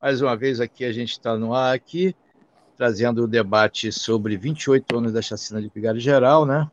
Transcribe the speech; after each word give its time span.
Mais 0.00 0.22
uma 0.22 0.36
vez 0.36 0.60
aqui 0.60 0.84
a 0.84 0.92
gente 0.92 1.10
está 1.10 1.36
no 1.36 1.52
ar 1.52 1.74
aqui, 1.74 2.14
trazendo 2.76 3.24
o 3.24 3.26
debate 3.26 3.90
sobre 3.90 4.36
28 4.36 4.96
anos 4.96 5.12
da 5.12 5.20
chacina 5.20 5.60
de 5.60 5.68
Vigário 5.68 6.00
Geral, 6.00 6.46
né? 6.46 6.70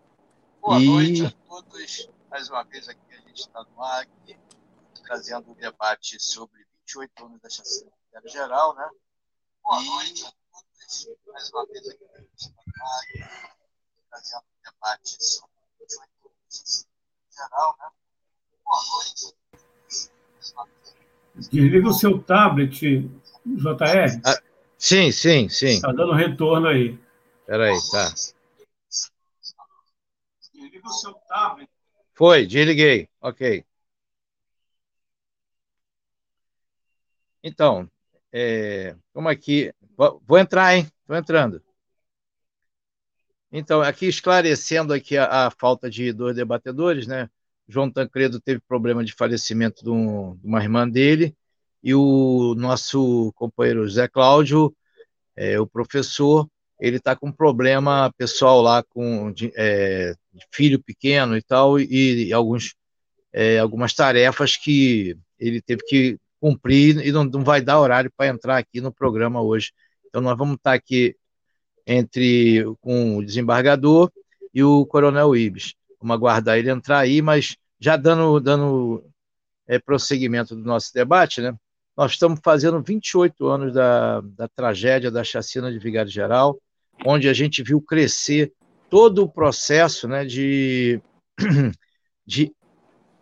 Boa 0.62 0.80
e... 0.80 0.86
noite 0.86 1.26
a 1.26 1.32
todos. 1.50 2.10
Mais 2.30 2.48
uma 2.50 2.64
vez 2.66 2.88
aqui 2.88 3.16
a 3.16 3.28
gente 3.28 3.40
está 3.42 3.64
no 3.64 3.84
ar 3.84 4.04
aqui, 4.04 4.38
trazendo 5.04 5.52
o 5.52 5.56
debate 5.56 6.20
sobre 6.20 6.64
28 6.86 7.26
anos 7.26 7.42
da 7.42 7.50
chacina 7.50 7.90
de 7.90 7.98
Vigário 8.06 8.30
Geral, 8.30 8.76
né? 8.76 8.88
Boa 9.64 9.82
e... 9.82 9.86
noite 9.88 10.26
a 10.28 10.32
todos. 10.52 11.10
Mais 11.26 11.50
uma 11.50 11.66
vez 11.66 11.90
aqui 11.90 12.06
a 12.14 12.22
gente 12.22 12.38
está 12.38 12.62
no 12.68 12.84
ar 12.86 13.00
aqui, 13.00 13.24
trazendo 14.08 14.44
o 14.44 14.72
debate 14.72 15.18
sobre 15.20 15.56
28 15.80 16.12
anos 16.28 16.38
da 16.42 16.58
chacina 16.58 16.92
de 17.28 17.36
Geral, 17.36 17.76
né? 17.80 17.90
Boa 18.64 18.84
noite 18.84 19.26
a 19.26 19.58
todos. 19.58 20.12
Mais 20.32 20.52
uma 20.52 20.66
vez 20.66 21.05
Desliga 21.36 21.90
o 21.90 21.94
seu 21.94 22.18
tablet, 22.20 23.10
JR. 23.46 24.22
Ah, 24.24 24.40
sim, 24.78 25.12
sim, 25.12 25.50
sim. 25.50 25.76
Está 25.76 25.92
dando 25.92 26.14
retorno 26.14 26.68
aí. 26.68 26.98
Espera 27.42 27.66
aí, 27.66 27.78
tá. 27.92 28.14
Desliga 30.54 30.88
o 30.88 30.92
seu 30.92 31.14
tablet. 31.28 31.70
Foi, 32.14 32.46
desliguei. 32.46 33.10
Ok. 33.20 33.66
Então, 37.44 37.90
é, 38.32 38.96
como 39.14 39.28
aqui. 39.28 39.74
Vou, 39.98 40.22
vou 40.26 40.40
entrar, 40.40 40.76
hein? 40.76 40.88
Estou 41.02 41.16
entrando. 41.16 41.62
Então, 43.52 43.82
aqui 43.82 44.08
esclarecendo 44.08 44.94
aqui 44.94 45.18
a, 45.18 45.48
a 45.48 45.52
falta 45.52 45.90
de 45.90 46.12
dois 46.12 46.36
debatedores, 46.36 47.08
né? 47.08 47.30
João 47.68 47.90
Tancredo 47.92 48.40
teve 48.40 48.62
problema 48.68 49.04
de 49.04 49.14
falecimento 49.14 49.84
de, 49.84 49.90
um, 49.90 50.36
de 50.36 50.48
uma 50.48 50.62
irmã 50.62 50.88
dele, 50.88 51.36
e 51.84 51.94
o 51.94 52.56
nosso 52.56 53.32
companheiro 53.36 53.88
Zé 53.90 54.08
Cláudio, 54.08 54.76
é, 55.36 55.60
o 55.60 55.68
professor, 55.68 56.48
ele 56.80 56.98
está 56.98 57.16
com 57.16 57.32
problema 57.32 58.12
pessoal 58.18 58.62
lá 58.62 58.84
com 58.84 59.32
de, 59.32 59.52
é, 59.56 60.16
filho 60.52 60.82
pequeno 60.82 61.38
e 61.38 61.42
tal, 61.42 61.80
e, 61.80 62.28
e 62.28 62.34
alguns, 62.34 62.76
é, 63.32 63.60
algumas 63.60 63.94
tarefas 63.94 64.58
que 64.58 65.18
ele 65.40 65.62
teve 65.62 65.84
que 65.86 66.18
cumprir 66.40 67.06
e 67.06 67.12
não, 67.12 67.24
não 67.24 67.44
vai 67.44 67.62
dar 67.62 67.80
horário 67.80 68.12
para 68.16 68.28
entrar 68.30 68.58
aqui 68.58 68.82
no 68.82 68.92
programa 68.92 69.42
hoje. 69.42 69.72
Então 70.08 70.22
nós 70.22 70.38
vamos 70.38 70.56
estar 70.56 70.72
tá 70.72 70.76
aqui 70.76 71.16
entre 71.86 72.64
com 72.82 73.18
o 73.18 73.26
desembargador 73.26 74.12
e 74.54 74.64
o 74.64 74.86
coronel 74.86 75.36
Ibis. 75.36 75.76
Vamos 76.06 76.18
aguardar 76.18 76.60
ele 76.60 76.70
entrar 76.70 77.00
aí, 77.00 77.20
mas 77.20 77.58
já 77.80 77.98
dando, 77.98 78.40
dando 78.40 79.04
é, 79.68 79.80
prosseguimento 79.80 80.56
do 80.56 80.64
nosso 80.64 80.94
debate, 80.94 81.42
né? 81.42 81.52
Nós 81.98 82.12
estamos 82.12 82.40
fazendo 82.44 82.80
28 82.80 83.48
anos 83.48 83.74
da, 83.74 84.22
da 84.22 84.48
tragédia 84.48 85.10
da 85.10 85.24
chacina 85.24 85.72
de 85.72 85.80
Vigário 85.80 86.12
Geral, 86.12 86.62
onde 87.04 87.28
a 87.28 87.34
gente 87.34 87.64
viu 87.64 87.82
crescer 87.82 88.54
todo 88.88 89.24
o 89.24 89.30
processo 89.30 90.08
né, 90.08 90.24
de, 90.24 91.02
de 92.24 92.54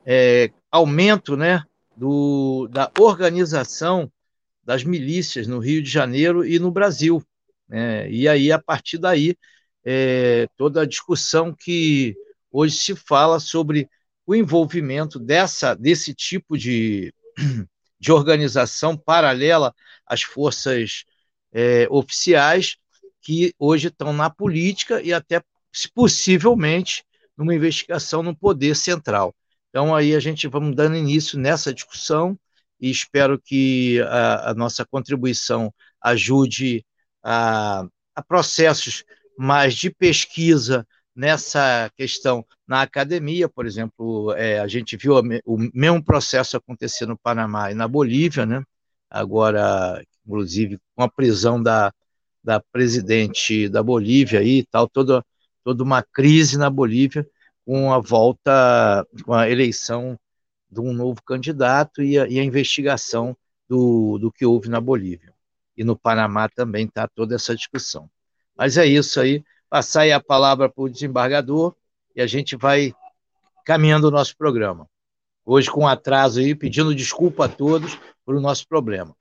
é, 0.06 0.52
aumento 0.70 1.38
né, 1.38 1.64
do, 1.96 2.68
da 2.70 2.92
organização 3.00 4.12
das 4.62 4.84
milícias 4.84 5.48
no 5.48 5.60
Rio 5.60 5.82
de 5.82 5.90
Janeiro 5.90 6.46
e 6.46 6.60
no 6.60 6.70
Brasil. 6.70 7.24
Né? 7.70 8.12
E 8.12 8.28
aí, 8.28 8.52
a 8.52 8.60
partir 8.60 8.98
daí, 8.98 9.38
é, 9.86 10.50
toda 10.58 10.82
a 10.82 10.86
discussão 10.86 11.56
que 11.58 12.14
hoje 12.54 12.78
se 12.78 12.96
fala 12.96 13.40
sobre 13.40 13.90
o 14.26 14.36
envolvimento 14.36 15.20
dessa, 15.20 15.74
desse 15.74 16.14
tipo 16.14 16.58
de, 16.58 17.14
de 18.00 18.12
organização 18.12 18.96
paralela 18.96 19.74
às 20.06 20.22
forças 20.22 21.04
é, 21.52 21.88
oficiais 21.90 22.78
que 23.22 23.54
hoje 23.58 23.88
estão 23.88 24.14
na 24.14 24.30
política 24.30 25.02
e 25.02 25.12
até 25.12 25.42
possivelmente 25.96 27.04
numa 27.36 27.56
investigação 27.56 28.22
no 28.22 28.36
poder 28.36 28.76
central. 28.76 29.36
Então 29.70 29.96
aí 29.96 30.16
a 30.16 30.20
gente 30.20 30.48
vamos 30.48 30.76
dando 30.76 30.96
início 30.96 31.40
nessa 31.40 31.74
discussão 31.74 32.38
e 32.80 32.92
espero 32.92 33.42
que 33.42 34.00
a, 34.02 34.52
a 34.52 34.54
nossa 34.54 34.86
contribuição 34.86 35.74
ajude 36.02 36.86
a, 37.24 37.86
a 38.14 38.22
processos 38.22 39.04
mais 39.38 39.74
de 39.74 39.90
pesquisa 39.90 40.86
nessa 41.16 41.92
questão 41.96 42.46
na 42.68 42.82
academia, 42.82 43.48
por 43.50 43.66
exemplo, 43.66 44.34
é, 44.34 44.60
a 44.60 44.68
gente 44.68 44.98
viu 44.98 45.16
o 45.46 45.58
mesmo 45.74 46.04
processo 46.04 46.58
acontecer 46.58 47.06
no 47.06 47.18
Panamá 47.18 47.72
e 47.72 47.76
na 47.76 47.88
Bolívia, 47.88 48.46
né? 48.46 48.64
agora, 49.14 50.04
inclusive, 50.26 50.80
com 50.96 51.04
a 51.04 51.10
prisão 51.10 51.62
da, 51.62 51.94
da 52.44 52.60
presidente 52.60 53.70
da 53.70 53.84
Bolívia 53.84 54.42
e 54.44 54.66
tal, 54.66 54.90
toda, 54.90 55.24
toda 55.64 55.84
uma 55.84 56.02
crise 56.02 56.58
na 56.58 56.70
Bolívia, 56.70 57.26
com 57.64 57.94
a 57.94 58.00
volta, 58.00 59.06
com 59.24 59.34
a 59.34 59.50
eleição 59.50 60.20
de 60.70 60.82
um 60.82 60.92
novo 60.92 61.22
candidato 61.24 62.02
e 62.02 62.18
a, 62.18 62.28
e 62.28 62.40
a 62.40 62.44
investigação 62.44 63.38
do, 63.70 64.18
do 64.18 64.32
que 64.32 64.46
houve 64.46 64.68
na 64.68 64.82
Bolívia. 64.82 65.34
E 65.78 65.84
no 65.84 65.98
Panamá 65.98 66.50
também 66.50 66.86
está 66.88 67.08
toda 67.08 67.36
essa 67.36 67.56
discussão. 67.56 68.10
Mas 68.58 68.78
é 68.78 68.86
isso 68.86 69.20
aí 69.20 69.44
passar 69.74 70.02
aí 70.02 70.12
a 70.12 70.20
palavra 70.20 70.70
para 70.70 70.84
o 70.84 70.88
desembargador 70.88 71.74
e 72.16 72.22
a 72.22 72.28
gente 72.28 72.56
vai 72.56 72.94
caminhando 73.66 74.08
o 74.08 74.12
nosso 74.12 74.38
programa. 74.38 74.88
Hoje 75.44 75.68
com 75.72 75.88
atraso 75.88 76.40
aí, 76.40 76.54
pedindo 76.54 76.94
desculpa 76.94 77.46
a 77.46 77.50
todos 77.50 78.00
por 78.24 78.36
o 78.36 78.40
nosso 78.40 78.68
problema. 78.68 79.16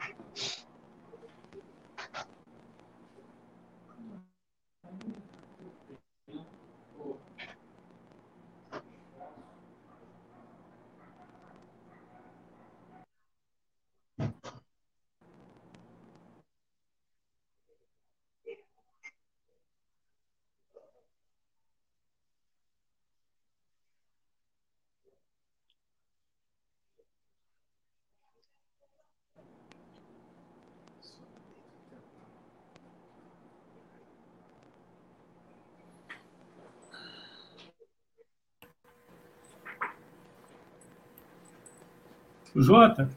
O 42.54 42.62
Jota? 42.62 43.08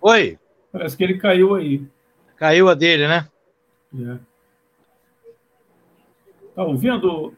Oi. 0.00 0.38
Parece 0.70 0.96
que 0.96 1.04
ele 1.04 1.18
caiu 1.18 1.54
aí. 1.54 1.86
Caiu 2.36 2.68
a 2.68 2.74
dele, 2.74 3.08
né? 3.08 3.28
É. 3.94 4.18
Tá 6.54 6.64
ouvindo, 6.64 7.34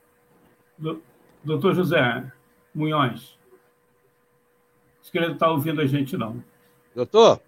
doutor 1.44 1.74
José 1.74 2.30
Munhões? 2.74 3.38
Acho 5.00 5.12
que 5.12 5.18
ele 5.18 5.26
não 5.28 5.34
está 5.34 5.50
ouvindo 5.50 5.80
a 5.80 5.86
gente, 5.86 6.16
não. 6.16 6.42
Doutor? 6.94 7.40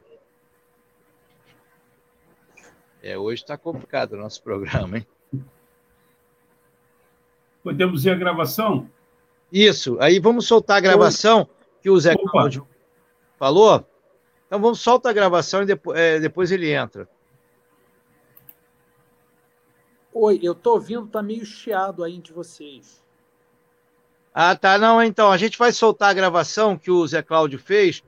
É, 3.02 3.18
hoje 3.18 3.42
está 3.42 3.58
complicado 3.58 4.12
o 4.12 4.16
nosso 4.16 4.42
programa, 4.42 4.98
hein? 4.98 5.06
Podemos 7.62 8.04
ir 8.06 8.10
à 8.10 8.14
gravação? 8.14 8.88
Isso. 9.50 9.96
Aí 10.00 10.18
vamos 10.20 10.46
soltar 10.46 10.78
a 10.78 10.80
gravação 10.80 11.48
que 11.80 11.90
o 11.90 11.98
Zé 11.98 12.14
Opa. 12.14 12.30
Cláudio 12.30 12.66
Falou? 13.42 13.84
Então 14.46 14.60
vamos 14.60 14.78
soltar 14.78 15.10
a 15.10 15.12
gravação 15.12 15.64
e 15.64 15.66
depois, 15.66 15.98
é, 15.98 16.20
depois 16.20 16.52
ele 16.52 16.70
entra. 16.70 17.08
Oi, 20.14 20.38
eu 20.40 20.54
tô 20.54 20.74
ouvindo, 20.74 21.08
tá 21.08 21.20
meio 21.20 21.44
chiado 21.44 22.04
aí 22.04 22.18
de 22.18 22.32
vocês. 22.32 23.02
Ah, 24.32 24.54
tá. 24.54 24.78
Não, 24.78 25.02
então, 25.02 25.32
a 25.32 25.36
gente 25.36 25.58
vai 25.58 25.72
soltar 25.72 26.10
a 26.10 26.14
gravação 26.14 26.78
que 26.78 26.88
o 26.88 27.04
Zé 27.04 27.20
Cláudio 27.20 27.58
fez, 27.58 28.04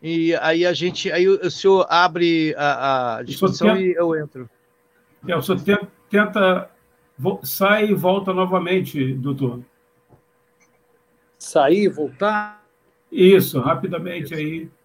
e 0.00 0.36
aí 0.36 0.64
a 0.64 0.72
gente. 0.72 1.10
Aí 1.10 1.28
o 1.28 1.50
senhor 1.50 1.84
abre 1.90 2.54
a, 2.56 3.16
a 3.16 3.22
discussão 3.24 3.76
e 3.76 3.92
eu 3.92 4.14
entro. 4.14 4.48
É, 5.26 5.36
o 5.36 5.42
senhor 5.42 5.60
tenta, 6.08 6.70
sai 7.42 7.86
e 7.86 7.94
volta 7.94 8.32
novamente, 8.32 9.14
doutor. 9.14 9.62
Sair 11.40 11.86
e 11.86 11.88
voltar? 11.88 12.64
Isso, 13.10 13.58
rapidamente 13.58 14.26
Isso. 14.26 14.34
aí. 14.34 14.75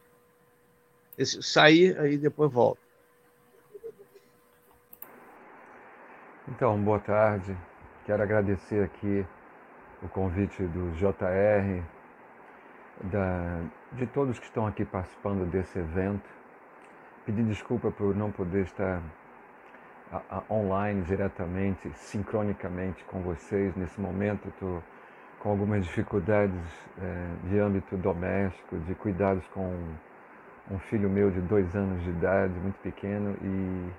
Esse, 1.17 1.41
sair, 1.43 1.99
aí 1.99 2.17
depois 2.17 2.51
volta. 2.51 2.81
Então, 6.47 6.81
boa 6.81 6.99
tarde. 6.99 7.55
Quero 8.05 8.23
agradecer 8.23 8.83
aqui 8.83 9.25
o 10.01 10.09
convite 10.09 10.63
do 10.63 10.91
JR, 10.95 11.83
da, 13.03 13.61
de 13.93 14.07
todos 14.07 14.39
que 14.39 14.45
estão 14.45 14.65
aqui 14.65 14.83
participando 14.83 15.49
desse 15.49 15.79
evento. 15.79 16.27
Pedir 17.25 17.43
desculpa 17.43 17.91
por 17.91 18.15
não 18.15 18.31
poder 18.31 18.63
estar 18.63 19.01
a, 20.11 20.21
a, 20.37 20.43
online 20.53 21.03
diretamente, 21.03 21.91
sincronicamente 21.95 23.03
com 23.05 23.21
vocês. 23.21 23.75
Nesse 23.75 24.01
momento 24.01 24.49
estou 24.49 24.83
com 25.39 25.49
algumas 25.49 25.85
dificuldades 25.85 26.59
é, 26.99 27.49
de 27.49 27.59
âmbito 27.59 27.95
doméstico, 27.97 28.77
de 28.79 28.95
cuidados 28.95 29.45
com 29.49 29.93
um 30.69 30.79
filho 30.79 31.09
meu 31.09 31.31
de 31.31 31.41
dois 31.41 31.75
anos 31.75 32.03
de 32.03 32.09
idade, 32.09 32.53
muito 32.59 32.77
pequeno, 32.81 33.35
e 33.41 33.91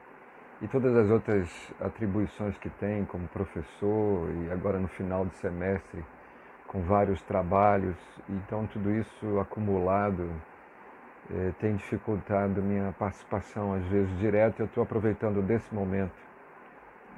e 0.63 0.69
todas 0.69 0.95
as 0.97 1.11
outras 1.11 1.51
atribuições 1.81 2.57
que 2.57 2.71
tem 2.71 3.05
como 3.05 3.27
professor 3.29 4.31
e 4.31 4.53
agora 4.53 4.79
no 4.79 4.87
final 4.87 5.25
do 5.25 5.35
semestre 5.35 6.05
com 6.69 6.83
vários 6.83 7.21
trabalhos. 7.23 7.97
Então 8.29 8.65
tudo 8.69 8.93
isso 8.93 9.41
acumulado 9.41 10.31
eh, 11.33 11.53
tem 11.59 11.75
dificultado 11.75 12.63
minha 12.63 12.93
participação 12.97 13.75
às 13.75 13.85
vezes 13.87 14.17
direta. 14.21 14.63
Eu 14.63 14.67
estou 14.67 14.85
aproveitando 14.85 15.43
desse 15.43 15.75
momento 15.75 16.15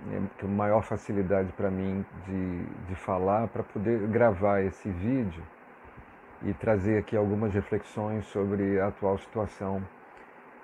né, 0.07 0.23
com 0.41 0.47
maior 0.47 0.83
facilidade 0.83 1.53
para 1.53 1.71
mim 1.71 2.03
de, 2.27 2.65
de 2.87 2.95
falar 2.95 3.49
para 3.49 3.63
poder 3.63 4.09
gravar 4.09 4.63
esse 4.63 4.89
vídeo 4.89 5.43
e 6.45 6.53
trazer 6.53 6.99
aqui 6.99 7.17
algumas 7.17 7.53
reflexões 7.55 8.27
sobre 8.27 8.79
a 8.79 8.89
atual 8.89 9.19
situação 9.19 9.83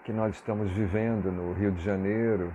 que 0.04 0.12
nós 0.12 0.34
estamos 0.34 0.70
vivendo 0.70 1.32
no 1.32 1.52
Rio 1.52 1.72
de 1.72 1.82
Janeiro, 1.82 2.52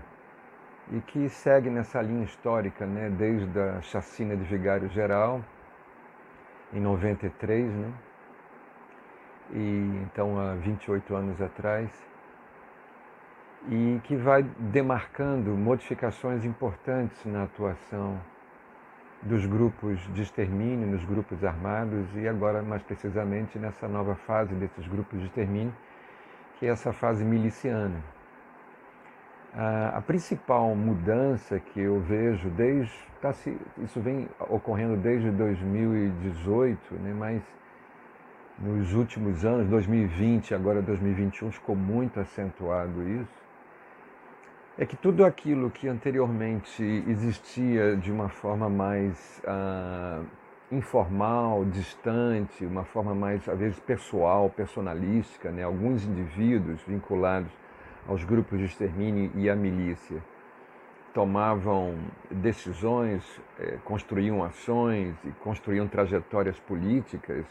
e 0.91 0.99
que 1.01 1.27
segue 1.29 1.69
nessa 1.69 2.01
linha 2.01 2.23
histórica, 2.23 2.85
né, 2.85 3.09
desde 3.09 3.59
a 3.59 3.81
chacina 3.81 4.35
de 4.35 4.43
Vigário 4.43 4.87
Geral, 4.89 5.43
em 6.73 6.79
93, 6.79 7.73
né, 7.73 7.91
e 9.51 10.01
então 10.03 10.39
há 10.39 10.53
28 10.55 11.15
anos 11.15 11.41
atrás, 11.41 11.89
e 13.67 13.99
que 14.03 14.15
vai 14.15 14.43
demarcando 14.43 15.51
modificações 15.51 16.45
importantes 16.45 17.25
na 17.25 17.43
atuação 17.43 18.19
dos 19.21 19.45
grupos 19.45 19.99
de 20.13 20.21
extermínio, 20.21 20.87
nos 20.87 21.03
grupos 21.05 21.43
armados 21.43 22.05
e 22.15 22.27
agora 22.27 22.61
mais 22.61 22.81
precisamente 22.83 23.57
nessa 23.57 23.87
nova 23.87 24.15
fase 24.15 24.53
desses 24.55 24.87
grupos 24.87 25.19
de 25.19 25.25
extermínio, 25.25 25.73
que 26.59 26.65
é 26.65 26.69
essa 26.69 26.93
fase 26.93 27.23
miliciana 27.23 28.01
a, 29.57 30.01
principal 30.01 30.75
mudança 30.75 31.59
que 31.59 31.79
eu 31.79 32.01
vejo 32.01 32.49
desde 32.49 32.93
tá 33.21 33.33
isso 33.77 34.01
vem 34.01 34.27
ocorrendo 34.49 34.97
desde 34.97 35.31
2018, 35.31 36.95
né, 36.95 37.13
mas 37.17 37.41
nos 38.59 38.93
últimos 38.93 39.43
anos, 39.43 39.67
2020, 39.67 40.53
agora 40.53 40.81
2021, 40.81 41.51
ficou 41.51 41.75
muito 41.75 42.19
acentuado 42.19 43.03
isso. 43.03 43.44
É 44.77 44.85
que 44.85 44.97
tudo 44.97 45.23
aquilo 45.23 45.71
que 45.71 45.87
anteriormente 45.87 46.83
existia 47.07 47.95
de 47.95 48.11
uma 48.11 48.27
forma 48.27 48.67
mais 48.67 49.41
ah, 49.47 50.21
informal, 50.69 51.63
distante, 51.63 52.65
uma 52.65 52.83
forma 52.83 53.15
mais, 53.15 53.47
às 53.47 53.57
vezes, 53.57 53.79
pessoal, 53.79 54.49
personalística, 54.49 55.49
né? 55.49 55.63
alguns 55.63 56.03
indivíduos 56.03 56.81
vinculados 56.85 57.49
aos 58.05 58.25
grupos 58.25 58.59
de 58.59 58.65
extermínio 58.65 59.31
e 59.35 59.49
à 59.49 59.55
milícia. 59.55 60.21
Tomavam 61.13 61.95
decisões, 62.29 63.23
eh, 63.57 63.77
construíam 63.85 64.43
ações 64.43 65.15
e 65.23 65.31
construíam 65.41 65.87
trajetórias 65.87 66.59
políticas 66.59 67.45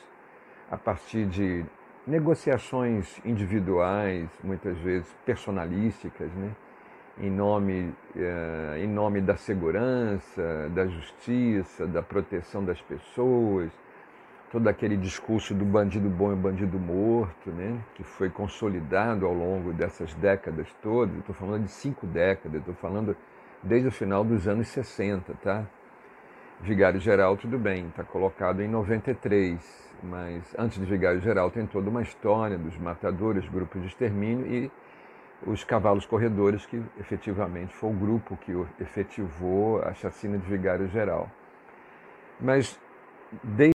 a 0.71 0.77
partir 0.77 1.25
de 1.25 1.65
negociações 2.07 3.19
individuais, 3.25 4.29
muitas 4.43 4.77
vezes 4.77 5.11
personalísticas, 5.25 6.31
né? 6.35 6.51
Em, 7.19 7.31
nome, 7.31 7.95
eh, 8.17 8.81
em 8.83 8.89
nome 8.89 9.21
da 9.21 9.37
segurança, 9.37 10.71
da 10.75 10.87
justiça, 10.87 11.87
da 11.87 12.03
proteção 12.03 12.65
das 12.65 12.81
pessoas, 12.81 13.71
todo 14.51 14.69
aquele 14.69 14.97
discurso 14.97 15.55
do 15.55 15.65
bandido 15.65 16.09
bom 16.09 16.33
e 16.33 16.37
bandido 16.37 16.79
morto, 16.79 17.51
né, 17.51 17.79
que 17.95 18.05
foi 18.05 18.31
consolidado 18.31 19.27
ao 19.27 19.35
longo 19.35 19.73
dessas 19.73 20.15
décadas 20.15 20.69
todas. 20.83 21.17
Estou 21.19 21.35
falando 21.35 21.65
de 21.65 21.71
cinco 21.71 22.07
décadas, 22.07 22.61
estou 22.61 22.75
falando 22.75 23.17
desde 23.63 23.89
o 23.89 23.93
final 23.93 24.25
dos 24.25 24.47
anos 24.47 24.69
60, 24.69 25.35
tá? 25.43 25.65
Vigário 26.61 27.01
Geral, 27.01 27.37
tudo 27.37 27.59
bem, 27.59 27.89
está 27.89 28.05
colocado 28.05 28.63
em 28.63 28.69
93, 28.69 29.59
mas 30.03 30.55
antes 30.57 30.79
de 30.79 30.85
Vigário 30.85 31.21
Geral 31.21 31.51
tem 31.51 31.67
toda 31.67 31.91
uma 31.91 32.03
história 32.03 32.57
dos 32.57 32.79
matadores, 32.79 33.49
grupos 33.49 33.83
de 33.83 33.89
extermínio 33.89 34.47
e 34.47 34.71
os 35.47 35.65
cavalos 35.65 36.07
corredores, 36.07 36.65
que 36.67 36.83
efetivamente 36.99 37.75
foi 37.75 37.91
o 37.91 37.93
grupo 37.93 38.37
que 38.37 38.53
efetivou 38.81 39.83
a 39.83 39.93
chacina 39.95 40.39
de 40.39 40.47
Vigário 40.47 40.89
Geral. 40.89 41.31
Mas 42.41 42.79
desde 43.43 43.74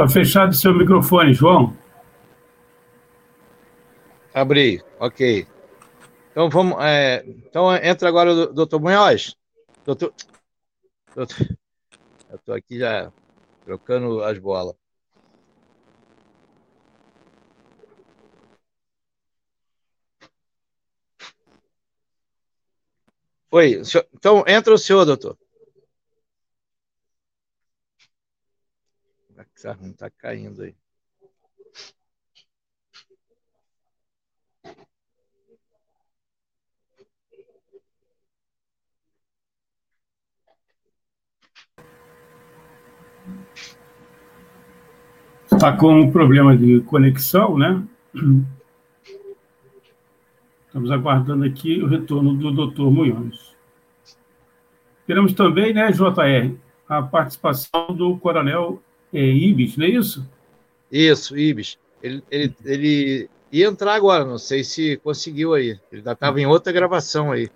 Está 0.00 0.08
fechado 0.08 0.54
seu 0.54 0.72
microfone, 0.72 1.34
João. 1.34 1.76
Abri, 4.32 4.82
ok. 4.98 5.46
Então 6.30 6.48
vamos. 6.48 6.78
É, 6.80 7.22
então 7.26 7.70
entra 7.76 8.08
agora 8.08 8.32
o 8.32 8.46
doutor 8.46 8.80
Munhoz. 8.80 9.36
Doutor, 9.84 10.14
doutor, 11.14 11.36
eu 12.30 12.36
estou 12.36 12.54
aqui 12.54 12.78
já 12.78 13.12
trocando 13.62 14.24
as 14.24 14.38
bolas. 14.38 14.74
Oi, 23.50 23.82
então 24.14 24.44
entra 24.46 24.72
o 24.72 24.78
senhor, 24.78 25.04
doutor. 25.04 25.36
Não 29.64 29.90
está 29.90 30.08
caindo 30.08 30.62
aí. 30.62 30.74
Está 45.52 45.76
com 45.76 46.00
um 46.00 46.10
problema 46.10 46.56
de 46.56 46.80
conexão, 46.80 47.58
né? 47.58 47.86
Estamos 50.66 50.90
aguardando 50.90 51.44
aqui 51.44 51.82
o 51.82 51.86
retorno 51.86 52.34
do 52.34 52.50
doutor 52.50 52.90
Munhoz. 52.90 53.54
Teremos 55.06 55.34
também, 55.34 55.74
né, 55.74 55.90
JR, 55.92 56.56
a 56.88 57.02
participação 57.02 57.88
do 57.94 58.16
coronel 58.18 58.82
é, 59.12 59.20
Ibis, 59.20 59.76
não 59.76 59.86
é 59.86 59.88
isso? 59.90 60.28
Isso, 60.90 61.36
Ibis. 61.36 61.78
Ele, 62.02 62.22
ele, 62.30 62.54
ele 62.64 63.30
ia 63.52 63.66
entrar 63.66 63.94
agora, 63.94 64.24
não 64.24 64.38
sei 64.38 64.64
se 64.64 64.96
conseguiu 64.98 65.54
aí. 65.54 65.78
Ele 65.90 66.02
já 66.02 66.12
estava 66.12 66.40
em 66.40 66.46
outra 66.46 66.72
gravação 66.72 67.32
aí. 67.32 67.50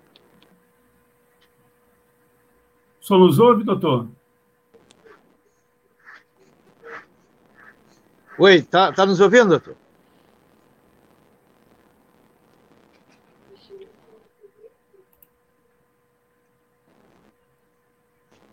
Só 2.99 3.17
nos 3.17 3.39
ouve, 3.39 3.63
doutor? 3.63 4.07
Oi, 8.37 8.61
tá, 8.61 8.91
tá 8.91 9.05
nos 9.05 9.19
ouvindo, 9.21 9.49
doutor? 9.49 9.75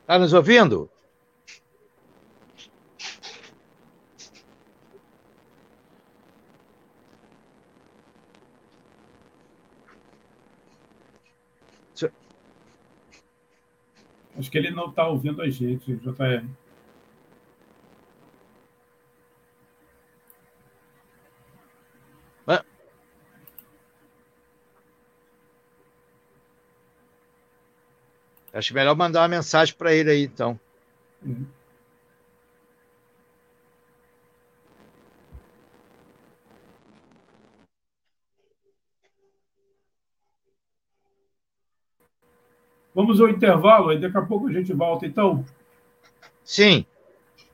Está 0.02 0.18
nos 0.18 0.32
ouvindo? 0.32 0.91
Acho 14.42 14.50
que 14.50 14.58
ele 14.58 14.72
não 14.72 14.90
está 14.90 15.06
ouvindo 15.06 15.40
a 15.40 15.48
gente, 15.48 15.94
JR. 15.94 16.44
Acho 28.52 28.74
melhor 28.74 28.96
mandar 28.96 29.20
uma 29.20 29.28
mensagem 29.28 29.76
para 29.76 29.94
ele 29.94 30.10
aí, 30.10 30.24
então. 30.24 30.58
Uhum. 31.24 31.46
Vamos 42.94 43.20
ao 43.20 43.28
intervalo, 43.28 43.88
aí 43.88 43.98
daqui 43.98 44.16
a 44.16 44.22
pouco 44.22 44.48
a 44.48 44.52
gente 44.52 44.72
volta, 44.72 45.06
então. 45.06 45.44
Sim, 46.44 46.84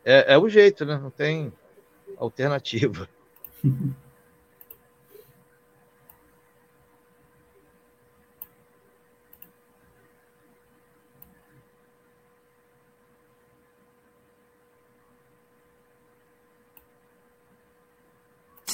é, 0.05 0.35
é 0.35 0.39
o 0.39 0.49
jeito, 0.49 0.85
né? 0.85 0.99
Não 1.01 1.11
tem 1.11 1.53
alternativa. 2.17 3.09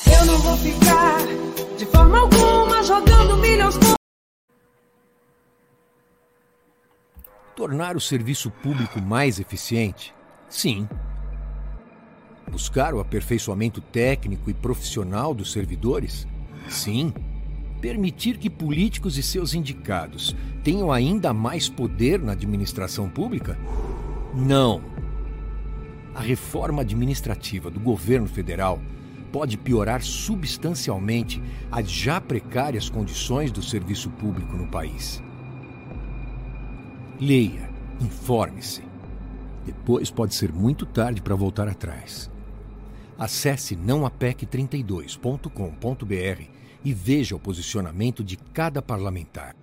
Eu 0.06 0.26
não 0.26 0.38
vou 0.38 0.56
ficar 0.56 1.18
de 1.76 1.86
forma 1.86 2.20
alguma 2.20 2.82
jogando 2.82 3.36
milhões 3.36 3.76
Tornar 7.56 7.96
o 7.96 8.00
serviço 8.00 8.50
público 8.50 9.00
mais 9.00 9.38
eficiente? 9.38 10.12
Sim. 10.48 10.88
Buscar 12.50 12.92
o 12.92 12.98
aperfeiçoamento 12.98 13.80
técnico 13.80 14.50
e 14.50 14.54
profissional 14.54 15.32
dos 15.32 15.52
servidores? 15.52 16.26
Sim. 16.68 17.12
Permitir 17.80 18.38
que 18.38 18.50
políticos 18.50 19.16
e 19.18 19.22
seus 19.22 19.54
indicados 19.54 20.34
tenham 20.64 20.90
ainda 20.90 21.32
mais 21.32 21.68
poder 21.68 22.20
na 22.20 22.32
administração 22.32 23.08
pública? 23.08 23.56
Não. 24.34 24.80
A 26.12 26.20
reforma 26.20 26.82
administrativa 26.82 27.70
do 27.70 27.78
governo 27.78 28.26
federal 28.26 28.80
pode 29.30 29.56
piorar 29.56 30.02
substancialmente 30.02 31.40
as 31.70 31.88
já 31.88 32.20
precárias 32.20 32.88
condições 32.88 33.52
do 33.52 33.62
serviço 33.62 34.10
público 34.10 34.56
no 34.56 34.66
país. 34.66 35.22
Leia, 37.20 37.70
informe-se. 38.00 38.82
Depois 39.64 40.10
pode 40.10 40.34
ser 40.34 40.52
muito 40.52 40.84
tarde 40.84 41.22
para 41.22 41.36
voltar 41.36 41.68
atrás. 41.68 42.28
Acesse 43.16 43.76
nãoapec32.com.br 43.76 46.42
e 46.84 46.92
veja 46.92 47.36
o 47.36 47.40
posicionamento 47.40 48.24
de 48.24 48.36
cada 48.36 48.82
parlamentar. 48.82 49.54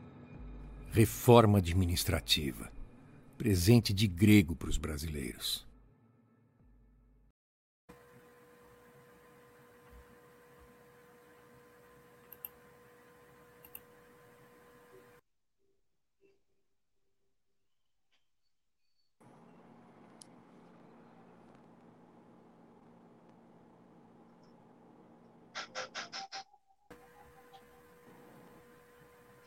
Reforma 0.92 1.58
administrativa. 1.58 2.72
Presente 3.38 3.94
de 3.94 4.08
grego 4.08 4.56
para 4.56 4.70
os 4.70 4.78
brasileiros. 4.78 5.70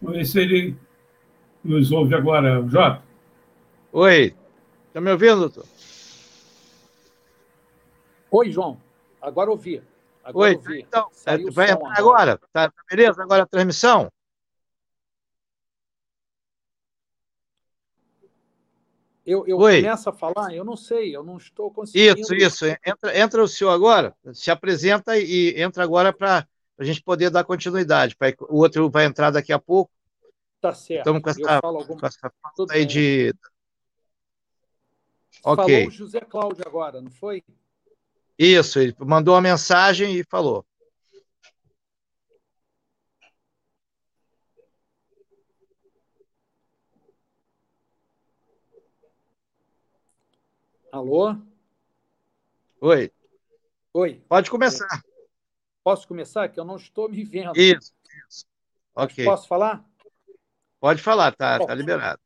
Vamos 0.05 0.19
ver 0.19 0.27
se 0.27 0.39
ele 0.39 0.77
nos 1.65 1.91
ouve 1.91 2.15
agora, 2.15 2.63
Jota. 2.69 3.03
Oi, 3.91 4.37
está 4.89 5.01
me 5.01 5.11
ouvindo, 5.11 5.37
doutor? 5.41 5.65
Oi, 8.31 8.51
João. 8.51 8.79
Agora 9.19 9.51
ouvi. 9.51 9.83
Agora 10.23 10.51
Oi, 10.51 10.57
ouvi. 10.57 10.81
então, 10.81 11.09
é, 11.25 11.39
vai 11.51 11.71
entrar 11.71 11.99
agora. 11.99 12.37
Tá, 12.53 12.69
tá 12.69 12.83
beleza? 12.91 13.23
Agora 13.23 13.45
a 13.45 13.47
transmissão? 13.47 14.13
Eu, 19.25 19.47
eu 19.47 19.57
começo 19.57 20.11
a 20.11 20.13
falar, 20.13 20.55
eu 20.55 20.67
não 20.67 20.77
sei, 20.77 21.17
eu 21.17 21.25
não 21.25 21.39
estou 21.39 21.71
conseguindo. 21.71 22.21
Isso, 22.21 22.35
isso. 22.35 22.67
Entra, 22.85 23.19
entra 23.19 23.43
o 23.43 23.49
senhor 23.49 23.71
agora, 23.71 24.15
se 24.35 24.51
apresenta 24.51 25.17
e 25.17 25.55
entra 25.57 25.83
agora 25.83 26.13
para 26.13 26.47
a 26.77 26.85
gente 26.85 27.03
poder 27.03 27.31
dar 27.31 27.45
continuidade. 27.45 28.15
O 28.51 28.59
outro 28.59 28.91
vai 28.91 29.07
entrar 29.07 29.31
daqui 29.31 29.51
a 29.51 29.59
pouco. 29.59 29.94
Tá 30.64 30.73
certo. 30.73 31.00
Estamos 31.00 31.21
com 31.21 31.28
essa, 31.28 31.61
alguma... 31.62 32.00
com 32.00 32.06
essa 32.06 32.33
falta 32.40 32.73
aí 32.73 32.87
de. 32.87 33.35
Ok. 35.44 35.75
Falou 35.75 35.88
o 35.88 35.90
José 35.90 36.21
Cláudio 36.21 36.64
agora, 36.66 37.02
não 37.02 37.11
foi? 37.11 37.44
Isso, 38.38 38.78
ele 38.78 38.97
mandou 39.00 39.35
uma 39.35 39.42
mensagem 39.42 40.16
e 40.16 40.25
falou. 40.25 40.64
Alô? 50.90 51.37
Oi. 52.80 53.12
Oi. 53.92 54.25
Pode 54.26 54.50
começar. 54.50 55.02
Posso 55.83 56.09
começar? 56.09 56.49
Que 56.49 56.59
eu 56.59 56.64
não 56.64 56.76
estou 56.76 57.06
me 57.11 57.23
vendo. 57.23 57.52
Isso, 57.54 57.92
isso. 58.26 58.47
Ok. 58.94 59.26
Posso 59.26 59.47
falar? 59.47 59.87
Pode 60.85 61.00
falar, 61.00 61.35
tá, 61.35 61.59
tá 61.59 61.75
liberado. 61.75 62.21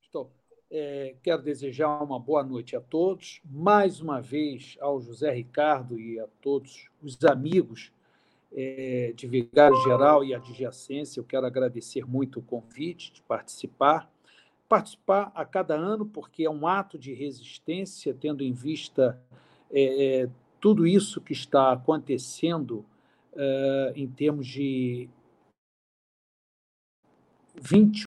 Estou. 0.00 0.32
É, 0.70 1.14
quero 1.22 1.42
desejar 1.42 2.02
uma 2.02 2.18
boa 2.18 2.42
noite 2.42 2.74
a 2.74 2.80
todos. 2.80 3.42
Mais 3.44 4.00
uma 4.00 4.22
vez 4.22 4.78
ao 4.80 4.98
José 5.02 5.30
Ricardo 5.30 6.00
e 6.00 6.18
a 6.18 6.26
todos 6.40 6.88
os 7.02 7.22
amigos 7.26 7.92
é, 8.56 9.12
de 9.14 9.26
Vigário 9.26 9.76
Geral 9.82 10.24
e 10.24 10.34
adjacência. 10.34 11.20
Eu 11.20 11.24
quero 11.24 11.44
agradecer 11.44 12.06
muito 12.06 12.38
o 12.38 12.42
convite 12.42 13.12
de 13.12 13.20
participar. 13.20 14.10
Participar 14.66 15.30
a 15.34 15.44
cada 15.44 15.74
ano, 15.74 16.06
porque 16.06 16.44
é 16.44 16.50
um 16.50 16.66
ato 16.66 16.98
de 16.98 17.12
resistência, 17.12 18.16
tendo 18.18 18.42
em 18.42 18.54
vista 18.54 19.20
é, 19.70 20.22
é 20.22 20.30
tudo 20.58 20.86
isso 20.86 21.20
que 21.20 21.34
está 21.34 21.72
acontecendo 21.72 22.82
uh, 23.34 23.92
em 23.94 24.08
termos 24.08 24.46
de 24.46 25.10
20 27.60 28.07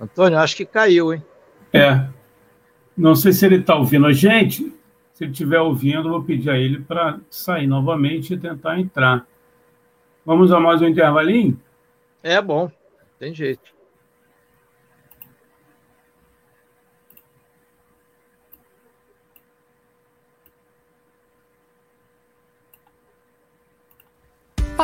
Antônio, 0.00 0.38
acho 0.38 0.56
que 0.56 0.64
caiu, 0.64 1.12
hein? 1.12 1.22
É. 1.72 2.06
Não 2.96 3.16
sei 3.16 3.32
se 3.32 3.44
ele 3.44 3.56
está 3.56 3.74
ouvindo 3.74 4.06
a 4.06 4.12
gente. 4.12 4.72
Se 5.12 5.24
ele 5.24 5.32
estiver 5.32 5.60
ouvindo, 5.60 6.08
vou 6.08 6.22
pedir 6.22 6.50
a 6.50 6.58
ele 6.58 6.80
para 6.80 7.20
sair 7.30 7.66
novamente 7.66 8.34
e 8.34 8.38
tentar 8.38 8.78
entrar. 8.78 9.26
Vamos 10.24 10.50
a 10.52 10.58
mais 10.58 10.80
um 10.80 10.86
intervalinho? 10.86 11.60
É 12.22 12.40
bom, 12.40 12.70
tem 13.18 13.34
jeito. 13.34 13.73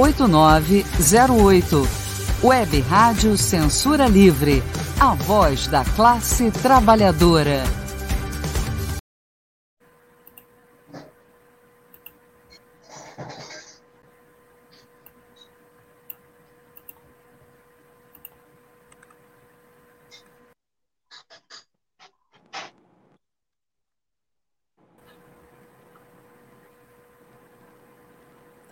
8908. 0.00 1.86
Web 2.42 2.80
Rádio 2.88 3.36
Censura 3.36 4.06
Livre. 4.06 4.62
A 4.98 5.12
voz 5.14 5.66
da 5.66 5.84
classe 5.84 6.50
trabalhadora. 6.50 7.64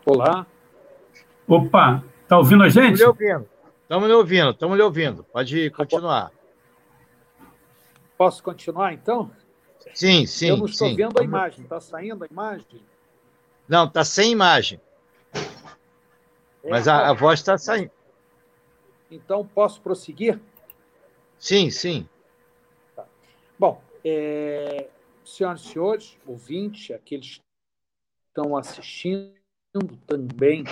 Olá. 0.07 0.47
Opa, 1.49 2.05
tá 2.29 2.37
ouvindo 2.37 2.63
a 2.63 2.69
gente? 2.69 2.93
Estamos 2.93 3.01
lhe 3.01 3.07
ouvindo. 3.07 3.49
Estamos 3.83 4.07
lhe 4.09 4.15
ouvindo, 4.15 4.51
estamos 4.51 4.77
lhe 4.77 4.83
ouvindo. 4.83 5.25
Pode 5.25 5.71
continuar. 5.71 6.31
Posso 8.19 8.43
continuar, 8.43 8.93
então? 8.93 9.31
Sim, 9.95 10.27
sim. 10.27 10.49
Eu 10.51 10.59
não 10.59 10.67
estou 10.67 10.89
sim. 10.91 10.95
vendo 10.95 11.19
a 11.19 11.25
imagem. 11.25 11.65
Está 11.65 11.81
saindo 11.81 12.23
a 12.23 12.27
imagem? 12.31 12.83
Não, 13.67 13.87
está 13.87 14.05
sem 14.05 14.31
imagem. 14.31 14.79
É, 15.33 16.69
Mas 16.69 16.87
a, 16.87 17.09
a 17.09 17.15
voz 17.15 17.41
está 17.41 17.57
saindo. 17.57 17.91
Então, 19.11 19.47
posso 19.47 19.81
prosseguir? 19.81 20.39
Sim, 21.39 21.71
sim. 21.71 22.07
Bom, 23.59 23.83
é, 24.05 24.89
senhoras 25.25 25.63
e 25.63 25.69
senhores, 25.69 26.19
ouvintes, 26.27 26.95
aqueles 26.95 27.37
que 27.37 27.43
estão 28.29 28.55
assistindo 28.55 29.33
também 30.07 30.65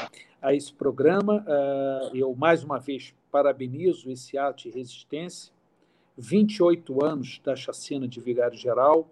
a 0.47 0.55
esse 0.55 0.73
programa, 0.73 1.45
uh, 1.45 2.17
eu 2.17 2.33
mais 2.37 2.63
uma 2.63 2.79
vez 2.79 3.13
parabenizo 3.33 4.09
esse 4.09 4.39
ato 4.39 4.63
de 4.63 4.71
resistência. 4.71 5.53
28 6.17 7.05
anos 7.05 7.41
da 7.43 7.57
chacina 7.57 8.07
de 8.07 8.21
Vigário 8.21 8.57
Geral. 8.57 9.11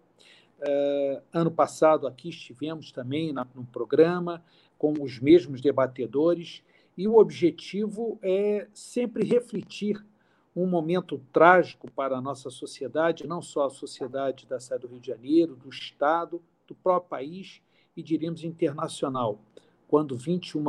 Uh, 0.61 1.21
ano 1.33 1.51
passado 1.51 2.07
aqui 2.07 2.29
estivemos 2.29 2.93
também 2.93 3.33
no 3.33 3.65
programa 3.65 4.45
com 4.79 4.93
os 5.01 5.19
mesmos 5.19 5.61
debatedores 5.61 6.63
e 6.97 7.09
o 7.09 7.19
objetivo 7.19 8.17
é 8.23 8.69
sempre 8.73 9.25
refletir 9.25 10.07
um 10.55 10.69
momento 10.69 11.21
trágico 11.33 11.91
para 11.91 12.17
a 12.17 12.21
nossa 12.21 12.49
sociedade, 12.49 13.27
não 13.27 13.43
só 13.43 13.67
a 13.67 13.71
sociedade 13.71 14.47
da 14.47 14.61
cidade 14.61 14.83
do 14.83 14.89
Rio 14.89 15.01
de 15.01 15.09
Janeiro, 15.09 15.57
do 15.57 15.69
Estado, 15.69 16.41
do 16.65 16.77
próprio 16.77 17.11
país 17.11 17.61
e, 17.97 18.05
diríamos, 18.05 18.45
internacional, 18.45 19.41
quando 19.89 20.17
21 20.17 20.65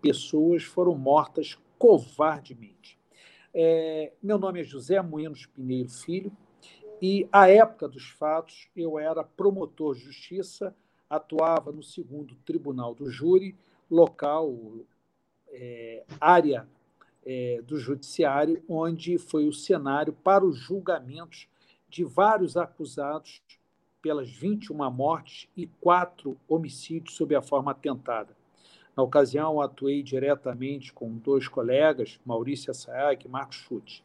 pessoas 0.00 0.62
foram 0.62 0.94
mortas 0.96 1.58
covardemente. 1.78 2.98
É, 3.54 4.12
meu 4.22 4.38
nome 4.38 4.60
é 4.60 4.64
José 4.64 5.00
Moinhos 5.02 5.46
Pinheiro 5.46 5.88
Filho 5.88 6.32
e, 7.00 7.28
à 7.32 7.50
época 7.50 7.88
dos 7.88 8.08
fatos, 8.10 8.68
eu 8.76 8.98
era 8.98 9.24
promotor 9.24 9.94
de 9.94 10.02
justiça, 10.02 10.74
atuava 11.10 11.72
no 11.72 11.82
segundo 11.82 12.34
Tribunal 12.44 12.94
do 12.94 13.10
Júri, 13.10 13.56
local, 13.90 14.54
é, 15.48 16.04
área 16.20 16.66
é, 17.26 17.60
do 17.62 17.76
Judiciário, 17.76 18.62
onde 18.68 19.18
foi 19.18 19.46
o 19.46 19.52
cenário 19.52 20.12
para 20.12 20.44
os 20.44 20.56
julgamentos 20.56 21.48
de 21.88 22.04
vários 22.04 22.56
acusados 22.56 23.42
pelas 24.02 24.28
21 24.28 24.90
mortes 24.90 25.48
e 25.56 25.66
quatro 25.80 26.36
homicídios 26.48 27.14
sob 27.14 27.34
a 27.34 27.40
forma 27.40 27.70
atentada. 27.70 28.36
Na 28.96 29.02
ocasião, 29.02 29.60
atuei 29.60 30.02
diretamente 30.02 30.92
com 30.92 31.16
dois 31.16 31.48
colegas, 31.48 32.20
Maurício 32.26 32.70
Assayag 32.70 33.24
e 33.24 33.28
Marcos 33.28 33.56
Chute. 33.56 34.04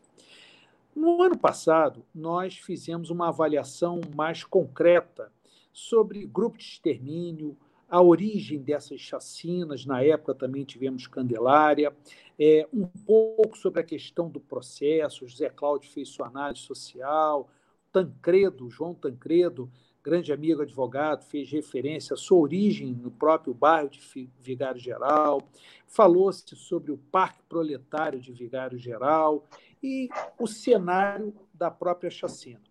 No 0.95 1.21
ano 1.21 1.37
passado, 1.37 2.05
nós 2.15 2.57
fizemos 2.57 3.09
uma 3.09 3.27
avaliação 3.27 3.99
mais 4.15 4.43
concreta 4.43 5.31
sobre 5.73 6.25
grupo 6.25 6.57
de 6.57 6.63
extermínio, 6.63 7.57
a 7.89 8.01
origem 8.01 8.59
dessas 8.61 8.99
chacinas. 8.99 9.85
Na 9.85 10.01
época 10.01 10.33
também 10.33 10.63
tivemos 10.63 11.05
Candelária, 11.05 11.95
é, 12.39 12.67
um 12.73 12.85
pouco 13.05 13.57
sobre 13.57 13.81
a 13.81 13.83
questão 13.83 14.29
do 14.29 14.39
processo. 14.39 15.27
José 15.27 15.49
Cláudio 15.49 15.91
fez 15.91 16.09
sua 16.09 16.27
análise 16.27 16.61
social, 16.61 17.49
Tancredo, 17.91 18.69
João 18.69 18.93
Tancredo, 18.93 19.69
grande 20.07 20.31
amigo 20.31 20.61
advogado, 20.61 21.25
fez 21.25 21.51
referência 21.51 22.13
à 22.13 22.17
sua 22.17 22.37
origem 22.37 22.93
no 22.93 23.11
próprio 23.11 23.53
bairro 23.53 23.89
de 23.89 24.29
Vigário 24.39 24.79
Geral, 24.79 25.41
falou-se 25.85 26.55
sobre 26.55 26.93
o 26.93 26.97
Parque 26.97 27.43
Proletário 27.49 28.17
de 28.17 28.31
Vigário 28.31 28.79
Geral 28.79 29.45
e 29.83 30.07
o 30.39 30.47
cenário 30.47 31.33
da 31.53 31.69
própria 31.69 32.09
chacina. 32.09 32.61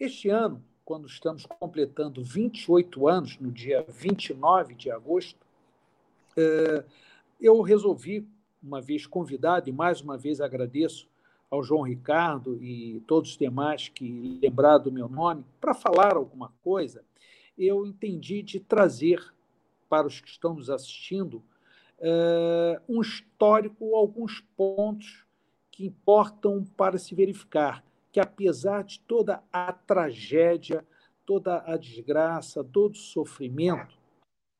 Este 0.00 0.30
ano, 0.30 0.64
quando 0.82 1.06
estamos 1.06 1.44
completando 1.44 2.24
28 2.24 3.06
anos, 3.06 3.38
no 3.38 3.52
dia 3.52 3.84
29 3.86 4.74
de 4.74 4.90
agosto, 4.90 5.46
eh, 6.34 6.82
eu 7.38 7.60
resolvi, 7.60 8.26
uma 8.62 8.80
vez 8.80 9.06
convidado, 9.06 9.68
e 9.68 9.72
mais 9.72 10.00
uma 10.00 10.16
vez 10.16 10.40
agradeço 10.40 11.06
ao 11.52 11.62
João 11.62 11.82
Ricardo 11.82 12.56
e 12.62 13.02
todos 13.06 13.32
os 13.32 13.36
demais 13.36 13.86
que 13.86 14.40
lembraram 14.42 14.84
do 14.84 14.90
meu 14.90 15.06
nome, 15.06 15.44
para 15.60 15.74
falar 15.74 16.16
alguma 16.16 16.50
coisa, 16.64 17.04
eu 17.58 17.84
entendi 17.84 18.42
de 18.42 18.58
trazer 18.58 19.22
para 19.86 20.06
os 20.06 20.18
que 20.18 20.30
estão 20.30 20.54
nos 20.54 20.70
assistindo 20.70 21.42
uh, 21.98 22.80
um 22.88 23.02
histórico, 23.02 23.94
alguns 23.94 24.40
pontos 24.56 25.26
que 25.70 25.84
importam 25.84 26.64
para 26.74 26.96
se 26.96 27.14
verificar 27.14 27.84
que, 28.10 28.18
apesar 28.18 28.82
de 28.82 29.00
toda 29.00 29.42
a 29.52 29.74
tragédia, 29.74 30.86
toda 31.26 31.62
a 31.66 31.76
desgraça, 31.76 32.64
todo 32.64 32.92
o 32.92 32.98
sofrimento, 32.98 33.94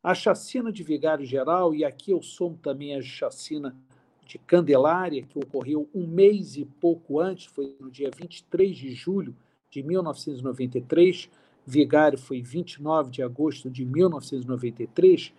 a 0.03 0.15
chacina 0.15 0.71
de 0.71 0.83
Vigário 0.83 1.25
Geral, 1.25 1.75
e 1.75 1.87
aqui 1.87 2.11
eu 2.11 2.21
somo 2.21 2.59
também 2.59 2.95
a 2.95 3.01
chacina 3.01 3.75
de 4.25 4.39
Candelária, 4.39 5.23
que 5.23 5.39
ocorreu 5.39 5.89
um 5.95 6.07
mês 6.07 6.57
e 6.57 6.65
pouco 6.65 7.21
antes, 7.21 7.47
foi 7.47 7.77
no 7.81 7.91
dia 7.91 8.11
23 8.17 8.77
de 8.77 8.93
julho 8.93 9.35
de 9.71 9.83
1993, 9.83 11.31
Vigário 11.65 12.19
foi 12.19 12.43
29 12.43 13.11
de 13.11 13.23
agosto 13.23 13.71
de 13.71 13.85
1993, 13.85 15.33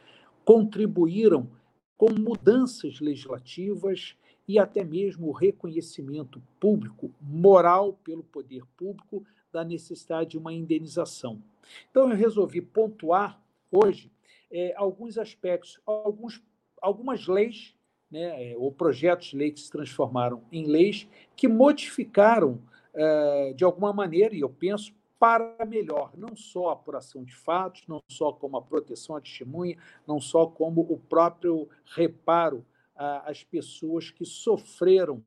contribuíram 0.45 1.49
com 1.97 2.11
mudanças 2.11 2.99
legislativas 2.99 4.15
e 4.47 4.59
até 4.59 4.83
mesmo 4.83 5.27
o 5.27 5.31
reconhecimento 5.31 6.41
público, 6.59 7.11
moral 7.21 7.93
pelo 8.03 8.23
poder 8.23 8.63
público, 8.77 9.25
da 9.51 9.63
necessidade 9.63 10.31
de 10.31 10.37
uma 10.37 10.51
indenização. 10.51 11.41
Então, 11.89 12.09
eu 12.09 12.17
resolvi 12.17 12.59
pontuar 12.59 13.39
hoje 13.71 14.11
é, 14.51 14.73
alguns 14.75 15.17
aspectos, 15.17 15.79
alguns, 15.85 16.41
algumas 16.81 17.27
leis 17.27 17.75
né, 18.13 18.51
é, 18.51 18.55
ou 18.55 18.71
projetos 18.71 19.29
de 19.29 19.37
lei 19.37 19.51
que 19.51 19.59
se 19.59 19.71
transformaram 19.71 20.43
em 20.51 20.67
leis 20.67 21.07
que 21.35 21.47
modificaram, 21.47 22.61
uh, 22.93 23.53
de 23.55 23.63
alguma 23.63 23.91
maneira, 23.91 24.35
e 24.35 24.41
eu 24.41 24.49
penso, 24.49 24.93
para 25.17 25.65
melhor, 25.65 26.11
não 26.15 26.35
só 26.35 26.69
a 26.69 26.73
apuração 26.73 27.23
de 27.23 27.33
fatos, 27.33 27.87
não 27.87 28.03
só 28.07 28.31
como 28.31 28.55
a 28.55 28.61
proteção 28.61 29.15
à 29.15 29.21
testemunha, 29.21 29.77
não 30.05 30.19
só 30.21 30.45
como 30.45 30.81
o 30.81 30.97
próprio 30.97 31.67
reparo 31.85 32.63
às 32.95 33.43
pessoas 33.43 34.11
que 34.11 34.23
sofreram 34.23 35.23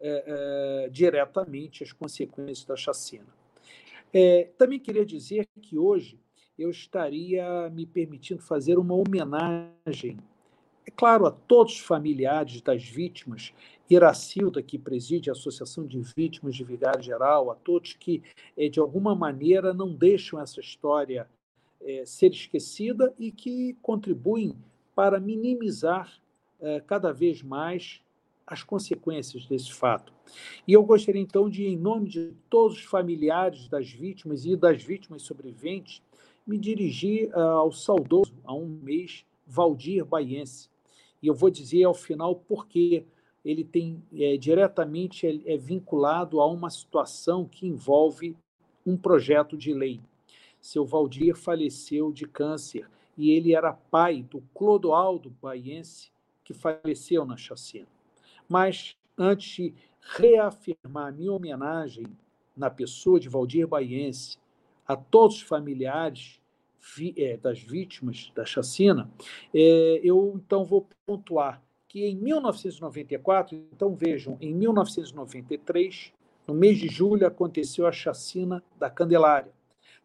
é, 0.00 0.86
é, 0.86 0.88
diretamente 0.88 1.82
as 1.82 1.92
consequências 1.92 2.64
da 2.64 2.76
chacina. 2.76 3.26
É, 4.12 4.48
também 4.56 4.78
queria 4.78 5.04
dizer 5.04 5.46
que 5.60 5.76
hoje 5.76 6.18
eu 6.58 6.70
estaria 6.70 7.68
me 7.70 7.84
permitindo 7.84 8.40
fazer 8.40 8.78
uma 8.78 8.94
homenagem, 8.94 10.18
é 10.86 10.90
claro, 10.90 11.26
a 11.26 11.30
todos 11.30 11.74
os 11.74 11.80
familiares 11.80 12.60
das 12.60 12.82
vítimas, 12.82 13.52
Iracilda, 13.88 14.62
que 14.62 14.78
preside 14.78 15.28
a 15.28 15.32
Associação 15.32 15.86
de 15.86 16.00
Vítimas 16.00 16.56
de 16.56 16.64
Vigário 16.64 17.02
Geral, 17.02 17.50
a 17.50 17.54
todos 17.54 17.92
que, 17.92 18.22
é, 18.56 18.68
de 18.68 18.80
alguma 18.80 19.14
maneira, 19.14 19.72
não 19.74 19.94
deixam 19.94 20.40
essa 20.40 20.60
história 20.60 21.28
é, 21.80 22.04
ser 22.04 22.30
esquecida 22.32 23.12
e 23.18 23.30
que 23.30 23.76
contribuem 23.82 24.56
para 24.94 25.20
minimizar 25.20 26.20
é, 26.60 26.80
cada 26.80 27.12
vez 27.12 27.42
mais 27.42 28.00
as 28.46 28.62
consequências 28.62 29.46
desse 29.46 29.72
fato. 29.72 30.12
E 30.66 30.72
eu 30.72 30.82
gostaria, 30.82 31.20
então, 31.20 31.48
de, 31.48 31.66
em 31.66 31.76
nome 31.76 32.08
de 32.08 32.32
todos 32.50 32.78
os 32.78 32.84
familiares 32.84 33.68
das 33.68 33.90
vítimas 33.90 34.44
e 34.44 34.56
das 34.56 34.82
vítimas 34.82 35.22
sobreviventes, 35.22 36.02
me 36.46 36.58
dirigir 36.58 37.32
ao 37.36 37.70
saudoso, 37.70 38.34
há 38.44 38.52
um 38.52 38.66
mês, 38.66 39.24
Valdir 39.46 40.04
Baiense. 40.04 40.71
E 41.22 41.26
eu 41.26 41.34
vou 41.34 41.50
dizer 41.50 41.84
ao 41.84 41.94
final 41.94 42.34
porque 42.34 43.06
ele 43.44 43.64
tem 43.64 44.02
é, 44.12 44.36
diretamente 44.36 45.26
é, 45.26 45.54
é 45.54 45.56
vinculado 45.56 46.40
a 46.40 46.46
uma 46.46 46.70
situação 46.70 47.44
que 47.44 47.66
envolve 47.66 48.36
um 48.84 48.96
projeto 48.96 49.56
de 49.56 49.72
lei. 49.72 50.00
Seu 50.60 50.84
Valdir 50.84 51.36
faleceu 51.36 52.12
de 52.12 52.26
câncer 52.26 52.88
e 53.16 53.30
ele 53.30 53.54
era 53.54 53.72
pai 53.72 54.22
do 54.22 54.40
Clodoaldo 54.54 55.30
Baiense, 55.40 56.10
que 56.44 56.54
faleceu 56.54 57.24
na 57.24 57.36
chacina. 57.36 57.86
Mas, 58.48 58.96
antes 59.16 59.54
de 59.54 59.74
reafirmar 60.00 61.12
minha 61.12 61.32
homenagem 61.32 62.06
na 62.56 62.70
pessoa 62.70 63.20
de 63.20 63.28
Valdir 63.28 63.66
Baiense 63.66 64.38
a 64.86 64.96
todos 64.96 65.36
os 65.36 65.42
familiares 65.42 66.40
é, 67.16 67.36
das 67.36 67.60
vítimas 67.60 68.30
da 68.34 68.44
chacina, 68.44 69.10
é, 69.54 70.00
eu 70.02 70.32
então 70.36 70.64
vou 70.64 70.88
pontuar 71.06 71.62
que 71.92 72.06
em 72.06 72.16
1994, 72.16 73.54
então 73.70 73.94
vejam, 73.94 74.38
em 74.40 74.54
1993, 74.54 76.10
no 76.48 76.54
mês 76.54 76.78
de 76.78 76.88
julho, 76.88 77.26
aconteceu 77.26 77.86
a 77.86 77.92
chacina 77.92 78.64
da 78.78 78.88
Candelária, 78.88 79.52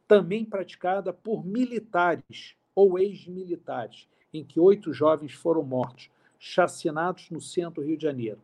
também 0.06 0.44
praticada 0.44 1.14
por 1.14 1.46
militares 1.46 2.56
ou 2.76 3.00
ex-militares, 3.00 4.08
em 4.34 4.44
que 4.44 4.60
oito 4.60 4.92
jovens 4.92 5.32
foram 5.32 5.64
mortos, 5.64 6.10
chacinados 6.38 7.30
no 7.32 7.40
centro 7.40 7.82
do 7.82 7.88
Rio 7.88 7.98
de 7.98 8.04
Janeiro. 8.04 8.40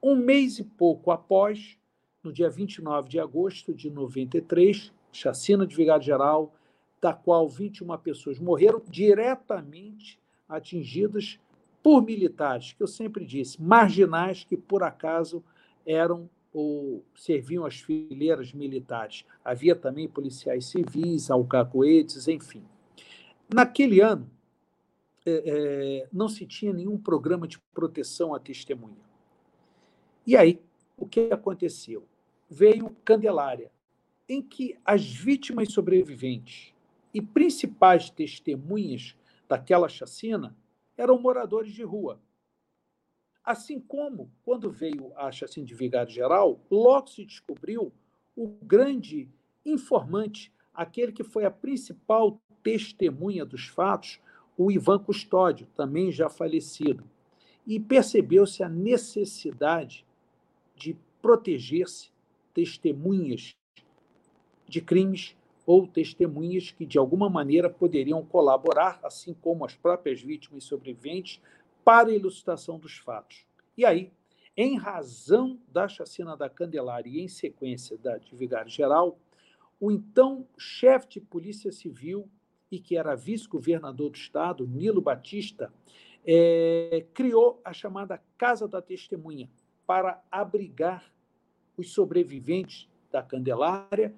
Um 0.00 0.14
mês 0.14 0.60
e 0.60 0.64
pouco 0.64 1.10
após, 1.10 1.76
no 2.22 2.32
dia 2.32 2.48
29 2.48 3.08
de 3.08 3.18
agosto 3.18 3.74
de 3.74 3.90
93, 3.90 4.92
chacina 5.12 5.66
de 5.66 5.74
Vigário 5.74 6.04
Geral, 6.04 6.54
da 7.00 7.12
qual 7.12 7.48
21 7.48 7.96
pessoas 7.98 8.38
morreram 8.38 8.82
diretamente 8.88 10.18
atingidas 10.48 11.38
por 11.82 12.02
militares, 12.02 12.72
que 12.72 12.82
eu 12.82 12.86
sempre 12.86 13.24
disse, 13.24 13.60
marginais 13.60 14.44
que 14.44 14.56
por 14.56 14.82
acaso 14.82 15.42
eram 15.86 16.28
ou 16.52 17.04
serviam 17.14 17.64
as 17.64 17.80
fileiras 17.80 18.52
militares. 18.52 19.24
Havia 19.44 19.74
também 19.74 20.08
policiais 20.08 20.66
civis, 20.66 21.30
alcacoetes, 21.30 22.28
enfim. 22.28 22.62
Naquele 23.52 24.00
ano, 24.00 24.28
é, 25.24 25.42
é, 25.46 26.08
não 26.12 26.28
se 26.28 26.44
tinha 26.44 26.72
nenhum 26.72 26.98
programa 26.98 27.46
de 27.46 27.58
proteção 27.72 28.34
à 28.34 28.40
testemunha. 28.40 29.10
E 30.26 30.36
aí, 30.36 30.60
o 30.96 31.06
que 31.06 31.32
aconteceu? 31.32 32.04
Veio 32.48 32.94
Candelária, 33.04 33.70
em 34.28 34.42
que 34.42 34.76
as 34.84 35.04
vítimas 35.04 35.72
sobreviventes 35.72 36.74
e 37.12 37.20
principais 37.20 38.10
testemunhas 38.10 39.16
daquela 39.48 39.88
chacina 39.88 40.56
eram 40.96 41.20
moradores 41.20 41.72
de 41.72 41.82
rua. 41.82 42.20
Assim 43.44 43.80
como, 43.80 44.30
quando 44.44 44.70
veio 44.70 45.12
a 45.16 45.32
chacina 45.32 45.66
de 45.66 45.74
Vigário 45.74 46.12
Geral, 46.12 46.60
logo 46.70 47.08
se 47.08 47.24
descobriu 47.24 47.92
o 48.36 48.46
grande 48.62 49.28
informante, 49.64 50.52
aquele 50.72 51.10
que 51.10 51.24
foi 51.24 51.44
a 51.44 51.50
principal 51.50 52.40
testemunha 52.62 53.44
dos 53.44 53.66
fatos, 53.66 54.20
o 54.56 54.70
Ivan 54.70 54.98
Custódio, 54.98 55.66
também 55.74 56.12
já 56.12 56.28
falecido. 56.28 57.04
E 57.66 57.80
percebeu-se 57.80 58.62
a 58.62 58.68
necessidade 58.68 60.06
de 60.76 60.96
proteger-se 61.20 62.10
testemunhas 62.52 63.54
de 64.68 64.80
crimes 64.80 65.36
ou 65.66 65.86
testemunhas 65.86 66.70
que, 66.70 66.86
de 66.86 66.98
alguma 66.98 67.28
maneira, 67.28 67.70
poderiam 67.70 68.24
colaborar, 68.24 68.98
assim 69.02 69.34
como 69.34 69.64
as 69.64 69.74
próprias 69.74 70.20
vítimas 70.20 70.64
sobreviventes, 70.64 71.40
para 71.84 72.10
a 72.10 72.14
elucidação 72.14 72.78
dos 72.78 72.98
fatos. 72.98 73.44
E 73.76 73.84
aí, 73.84 74.10
em 74.56 74.76
razão 74.76 75.58
da 75.68 75.88
chacina 75.88 76.36
da 76.36 76.48
Candelária 76.48 77.08
e 77.08 77.20
em 77.20 77.28
sequência 77.28 77.96
da 77.96 78.18
de 78.18 78.34
Vigário 78.34 78.70
Geral, 78.70 79.18
o 79.80 79.90
então 79.90 80.46
chefe 80.58 81.08
de 81.08 81.20
Polícia 81.20 81.72
Civil 81.72 82.28
e 82.70 82.78
que 82.78 82.96
era 82.96 83.16
vice-governador 83.16 84.10
do 84.10 84.16
Estado, 84.16 84.66
Nilo 84.66 85.00
Batista, 85.00 85.72
é, 86.24 87.06
criou 87.14 87.60
a 87.64 87.72
chamada 87.72 88.22
Casa 88.36 88.68
da 88.68 88.82
Testemunha 88.82 89.48
para 89.86 90.22
abrigar 90.30 91.10
os 91.76 91.92
sobreviventes 91.92 92.88
da 93.10 93.22
Candelária 93.22 94.14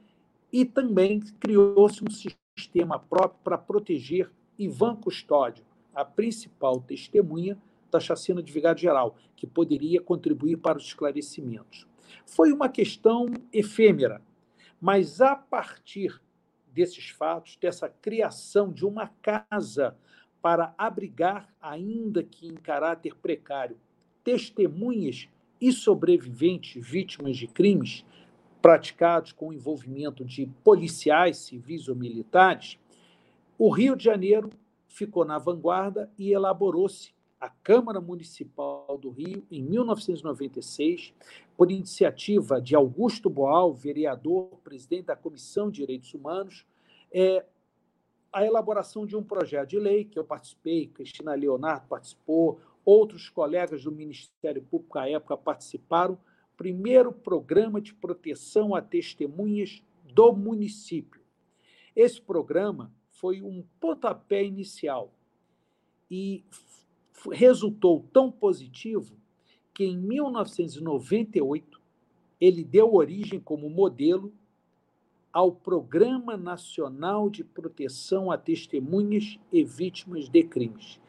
e 0.52 0.64
também 0.64 1.20
criou-se 1.40 2.04
um 2.04 2.10
sistema 2.10 2.98
próprio 2.98 3.40
para 3.42 3.56
proteger 3.56 4.30
Ivan 4.58 4.94
Custódio, 4.96 5.64
a 5.94 6.04
principal 6.04 6.80
testemunha 6.80 7.58
da 7.90 7.98
chacina 7.98 8.42
de 8.42 8.52
Vigário 8.52 8.80
Geral, 8.80 9.16
que 9.34 9.46
poderia 9.46 10.00
contribuir 10.00 10.56
para 10.56 10.78
os 10.78 10.84
esclarecimentos. 10.84 11.86
Foi 12.26 12.52
uma 12.52 12.68
questão 12.68 13.26
efêmera, 13.52 14.20
mas 14.80 15.20
a 15.20 15.34
partir 15.34 16.20
desses 16.72 17.10
fatos, 17.10 17.56
dessa 17.56 17.88
criação 17.88 18.72
de 18.72 18.84
uma 18.84 19.08
casa 19.20 19.96
para 20.40 20.74
abrigar, 20.76 21.48
ainda 21.60 22.22
que 22.22 22.48
em 22.48 22.54
caráter 22.54 23.14
precário, 23.14 23.78
testemunhas 24.24 25.28
e 25.60 25.72
sobreviventes 25.72 26.82
vítimas 26.84 27.36
de 27.36 27.46
crimes 27.46 28.04
praticados 28.62 29.32
com 29.32 29.52
envolvimento 29.52 30.24
de 30.24 30.46
policiais, 30.62 31.38
civis 31.38 31.88
ou 31.88 31.96
militares, 31.96 32.78
o 33.58 33.68
Rio 33.68 33.96
de 33.96 34.04
Janeiro 34.04 34.50
ficou 34.86 35.24
na 35.24 35.36
vanguarda 35.36 36.10
e 36.16 36.32
elaborou-se 36.32 37.12
a 37.40 37.48
Câmara 37.48 38.00
Municipal 38.00 38.96
do 38.96 39.10
Rio 39.10 39.44
em 39.50 39.60
1996, 39.60 41.12
por 41.56 41.72
iniciativa 41.72 42.60
de 42.60 42.76
Augusto 42.76 43.28
Boal, 43.28 43.74
vereador, 43.74 44.48
presidente 44.62 45.06
da 45.06 45.16
Comissão 45.16 45.68
de 45.68 45.80
Direitos 45.80 46.14
Humanos, 46.14 46.64
é, 47.12 47.44
a 48.32 48.46
elaboração 48.46 49.04
de 49.04 49.16
um 49.16 49.24
projeto 49.24 49.70
de 49.70 49.78
lei 49.78 50.04
que 50.04 50.18
eu 50.18 50.24
participei, 50.24 50.86
Cristina 50.86 51.34
Leonardo 51.34 51.86
participou, 51.88 52.60
outros 52.84 53.28
colegas 53.28 53.82
do 53.82 53.92
Ministério 53.92 54.62
Público 54.62 54.98
à 54.98 55.08
época 55.08 55.36
participaram, 55.36 56.16
primeiro 56.62 57.10
programa 57.10 57.80
de 57.80 57.92
proteção 57.92 58.72
a 58.72 58.80
testemunhas 58.80 59.82
do 60.14 60.32
município. 60.32 61.20
Esse 61.96 62.22
programa 62.22 62.94
foi 63.10 63.42
um 63.42 63.64
pontapé 63.80 64.44
inicial 64.44 65.12
e 66.08 66.44
resultou 67.32 68.06
tão 68.12 68.30
positivo 68.30 69.16
que 69.74 69.82
em 69.82 69.98
1998 69.98 71.80
ele 72.40 72.62
deu 72.62 72.94
origem 72.94 73.40
como 73.40 73.68
modelo 73.68 74.32
ao 75.32 75.50
Programa 75.50 76.36
Nacional 76.36 77.28
de 77.28 77.42
Proteção 77.42 78.30
a 78.30 78.38
Testemunhas 78.38 79.36
e 79.52 79.64
Vítimas 79.64 80.28
de 80.28 80.44
Crimes, 80.44 81.00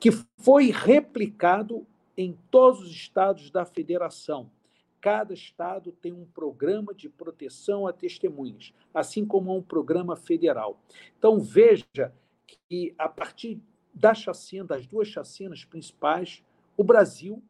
que 0.00 0.10
foi 0.10 0.72
replicado 0.72 1.86
em 2.16 2.36
todos 2.50 2.80
os 2.80 2.90
estados 2.90 3.52
da 3.52 3.64
federação. 3.64 4.50
Cada 5.00 5.34
estado 5.34 5.92
tem 5.92 6.12
um 6.12 6.24
programa 6.24 6.94
de 6.94 7.08
proteção 7.08 7.86
a 7.86 7.92
testemunhas, 7.92 8.72
assim 8.92 9.24
como 9.24 9.56
um 9.56 9.62
programa 9.62 10.16
federal. 10.16 10.80
Então, 11.18 11.38
veja 11.38 12.12
que, 12.68 12.94
a 12.98 13.08
partir 13.08 13.60
da 13.94 14.14
chacina, 14.14 14.64
das 14.64 14.86
duas 14.86 15.08
chacinas 15.08 15.64
principais, 15.64 16.42
o 16.76 16.84
Brasil 16.84 17.42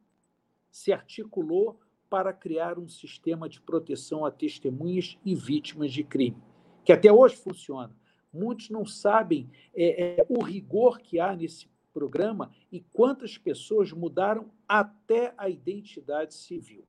se 0.71 0.93
articulou 0.93 1.79
para 2.09 2.31
criar 2.31 2.79
um 2.79 2.87
sistema 2.87 3.49
de 3.49 3.59
proteção 3.59 4.25
a 4.25 4.31
testemunhas 4.31 5.17
e 5.25 5.35
vítimas 5.35 5.91
de 5.91 6.03
crime, 6.03 6.37
que 6.85 6.93
até 6.93 7.11
hoje 7.11 7.35
funciona. 7.35 7.93
Muitos 8.31 8.69
não 8.69 8.85
sabem 8.85 9.49
é, 9.75 10.19
é, 10.21 10.25
o 10.29 10.41
rigor 10.41 10.99
que 10.99 11.19
há 11.19 11.35
nesse 11.35 11.67
programa 11.93 12.51
e 12.71 12.79
quantas 12.93 13.37
pessoas 13.37 13.91
mudaram 13.91 14.51
até 14.67 15.33
a 15.37 15.49
identidade 15.49 16.35
civil. 16.35 16.87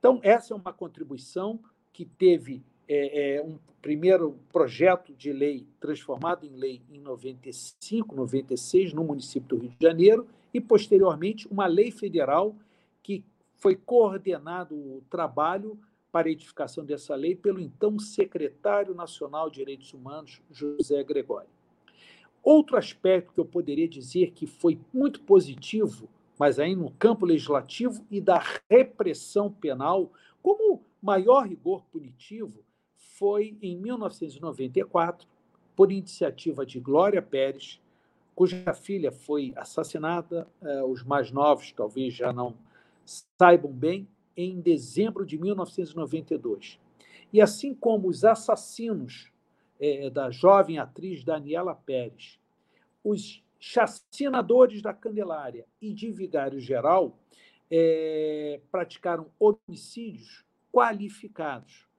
Então, 0.00 0.18
essa 0.22 0.54
é 0.54 0.56
uma 0.56 0.72
contribuição 0.72 1.60
que 1.92 2.06
teve 2.06 2.64
é, 2.88 3.36
é, 3.36 3.42
um 3.42 3.58
primeiro 3.82 4.38
projeto 4.50 5.14
de 5.14 5.30
lei 5.30 5.66
transformado 5.78 6.44
em 6.44 6.56
lei 6.56 6.82
em 6.90 6.98
95, 6.98 8.16
96, 8.16 8.94
no 8.94 9.04
município 9.04 9.50
do 9.50 9.58
Rio 9.58 9.70
de 9.78 9.86
Janeiro, 9.86 10.26
e, 10.52 10.60
posteriormente, 10.60 11.46
uma 11.48 11.66
lei 11.66 11.90
federal 11.90 12.56
que 13.02 13.22
foi 13.58 13.76
coordenado 13.76 14.74
o 14.74 15.02
trabalho 15.10 15.78
para 16.10 16.28
a 16.28 16.32
edificação 16.32 16.82
dessa 16.82 17.14
lei 17.14 17.36
pelo 17.36 17.60
então 17.60 17.98
secretário 17.98 18.94
nacional 18.94 19.50
de 19.50 19.56
Direitos 19.56 19.92
Humanos, 19.92 20.40
José 20.50 21.04
Gregório. 21.04 21.48
Outro 22.42 22.78
aspecto 22.78 23.34
que 23.34 23.40
eu 23.40 23.44
poderia 23.44 23.86
dizer 23.86 24.32
que 24.32 24.46
foi 24.46 24.80
muito 24.92 25.20
positivo, 25.20 26.08
mas 26.40 26.58
aí 26.58 26.74
no 26.74 26.90
campo 26.92 27.26
legislativo 27.26 28.02
e 28.10 28.18
da 28.18 28.42
repressão 28.70 29.52
penal, 29.52 30.10
como 30.42 30.82
maior 31.02 31.46
rigor 31.46 31.84
punitivo, 31.92 32.64
foi 32.96 33.58
em 33.60 33.76
1994, 33.76 35.28
por 35.76 35.92
iniciativa 35.92 36.64
de 36.64 36.80
Glória 36.80 37.20
Pérez, 37.20 37.78
cuja 38.34 38.72
filha 38.72 39.12
foi 39.12 39.52
assassinada, 39.54 40.48
eh, 40.62 40.82
os 40.82 41.02
mais 41.04 41.30
novos 41.30 41.72
talvez 41.72 42.14
já 42.14 42.32
não 42.32 42.56
saibam 43.04 43.70
bem, 43.70 44.08
em 44.34 44.62
dezembro 44.62 45.26
de 45.26 45.36
1992. 45.36 46.80
E 47.34 47.42
assim 47.42 47.74
como 47.74 48.08
os 48.08 48.24
assassinos 48.24 49.30
eh, 49.78 50.08
da 50.08 50.30
jovem 50.30 50.78
atriz 50.78 51.22
Daniela 51.22 51.74
Pérez, 51.74 52.40
os 53.04 53.44
chacinadores 53.60 54.82
da 54.82 54.92
Candelária 54.92 55.66
e 55.80 55.92
de 55.92 56.10
Vigário 56.10 56.58
Geral 56.58 57.18
eh, 57.70 58.60
praticaram 58.72 59.26
homicídios 59.38 60.44
qualificados 60.72 61.90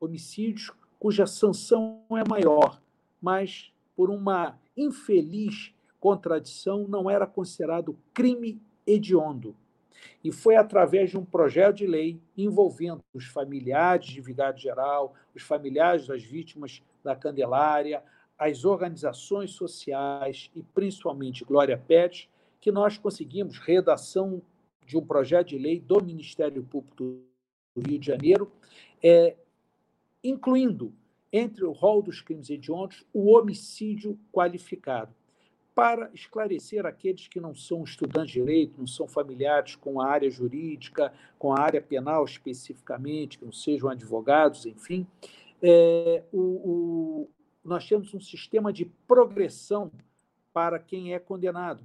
homicídios 0.00 0.72
cuja 0.98 1.26
sanção 1.26 2.04
é 2.10 2.28
maior, 2.28 2.80
mas 3.20 3.72
por 3.94 4.10
uma 4.10 4.58
infeliz 4.76 5.74
contradição 5.98 6.88
não 6.88 7.10
era 7.10 7.26
considerado 7.26 7.98
crime 8.14 8.60
hediondo. 8.86 9.54
E 10.24 10.32
foi 10.32 10.56
através 10.56 11.10
de 11.10 11.18
um 11.18 11.24
projeto 11.24 11.76
de 11.76 11.86
lei 11.86 12.18
envolvendo 12.36 13.02
os 13.12 13.26
familiares 13.26 14.06
de 14.06 14.20
Vigário 14.20 14.58
Geral, 14.58 15.14
os 15.34 15.42
familiares 15.42 16.06
das 16.06 16.22
vítimas 16.22 16.82
da 17.04 17.14
Candelária, 17.14 18.02
as 18.40 18.64
organizações 18.64 19.50
sociais 19.50 20.50
e 20.56 20.62
principalmente 20.62 21.44
Glória 21.44 21.76
Pérez, 21.76 22.26
que 22.58 22.72
nós 22.72 22.96
conseguimos 22.96 23.58
redação 23.58 24.40
de 24.86 24.96
um 24.96 25.04
projeto 25.04 25.48
de 25.48 25.58
lei 25.58 25.78
do 25.78 26.02
Ministério 26.02 26.62
Público 26.62 26.96
do 26.96 27.22
Rio 27.86 27.98
de 27.98 28.06
Janeiro, 28.06 28.50
é, 29.02 29.36
incluindo 30.24 30.90
entre 31.30 31.64
o 31.64 31.70
rol 31.70 32.02
dos 32.02 32.22
crimes 32.22 32.48
hediondos 32.48 33.04
o 33.12 33.30
homicídio 33.36 34.18
qualificado, 34.32 35.14
para 35.74 36.10
esclarecer 36.14 36.86
aqueles 36.86 37.28
que 37.28 37.40
não 37.40 37.54
são 37.54 37.84
estudantes 37.84 38.32
de 38.32 38.40
direito, 38.40 38.78
não 38.78 38.86
são 38.86 39.06
familiares 39.06 39.76
com 39.76 40.00
a 40.00 40.08
área 40.08 40.30
jurídica, 40.30 41.12
com 41.38 41.52
a 41.52 41.60
área 41.60 41.80
penal 41.80 42.24
especificamente, 42.24 43.38
que 43.38 43.44
não 43.44 43.52
sejam 43.52 43.90
advogados, 43.90 44.64
enfim, 44.64 45.06
é, 45.62 46.22
o, 46.32 47.28
nós 47.64 47.86
temos 47.86 48.14
um 48.14 48.20
sistema 48.20 48.72
de 48.72 48.84
progressão 49.06 49.90
para 50.52 50.78
quem 50.78 51.14
é 51.14 51.18
condenado. 51.18 51.84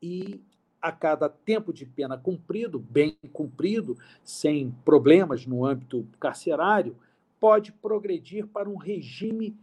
E 0.00 0.40
a 0.80 0.92
cada 0.92 1.28
tempo 1.28 1.72
de 1.72 1.84
pena 1.84 2.16
cumprido, 2.16 2.78
bem 2.78 3.16
cumprido, 3.32 3.96
sem 4.24 4.70
problemas 4.84 5.44
no 5.44 5.64
âmbito 5.64 6.06
carcerário, 6.20 6.96
pode 7.40 7.72
progredir 7.72 8.46
para 8.46 8.68
um 8.68 8.76
regime 8.76 9.56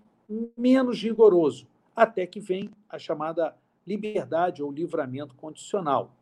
menos 0.57 1.01
rigoroso, 1.01 1.67
até 1.95 2.25
que 2.25 2.39
vem 2.39 2.69
a 2.89 2.97
chamada 2.97 3.55
liberdade 3.85 4.61
ou 4.61 4.71
livramento 4.71 5.35
condicional. 5.35 6.13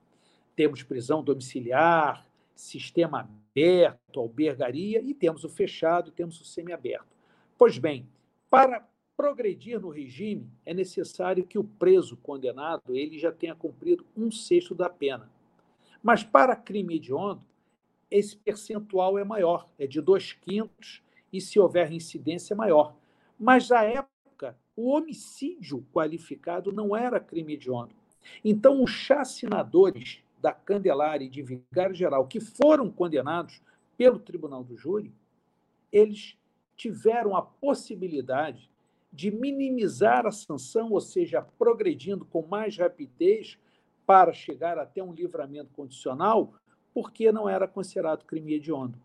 Temos 0.55 0.83
prisão 0.83 1.23
domiciliar, 1.23 2.27
sistema 2.55 3.21
aberto, 3.21 4.19
albergaria 4.19 5.01
e 5.01 5.13
temos 5.13 5.43
o 5.43 5.49
fechado, 5.49 6.11
temos 6.11 6.39
o 6.39 6.45
semiaberto. 6.45 7.15
Pois 7.57 7.77
bem, 7.77 8.07
para 8.49 8.87
progredir 9.15 9.79
no 9.79 9.89
regime, 9.89 10.51
é 10.65 10.73
necessário 10.73 11.45
que 11.45 11.57
o 11.57 11.63
preso 11.63 12.17
condenado 12.17 12.95
ele 12.95 13.17
já 13.17 13.31
tenha 13.31 13.55
cumprido 13.55 14.05
um 14.15 14.31
sexto 14.31 14.73
da 14.73 14.89
pena. 14.89 15.31
Mas 16.01 16.23
para 16.23 16.55
crime 16.55 16.95
hediondo, 16.95 17.43
esse 18.09 18.35
percentual 18.35 19.17
é 19.17 19.23
maior, 19.23 19.69
é 19.77 19.87
de 19.87 20.01
dois 20.01 20.33
quintos 20.33 21.01
e, 21.31 21.41
se 21.41 21.59
houver 21.59 21.91
incidência, 21.91 22.55
maior. 22.55 22.95
Mas, 23.39 23.71
à 23.71 23.83
época, 23.83 24.57
o 24.75 24.89
homicídio 24.89 25.85
qualificado 25.93 26.71
não 26.71 26.95
era 26.95 27.19
crime 27.19 27.53
hediondo. 27.53 27.95
Então, 28.43 28.83
os 28.83 28.91
chacinadores 28.91 30.23
da 30.39 30.51
Candelária 30.51 31.25
e 31.25 31.29
de 31.29 31.41
Vigário 31.41 31.95
Geral, 31.95 32.27
que 32.27 32.39
foram 32.39 32.91
condenados 32.91 33.61
pelo 33.97 34.19
Tribunal 34.19 34.63
do 34.63 34.75
Júri, 34.75 35.13
eles 35.91 36.37
tiveram 36.75 37.35
a 37.35 37.41
possibilidade 37.41 38.69
de 39.13 39.29
minimizar 39.29 40.25
a 40.25 40.31
sanção, 40.31 40.91
ou 40.91 40.99
seja, 40.99 41.41
progredindo 41.57 42.25
com 42.25 42.45
mais 42.47 42.75
rapidez 42.77 43.59
para 44.05 44.33
chegar 44.33 44.79
até 44.79 45.03
um 45.03 45.13
livramento 45.13 45.71
condicional, 45.71 46.55
porque 46.93 47.31
não 47.31 47.47
era 47.47 47.67
considerado 47.67 48.25
crime 48.25 48.55
hediondo. 48.55 48.99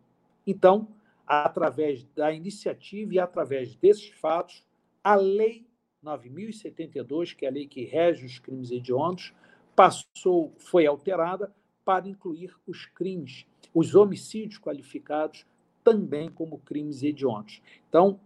Então, 0.47 0.89
através 1.27 2.05
da 2.17 2.33
iniciativa 2.33 3.15
e 3.15 3.19
através 3.19 3.77
desses 3.77 4.09
fatos, 4.09 4.65
a 5.05 5.15
Lei 5.15 5.69
9072, 6.03 7.35
que 7.35 7.45
é 7.45 7.49
a 7.49 7.53
lei 7.53 7.67
que 7.67 7.85
rege 7.85 8.25
os 8.25 8.39
crimes 8.39 8.71
hediondos, 8.71 9.35
passou, 9.75 10.55
foi 10.59 10.87
alterada 10.87 11.53
para 11.85 12.09
incluir 12.09 12.55
os 12.67 12.87
crimes, 12.87 13.47
os 13.75 13.95
homicídios 13.95 14.59
qualificados 14.61 15.47
também 15.83 16.31
como 16.31 16.59
crimes 16.59 17.03
hediondos. 17.03 17.63
Então, 17.89 18.21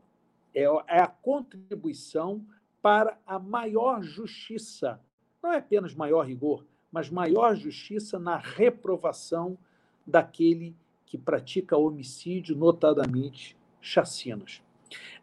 é, 0.55 0.63
é 0.63 1.01
a 1.01 1.07
contribuição 1.07 2.45
para 2.81 3.19
a 3.27 3.39
maior 3.39 4.03
justiça, 4.03 5.01
não 5.43 5.53
é 5.53 5.59
apenas 5.59 5.95
maior 5.95 6.27
rigor, 6.27 6.65
mas 6.91 7.09
maior 7.09 7.55
justiça 7.55 8.19
na 8.19 8.37
reprovação 8.37 9.57
daquele 10.07 10.75
que 11.07 11.17
pratica 11.17 11.77
homicídio, 11.77 12.57
notadamente 12.57 13.57
chacinas. 13.81 14.63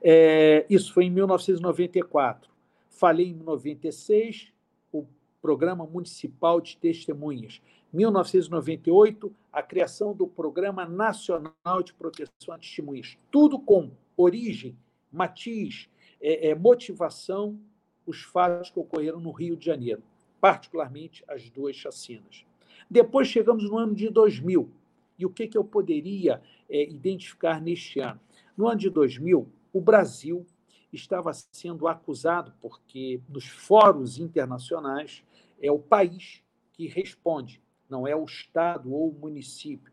É, 0.02 0.66
isso 0.70 0.94
foi 0.94 1.06
em 1.06 1.10
1994. 1.10 2.50
Falei 2.90 3.30
em 3.30 3.36
96, 3.36 4.52
o 4.92 5.06
Programa 5.42 5.86
Municipal 5.86 6.60
de 6.60 6.78
Testemunhas. 6.78 7.62
1998, 7.92 9.34
a 9.52 9.64
criação 9.64 10.14
do 10.14 10.28
Programa 10.28 10.86
Nacional 10.86 11.84
de 11.84 11.94
Proteção 11.94 12.54
a 12.54 12.58
Testemunhas. 12.58 13.18
Tudo 13.32 13.60
com 13.60 13.92
origem, 14.16 14.78
matiz, 15.12 15.90
é, 16.22 16.50
é, 16.50 16.56
motivação, 16.56 17.60
os 18.06 18.22
fatos 18.22 18.70
que 18.70 18.80
ocorreram 18.80 19.20
no 19.20 19.32
Rio 19.32 19.56
de 19.56 19.66
Janeiro, 19.66 20.02
particularmente 20.42 21.24
as 21.28 21.50
duas 21.50 21.76
chacinas. 21.76 22.46
Depois 22.90 23.28
chegamos 23.28 23.64
no 23.70 23.78
ano 23.78 23.94
de 23.94 24.10
2000, 24.10 24.70
e 25.18 25.26
o 25.26 25.30
que, 25.30 25.48
que 25.48 25.58
eu 25.58 25.64
poderia 25.64 26.42
é, 26.70 26.90
identificar 26.90 27.62
neste 27.62 28.00
ano? 28.00 28.20
No 28.56 28.68
ano 28.68 28.80
de 28.80 28.90
2000, 28.90 29.48
o 29.72 29.82
Brasil 29.82 30.46
estava 30.92 31.32
sendo 31.34 31.88
acusado, 31.88 32.54
porque 32.62 33.22
nos 33.28 33.46
fóruns 33.46 34.18
internacionais 34.18 35.24
é 35.62 35.72
o 35.72 35.78
país 35.78 36.42
que 36.72 36.88
responde, 36.88 37.62
não 37.90 38.08
é 38.08 38.16
o 38.16 38.24
Estado 38.24 38.92
ou 38.94 39.10
o 39.10 39.14
município. 39.14 39.92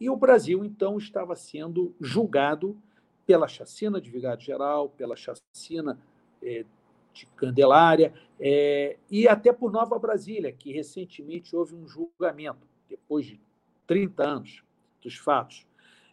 E 0.00 0.08
o 0.08 0.16
Brasil, 0.16 0.64
então, 0.64 0.96
estava 0.96 1.36
sendo 1.36 1.94
julgado 2.00 2.80
pela 3.28 3.46
chacina 3.46 4.00
de 4.00 4.10
Vigário 4.10 4.42
Geral, 4.42 4.88
pela 4.88 5.14
chacina 5.14 6.00
é, 6.42 6.64
de 7.12 7.26
Candelária, 7.36 8.14
é, 8.40 8.96
e 9.10 9.28
até 9.28 9.52
por 9.52 9.70
Nova 9.70 9.98
Brasília, 9.98 10.50
que 10.50 10.72
recentemente 10.72 11.54
houve 11.54 11.74
um 11.74 11.86
julgamento, 11.86 12.66
depois 12.88 13.26
de 13.26 13.38
30 13.86 14.26
anos 14.26 14.64
dos 15.02 15.18
fatos, 15.18 15.66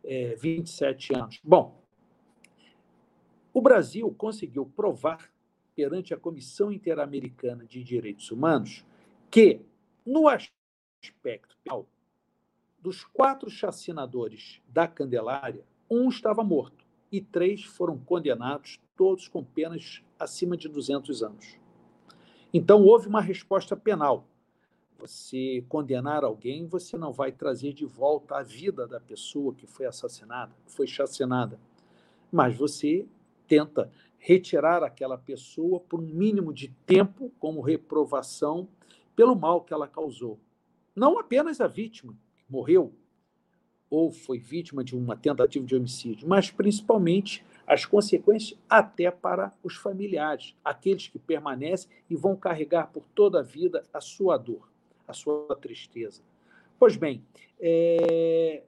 é, 0.04 0.36
27 0.36 1.16
anos. 1.16 1.40
Bom, 1.42 1.82
o 3.54 3.62
Brasil 3.62 4.14
conseguiu 4.18 4.66
provar 4.66 5.32
perante 5.74 6.14
a 6.14 6.18
Comissão 6.18 6.70
Interamericana 6.70 7.66
de 7.66 7.82
Direitos 7.82 8.30
Humanos 8.30 8.86
que, 9.32 9.62
no 10.06 10.28
aspecto 10.28 11.56
penal, 11.64 11.88
dos 12.78 13.06
quatro 13.06 13.50
chacinadores 13.50 14.62
da 14.68 14.86
Candelária, 14.86 15.64
um 15.90 16.10
estava 16.10 16.44
morto 16.44 16.85
e 17.18 17.22
três 17.22 17.64
foram 17.64 17.98
condenados, 17.98 18.80
todos 18.96 19.28
com 19.28 19.44
penas 19.44 20.04
acima 20.20 20.56
de 20.56 20.68
200 20.68 21.24
anos. 21.24 21.58
Então, 22.54 22.84
houve 22.84 23.08
uma 23.08 23.22
resposta 23.22 23.76
penal. 23.76 24.28
Você 24.98 25.64
condenar 25.68 26.24
alguém, 26.24 26.66
você 26.66 26.98
não 26.98 27.12
vai 27.12 27.32
trazer 27.32 27.74
de 27.74 27.86
volta 27.86 28.38
a 28.38 28.44
vida 28.44 28.88
da 28.88 29.00
pessoa 29.00 29.54
que 29.54 29.68
foi 29.68 29.86
assassinada, 29.86 30.56
foi 30.66 30.88
chacinada, 30.88 31.60
mas 32.32 32.56
você 32.56 33.06
tenta 33.48 33.92
retirar 34.18 34.84
aquela 34.84 35.18
pessoa 35.18 35.80
por 35.80 36.00
um 36.00 36.08
mínimo 36.08 36.54
de 36.54 36.70
tempo, 36.86 37.32
como 37.40 37.62
reprovação, 37.62 38.68
pelo 39.16 39.36
mal 39.36 39.62
que 39.62 39.74
ela 39.74 39.88
causou. 39.88 40.40
Não 40.96 41.20
apenas 41.20 41.60
a 41.60 41.68
vítima, 41.68 42.18
que 42.38 42.46
morreu, 42.50 42.94
ou 43.90 44.12
foi 44.12 44.38
vítima 44.38 44.84
de 44.84 44.96
uma 44.96 45.16
tentativa 45.16 45.66
de 45.66 45.76
homicídio, 45.76 46.28
mas 46.28 46.50
principalmente 46.50 47.46
as 47.68 47.86
consequências 47.86 48.60
até 48.70 49.10
para 49.10 49.54
os 49.64 49.76
familiares, 49.76 50.56
aqueles 50.64 51.08
que 51.08 51.18
permanecem 51.18 51.90
e 52.10 52.16
vão 52.16 52.36
carregar 52.36 52.88
por 52.88 53.04
toda 53.16 53.40
a 53.40 53.44
vida 53.44 53.84
a 53.94 54.02
sua 54.02 54.38
dor, 54.38 54.70
a 55.08 55.14
sua 55.14 55.56
tristeza. 55.60 56.22
Pois 56.78 56.96
bem, 56.96 57.24
é... 57.60 58.64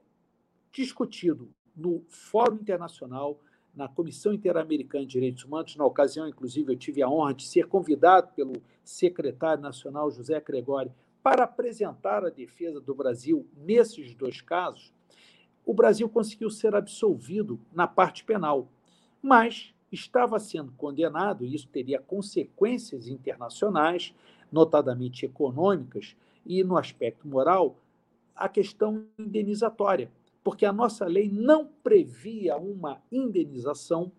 discutido 0.72 1.50
no 1.76 2.02
Fórum 2.08 2.56
Internacional 2.56 3.40
na 3.74 3.86
Comissão 3.86 4.32
Interamericana 4.32 5.06
de 5.06 5.12
Direitos 5.12 5.44
Humanos. 5.44 5.76
Na 5.76 5.84
ocasião, 5.84 6.28
inclusive, 6.28 6.72
eu 6.72 6.76
tive 6.76 7.00
a 7.00 7.08
honra 7.08 7.32
de 7.32 7.46
ser 7.46 7.68
convidado 7.68 8.32
pelo 8.34 8.54
secretário 8.82 9.62
nacional 9.62 10.10
José 10.10 10.40
Gregório 10.40 10.92
para 11.22 11.44
apresentar 11.44 12.24
a 12.24 12.30
defesa 12.30 12.80
do 12.80 12.94
Brasil 12.94 13.46
nesses 13.56 14.14
dois 14.14 14.40
casos. 14.40 14.92
O 15.68 15.74
Brasil 15.74 16.08
conseguiu 16.08 16.48
ser 16.48 16.74
absolvido 16.74 17.60
na 17.70 17.86
parte 17.86 18.24
penal, 18.24 18.68
mas 19.20 19.74
estava 19.92 20.38
sendo 20.38 20.72
condenado, 20.72 21.44
e 21.44 21.54
isso 21.54 21.68
teria 21.68 22.00
consequências 22.00 23.06
internacionais, 23.06 24.14
notadamente 24.50 25.26
econômicas, 25.26 26.16
e 26.46 26.64
no 26.64 26.78
aspecto 26.78 27.28
moral, 27.28 27.76
a 28.34 28.48
questão 28.48 29.04
indenizatória 29.18 30.10
porque 30.42 30.64
a 30.64 30.72
nossa 30.72 31.04
lei 31.04 31.28
não 31.28 31.68
previa 31.82 32.56
uma 32.56 33.02
indenização 33.12 34.10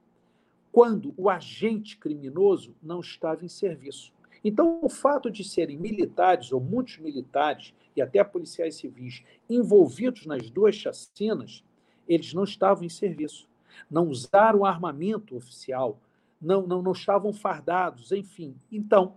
quando 0.72 1.12
o 1.18 1.28
agente 1.28 1.98
criminoso 1.98 2.76
não 2.84 3.00
estava 3.00 3.44
em 3.44 3.48
serviço. 3.48 4.14
Então, 4.44 4.80
o 4.82 4.90
fato 4.90 5.30
de 5.30 5.44
serem 5.44 5.78
militares 5.78 6.52
ou 6.52 6.60
muitos 6.62 6.98
militares 6.98 7.74
e 7.96 8.02
até 8.02 8.24
policiais 8.24 8.76
civis 8.76 9.24
envolvidos 9.50 10.26
nas 10.26 10.50
duas 10.50 10.76
chacinas, 10.76 11.64
eles 12.08 12.34
não 12.34 12.44
estavam 12.44 12.84
em 12.84 12.90
serviço, 12.90 13.48
não 13.90 14.08
usaram 14.08 14.66
armamento 14.66 15.36
oficial, 15.36 16.00
não, 16.42 16.66
não, 16.66 16.82
não 16.82 16.94
estavam 16.94 17.34
fardados, 17.34 18.12
enfim. 18.12 18.56
Então, 18.72 19.16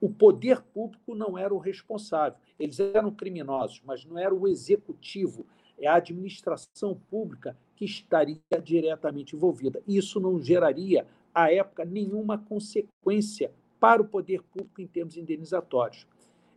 o 0.00 0.08
poder 0.08 0.62
público 0.62 1.14
não 1.14 1.36
era 1.36 1.54
o 1.54 1.58
responsável. 1.58 2.38
Eles 2.58 2.78
eram 2.80 3.10
criminosos, 3.10 3.82
mas 3.84 4.04
não 4.04 4.18
era 4.18 4.34
o 4.34 4.48
executivo 4.48 5.46
é 5.82 5.88
a 5.88 5.96
administração 5.96 6.98
pública 7.10 7.56
que 7.74 7.84
estaria 7.84 8.38
diretamente 8.62 9.34
envolvida. 9.34 9.82
Isso 9.86 10.20
não 10.20 10.40
geraria, 10.40 11.06
à 11.34 11.52
época, 11.52 11.84
nenhuma 11.84 12.38
consequência 12.38 13.50
para 13.82 14.00
o 14.00 14.06
poder 14.06 14.40
público 14.44 14.80
em 14.80 14.86
termos 14.86 15.16
indenizatórios. 15.16 16.06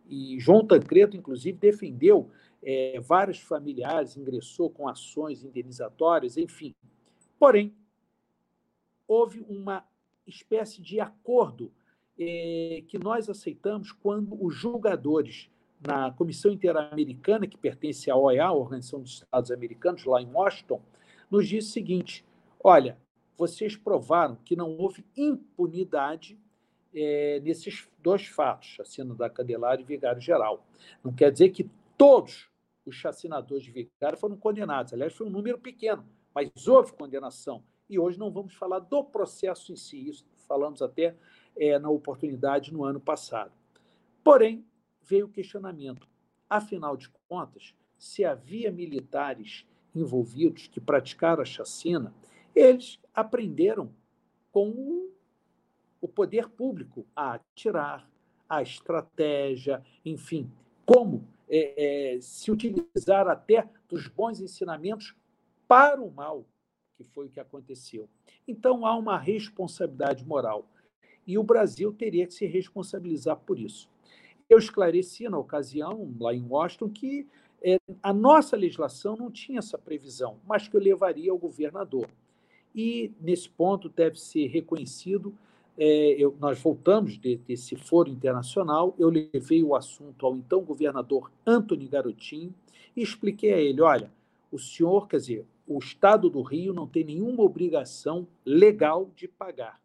E 0.08 0.40
João 0.40 0.64
Tancredo, 0.64 1.18
inclusive, 1.18 1.58
defendeu 1.58 2.30
é, 2.62 3.00
vários 3.00 3.40
familiares, 3.40 4.16
ingressou 4.16 4.70
com 4.70 4.88
ações 4.88 5.44
indenizatórias, 5.44 6.38
enfim. 6.38 6.76
Porém, 7.40 7.76
houve 9.08 9.44
uma 9.50 9.84
espécie 10.28 10.84
de 10.84 11.00
acordo 11.00 11.72
é, 12.20 12.84
que 12.88 13.00
nós 13.00 13.28
aceitamos 13.28 13.92
quando 13.92 14.38
os 14.40 14.54
julgadores 14.54 15.50
na 15.82 16.12
Comissão 16.12 16.52
Interamericana, 16.52 17.48
que 17.48 17.58
pertence 17.58 18.12
à 18.12 18.16
OEA, 18.16 18.52
Organização 18.52 19.02
dos 19.02 19.14
Estados 19.14 19.50
Americanos, 19.50 20.06
lá 20.06 20.22
em 20.22 20.32
Washington, 20.32 20.80
nos 21.32 21.48
diz 21.48 21.70
o 21.70 21.72
seguinte: 21.72 22.24
olha, 22.64 23.00
vocês 23.36 23.76
provaram 23.76 24.38
que 24.46 24.56
não 24.56 24.78
houve 24.78 25.04
impunidade 25.18 26.40
é, 26.96 27.42
nesses 27.44 27.88
dois 28.00 28.26
fatos, 28.26 28.70
chacina 28.70 29.14
da 29.14 29.30
Candelária 29.30 29.82
e 29.82 29.86
Vigário 29.86 30.22
Geral. 30.22 30.66
Não 31.04 31.14
quer 31.14 31.32
dizer 31.32 31.50
que 31.50 31.70
todos 31.98 32.50
os 32.86 32.96
chacinadores 32.96 33.66
de 33.66 33.72
Vigário 33.72 34.18
foram 34.18 34.38
condenados. 34.38 34.94
Aliás, 34.94 35.14
foi 35.14 35.28
um 35.28 35.32
número 35.32 35.58
pequeno, 35.58 36.06
mas 36.34 36.50
houve 36.68 36.94
condenação. 36.94 37.64
E 37.90 38.00
hoje 38.00 38.18
não 38.18 38.32
vamos 38.32 38.54
falar 38.56 38.80
do 38.80 39.04
processo 39.04 39.72
em 39.72 39.76
si, 39.76 40.10
isso 40.10 40.26
falamos 40.48 40.82
até 40.82 41.16
é, 41.56 41.78
na 41.78 41.90
oportunidade 41.90 42.74
no 42.74 42.84
ano 42.84 43.00
passado. 43.00 43.52
Porém, 44.24 44.66
veio 45.02 45.26
o 45.26 45.30
questionamento. 45.30 46.08
Afinal 46.50 46.96
de 46.96 47.10
contas, 47.28 47.76
se 47.98 48.24
havia 48.24 48.72
militares 48.72 49.68
envolvidos 49.94 50.68
que 50.68 50.80
praticaram 50.80 51.42
a 51.42 51.46
chacina, 51.46 52.14
eles 52.56 53.00
aprenderam 53.14 53.92
com 54.52 55.10
o 56.06 56.08
poder 56.08 56.48
público 56.48 57.04
a 57.16 57.34
atirar, 57.34 58.08
a 58.48 58.62
estratégia, 58.62 59.84
enfim, 60.06 60.52
como 60.86 61.28
é, 61.50 62.14
é, 62.14 62.22
se 62.22 62.52
utilizar 62.52 63.28
até 63.28 63.68
dos 63.90 64.08
bons 64.08 64.40
ensinamentos 64.40 65.16
para 65.68 66.00
o 66.00 66.12
mal, 66.12 66.46
que 66.94 67.04
foi 67.04 67.26
o 67.26 67.30
que 67.30 67.40
aconteceu. 67.40 68.08
Então 68.48 68.86
há 68.86 68.96
uma 68.96 69.18
responsabilidade 69.18 70.24
moral. 70.24 70.70
E 71.26 71.40
o 71.40 71.44
Brasil 71.44 71.92
teria 71.92 72.28
que 72.28 72.36
se 72.36 72.46
responsabilizar 72.46 73.38
por 73.38 73.58
isso. 73.58 73.90
Eu 74.48 74.60
esclareci 74.60 75.28
na 75.28 75.40
ocasião, 75.40 76.14
lá 76.20 76.36
em 76.36 76.46
Washington, 76.48 76.90
que 76.90 77.28
é, 77.64 77.80
a 78.04 78.14
nossa 78.14 78.56
legislação 78.56 79.16
não 79.16 79.32
tinha 79.32 79.58
essa 79.58 79.76
previsão, 79.76 80.38
mas 80.48 80.68
que 80.68 80.78
eu 80.78 80.82
levaria 80.82 81.32
ao 81.32 81.38
governador. 81.40 82.08
E, 82.76 83.12
nesse 83.20 83.50
ponto, 83.50 83.90
deve 83.90 84.20
ser 84.20 84.46
reconhecido. 84.46 85.36
É, 85.78 86.16
eu, 86.18 86.36
nós 86.40 86.60
voltamos 86.62 87.18
de, 87.18 87.36
desse 87.38 87.76
foro 87.76 88.10
internacional, 88.10 88.96
eu 88.98 89.10
levei 89.10 89.64
o 89.64 89.76
assunto 89.76 90.26
ao 90.26 90.36
então 90.36 90.62
governador 90.62 91.32
Antony 91.46 91.88
Garotinho 91.88 92.54
e 92.96 93.02
expliquei 93.02 93.54
a 93.54 93.58
ele: 93.58 93.82
olha, 93.82 94.12
o 94.52 94.58
senhor, 94.58 95.08
quer 95.08 95.18
dizer, 95.18 95.46
o 95.68 95.78
Estado 95.80 96.30
do 96.30 96.42
Rio 96.42 96.74
não 96.74 96.88
tem 96.88 97.04
nenhuma 97.04 97.44
obrigação 97.44 98.28
legal 98.46 99.10
de 99.16 99.28
pagar, 99.28 99.82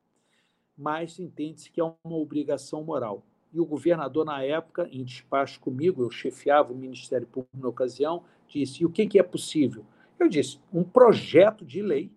mas 0.76 1.18
entende-se 1.18 1.70
que 1.70 1.80
é 1.80 1.84
uma 1.84 2.16
obrigação 2.16 2.84
moral 2.84 3.24
e 3.52 3.60
o 3.60 3.64
governador, 3.64 4.24
na 4.24 4.42
época, 4.42 4.88
em 4.92 5.02
despacho 5.02 5.58
comigo, 5.60 6.02
eu 6.02 6.10
chefiava 6.10 6.72
o 6.72 6.76
Ministério 6.76 7.26
Público 7.26 7.56
na 7.58 7.68
ocasião, 7.68 8.22
disse: 8.48 8.82
e 8.82 8.86
o 8.86 8.90
que, 8.90 9.06
que 9.06 9.18
é 9.18 9.22
possível? 9.22 9.84
Eu 10.18 10.28
disse: 10.28 10.60
um 10.72 10.84
projeto 10.84 11.64
de 11.64 11.82
lei 11.82 12.10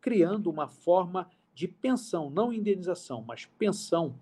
criando 0.00 0.48
uma 0.48 0.68
forma 0.68 1.30
de 1.54 1.68
pensão, 1.68 2.30
não 2.30 2.52
indenização, 2.52 3.24
mas 3.26 3.46
pensão. 3.58 4.14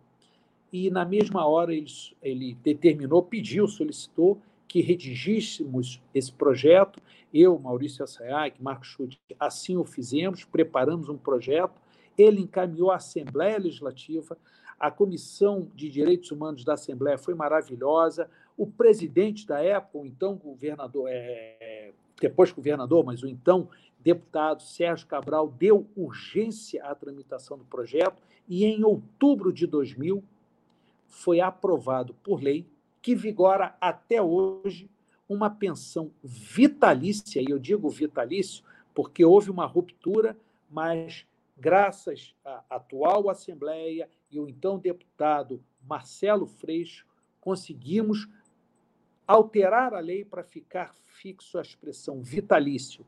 E, 0.73 0.91
na 0.91 1.05
mesma 1.05 1.47
hora, 1.47 1.75
ele, 1.75 1.91
ele 2.23 2.55
determinou, 2.63 3.23
pediu, 3.23 3.67
solicitou 3.67 4.41
que 4.67 4.81
redigíssemos 4.83 6.01
esse 6.15 6.31
projeto. 6.31 7.01
Eu, 7.33 7.59
Maurício 7.59 8.05
Assayag, 8.05 8.63
Marcos 8.63 8.89
Schutt, 8.89 9.19
assim 9.41 9.77
o 9.77 9.85
fizemos, 9.85 10.45
preparamos 10.45 11.09
um 11.09 11.17
projeto. 11.17 11.81
Ele 12.17 12.43
encaminhou 12.43 12.91
à 12.91 12.97
Assembleia 12.97 13.59
Legislativa, 13.59 14.37
a 14.79 14.91
Comissão 14.91 15.69
de 15.75 15.89
Direitos 15.89 16.31
Humanos 16.31 16.65
da 16.65 16.75
Assembleia 16.75 17.19
foi 17.19 17.35
maravilhosa. 17.35 18.31
O 18.57 18.67
presidente 18.67 19.47
da 19.47 19.61
época, 19.61 20.07
então 20.07 20.37
governador, 20.37 21.09
é, 21.09 21.93
depois 22.21 22.51
governador, 22.51 23.05
mas 23.05 23.23
o 23.23 23.29
então 23.29 23.69
deputado 24.01 24.63
Sérgio 24.63 25.07
Cabral, 25.07 25.49
deu 25.49 25.87
urgência 25.97 26.85
à 26.85 26.95
tramitação 26.95 27.59
do 27.59 27.65
projeto 27.65 28.23
e, 28.49 28.65
em 28.65 28.85
outubro 28.85 29.53
de 29.53 29.67
2000, 29.67 30.23
foi 31.07 31.41
aprovado 31.41 32.15
por 32.23 32.43
lei, 32.43 32.67
que 33.03 33.15
vigora 33.15 33.77
até 33.81 34.23
hoje, 34.23 34.89
uma 35.29 35.51
pensão 35.51 36.11
vitalícia, 36.23 37.41
e 37.41 37.47
eu 37.51 37.59
digo 37.59 37.89
vitalício 37.91 38.65
porque 38.95 39.25
houve 39.25 39.51
uma 39.51 39.67
ruptura, 39.67 40.37
mas 40.71 41.27
graças 41.57 42.35
à 42.45 42.65
atual 42.71 43.29
Assembleia 43.29 44.09
e 44.31 44.39
o 44.41 44.49
então 44.49 44.79
deputado 44.79 45.63
Marcelo 45.87 46.47
Freixo, 46.47 47.07
conseguimos 47.41 48.29
alterar 49.29 49.93
a 49.93 50.01
lei 50.01 50.25
para 50.25 50.43
ficar 50.43 50.95
fixo 50.95 51.59
a 51.59 51.63
expressão 51.63 52.23
vitalício. 52.23 53.05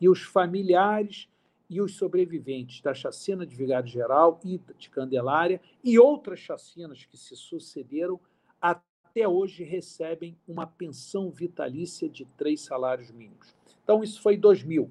E 0.00 0.08
os 0.08 0.20
familiares 0.22 1.28
e 1.68 1.80
os 1.80 1.94
sobreviventes 1.94 2.80
da 2.80 2.92
chacina 2.92 3.46
de 3.46 3.54
Vigário 3.54 3.88
Geral 3.88 4.40
e 4.44 4.60
de 4.76 4.90
Candelária 4.90 5.60
e 5.84 5.96
outras 5.96 6.40
chacinas 6.40 7.04
que 7.04 7.16
se 7.16 7.36
sucederam 7.36 8.18
até 8.60 9.28
hoje 9.28 9.62
recebem 9.62 10.36
uma 10.48 10.66
pensão 10.66 11.30
vitalícia 11.30 12.08
de 12.08 12.24
três 12.36 12.62
salários 12.62 13.12
mínimos. 13.12 13.54
Então, 13.84 14.02
isso 14.02 14.20
foi 14.20 14.36
2000. 14.36 14.90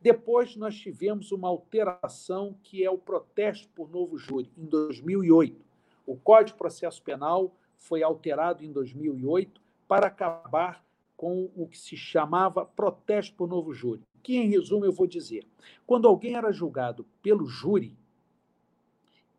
Depois 0.00 0.56
nós 0.56 0.74
tivemos 0.76 1.32
uma 1.32 1.48
alteração 1.48 2.56
que 2.62 2.82
é 2.82 2.90
o 2.90 2.96
protesto 2.96 3.68
por 3.74 3.90
novo 3.90 4.16
júri, 4.16 4.50
em 4.56 4.64
2008. 4.64 5.62
O 6.06 6.16
Código 6.16 6.52
de 6.52 6.58
Processo 6.58 7.02
Penal 7.02 7.54
foi 7.76 8.02
alterado 8.02 8.64
em 8.64 8.72
2008 8.72 9.63
para 9.86 10.06
acabar 10.06 10.84
com 11.16 11.50
o 11.54 11.66
que 11.66 11.78
se 11.78 11.96
chamava 11.96 12.64
protesto 12.64 13.34
por 13.36 13.48
novo 13.48 13.72
júri. 13.72 14.02
Que, 14.22 14.36
em 14.36 14.48
resumo, 14.48 14.84
eu 14.84 14.92
vou 14.92 15.06
dizer: 15.06 15.46
quando 15.86 16.08
alguém 16.08 16.34
era 16.34 16.52
julgado 16.52 17.06
pelo 17.22 17.46
júri 17.46 17.96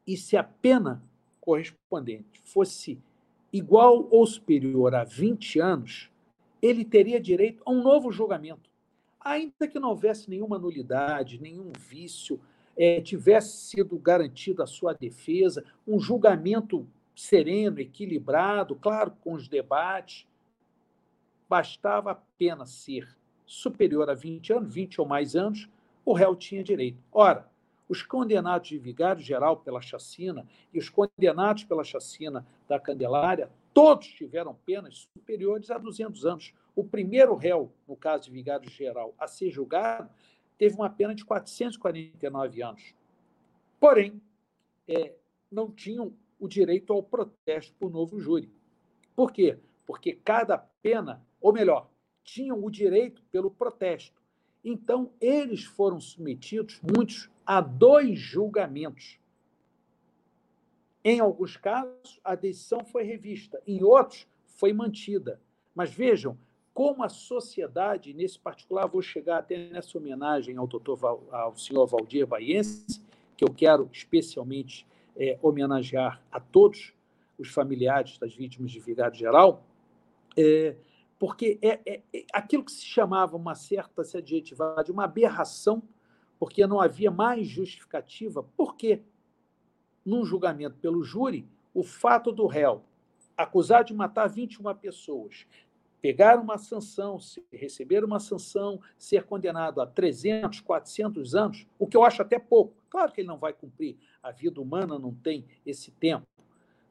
e 0.06 0.16
se 0.16 0.38
a 0.38 0.44
pena 0.44 1.04
correspondente 1.42 2.42
fosse 2.44 3.00
igual 3.52 4.08
ou 4.12 4.26
superior 4.26 4.94
a 4.94 5.04
20 5.04 5.60
anos, 5.60 6.10
ele 6.62 6.84
teria 6.84 7.20
direito 7.20 7.62
a 7.66 7.72
um 7.72 7.82
novo 7.82 8.12
julgamento. 8.12 8.70
Ainda 9.20 9.68
que 9.68 9.80
não 9.80 9.90
houvesse 9.90 10.30
nenhuma 10.30 10.60
nulidade, 10.60 11.42
nenhum 11.42 11.72
vício, 11.80 12.40
é, 12.78 13.02
tivesse 13.02 13.58
sido 13.58 13.98
garantida 13.98 14.64
a 14.64 14.68
sua 14.68 14.94
defesa, 14.94 15.64
um 15.88 16.00
julgamento 16.00 16.88
sereno, 17.16 17.80
equilibrado, 17.80 18.76
claro, 18.76 19.12
com 19.22 19.34
os 19.34 19.48
debates, 19.48 20.28
bastava 21.48 22.12
apenas 22.12 22.70
ser 22.72 23.08
superior 23.46 24.10
a 24.10 24.14
20 24.14 24.54
anos, 24.54 24.74
20 24.74 25.02
ou 25.02 25.08
mais 25.08 25.36
anos, 25.36 25.70
o 26.04 26.14
réu 26.14 26.36
tinha 26.36 26.64
direito. 26.64 26.98
Ora, 27.12 27.50
os 27.88 28.02
condenados 28.02 28.70
de 28.70 28.78
Vigário 28.78 29.22
Geral 29.22 29.58
pela 29.58 29.82
chacina 29.82 30.48
e 30.74 30.80
os 30.80 30.90
condenados 30.90 31.64
pela 31.64 31.84
chacina 31.84 32.46
da 32.68 32.80
Candelária, 32.80 33.50
todos 33.74 34.08
tiveram 34.08 34.56
penas 34.66 35.08
superiores 35.14 35.70
a 35.70 35.78
200 35.78 36.26
anos. 36.26 36.54
O 36.76 36.84
primeiro 36.84 37.36
réu, 37.36 37.72
no 37.88 37.96
caso 37.96 38.26
de 38.26 38.32
Vigário 38.32 38.70
Geral, 38.70 39.14
a 39.20 39.28
ser 39.28 39.52
julgado, 39.52 40.10
teve 40.58 40.76
uma 40.76 40.90
pena 40.90 41.14
de 41.14 41.24
449 41.24 42.62
anos. 42.62 42.96
Porém, 43.80 44.20
é, 44.88 45.14
não 45.52 45.70
tinham 45.70 46.14
o 46.40 46.48
direito 46.48 46.92
ao 46.92 47.04
protesto 47.04 47.74
por 47.80 47.92
novo 47.92 48.20
júri. 48.20 48.52
Por 49.16 49.32
quê? 49.32 49.58
Porque 49.86 50.14
cada 50.14 50.58
pena, 50.58 51.24
ou 51.46 51.54
melhor, 51.54 51.88
tinham 52.24 52.66
o 52.66 52.72
direito 52.72 53.22
pelo 53.32 53.52
protesto. 53.52 54.20
Então, 54.64 55.12
eles 55.22 55.64
foram 55.64 56.00
submetidos, 56.00 56.82
muitos, 56.82 57.30
a 57.46 57.62
dois 57.62 58.18
julgamentos. 58.18 59.20
Em 61.04 61.20
alguns 61.20 61.56
casos, 61.56 62.20
a 62.24 62.34
decisão 62.34 62.84
foi 62.84 63.04
revista, 63.04 63.62
em 63.68 63.84
outros, 63.84 64.28
foi 64.48 64.74
mantida. 64.74 65.40
Mas 65.76 65.94
vejam 65.94 66.36
como 66.74 67.04
a 67.04 67.10
sociedade, 67.10 68.12
nesse 68.12 68.40
particular, 68.40 68.88
vou 68.88 69.04
chegar 69.04 69.38
até 69.38 69.70
nessa 69.70 70.00
homenagem 70.00 70.58
ao 70.58 70.66
doutor 70.66 70.98
ao 71.32 71.56
senhor 71.56 71.86
Valdir 71.86 72.26
Baiense, 72.26 73.00
que 73.38 73.46
eu 73.46 73.54
quero 73.54 73.88
especialmente 73.94 74.84
é, 75.16 75.38
homenagear 75.44 76.20
a 76.32 76.40
todos 76.40 76.92
os 77.38 77.50
familiares 77.50 78.18
das 78.18 78.34
vítimas 78.34 78.72
de 78.72 78.80
Vigário 78.80 79.16
Geral, 79.16 79.64
é, 80.36 80.76
porque 81.18 81.58
é, 81.62 81.80
é, 81.86 82.02
é, 82.14 82.26
aquilo 82.34 82.64
que 82.64 82.72
se 82.72 82.86
chamava 82.86 83.38
uma 83.38 83.56
certa 83.56 84.04
se 84.04 84.18
adjetivar 84.18 84.84
de 84.84 84.92
uma 84.92 85.06
aberração, 85.06 85.82
porque 86.38 86.68
não 86.68 86.82
havia 86.82 87.10
mais 87.10 87.48
justificativa, 87.48 88.44
porque 88.58 89.02
num 90.06 90.26
julgamento 90.26 90.78
pelo 90.78 91.04
júri, 91.04 91.48
o 91.74 91.84
fato 91.84 92.32
do 92.32 92.46
réu 92.46 92.84
acusado 93.36 93.88
de 93.88 93.94
matar 93.94 94.28
21 94.28 94.74
pessoas, 94.76 95.46
pegar 96.02 96.40
uma 96.40 96.58
sanção, 96.58 97.18
receber 97.52 98.04
uma 98.04 98.20
sanção, 98.20 98.80
ser 98.98 99.24
condenado 99.24 99.82
a 99.82 99.88
300, 99.88 100.62
400 100.62 101.36
anos, 101.36 101.68
o 101.80 101.88
que 101.88 101.98
eu 101.98 102.04
acho 102.04 102.22
até 102.22 102.38
pouco. 102.38 102.76
Claro 102.90 103.12
que 103.12 103.22
ele 103.22 103.28
não 103.28 103.38
vai 103.38 103.52
cumprir, 103.52 103.98
a 104.22 104.32
vida 104.32 104.62
humana 104.62 105.00
não 105.00 105.14
tem 105.14 105.46
esse 105.66 105.92
tempo 105.92 106.26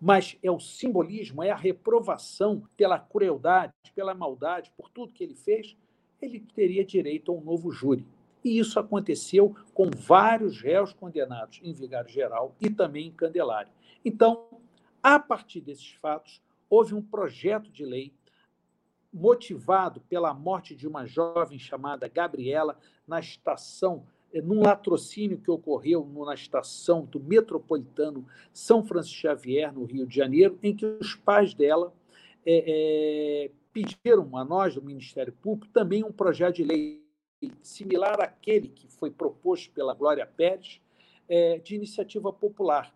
mas 0.05 0.37
é 0.43 0.51
o 0.51 0.61
simbolismo, 0.61 1.43
é 1.43 1.51
a 1.51 1.57
reprovação 1.57 2.69
pela 2.77 2.99
crueldade, 2.99 3.73
pela 3.95 4.13
maldade, 4.13 4.71
por 4.77 4.91
tudo 4.91 5.15
que 5.15 5.25
ele 5.25 5.35
fez, 5.35 5.75
ele 6.21 6.41
teria 6.41 6.85
direito 6.85 7.33
a 7.33 7.35
um 7.35 7.41
novo 7.41 7.73
júri. 7.73 8.07
E 8.45 8.59
isso 8.59 8.79
aconteceu 8.79 9.57
com 9.73 9.89
vários 9.91 10.61
réus 10.61 10.93
condenados 10.93 11.59
em 11.63 11.73
Vigário 11.73 12.11
Geral 12.11 12.55
e 12.61 12.69
também 12.69 13.07
em 13.07 13.13
Candelária. 13.13 13.73
Então, 14.05 14.47
a 15.03 15.19
partir 15.19 15.63
desses 15.63 15.93
fatos, 15.93 16.39
houve 16.69 16.95
um 16.95 17.01
projeto 17.01 17.71
de 17.71 17.87
lei 17.87 18.13
motivado 19.11 20.03
pela 20.03 20.35
morte 20.35 20.75
de 20.75 20.87
uma 20.87 21.07
jovem 21.07 21.59
chamada 21.59 22.09
Gabriela 22.09 22.77
na 23.07 23.21
estação 23.21 24.05
num 24.43 24.63
latrocínio 24.63 25.39
que 25.39 25.51
ocorreu 25.51 26.05
na 26.27 26.35
estação 26.35 27.05
do 27.05 27.21
metropolitano 27.21 28.27
São 28.53 28.85
Francisco 28.85 29.21
Xavier, 29.21 29.73
no 29.73 29.85
Rio 29.85 30.07
de 30.07 30.17
Janeiro, 30.17 30.59
em 30.63 30.75
que 30.75 30.85
os 30.85 31.15
pais 31.15 31.55
dela 31.55 31.93
é, 32.45 33.45
é, 33.47 33.51
pediram 33.73 34.37
a 34.37 34.45
nós, 34.45 34.75
do 34.75 34.83
Ministério 34.83 35.33
Público, 35.33 35.73
também 35.73 36.05
um 36.05 36.13
projeto 36.13 36.57
de 36.57 36.65
lei 36.65 37.05
similar 37.63 38.21
àquele 38.21 38.69
que 38.69 38.89
foi 38.89 39.11
proposto 39.11 39.71
pela 39.73 39.95
Glória 39.95 40.27
Pérez, 40.27 40.81
é, 41.29 41.59
de 41.59 41.75
iniciativa 41.75 42.33
popular. 42.33 42.95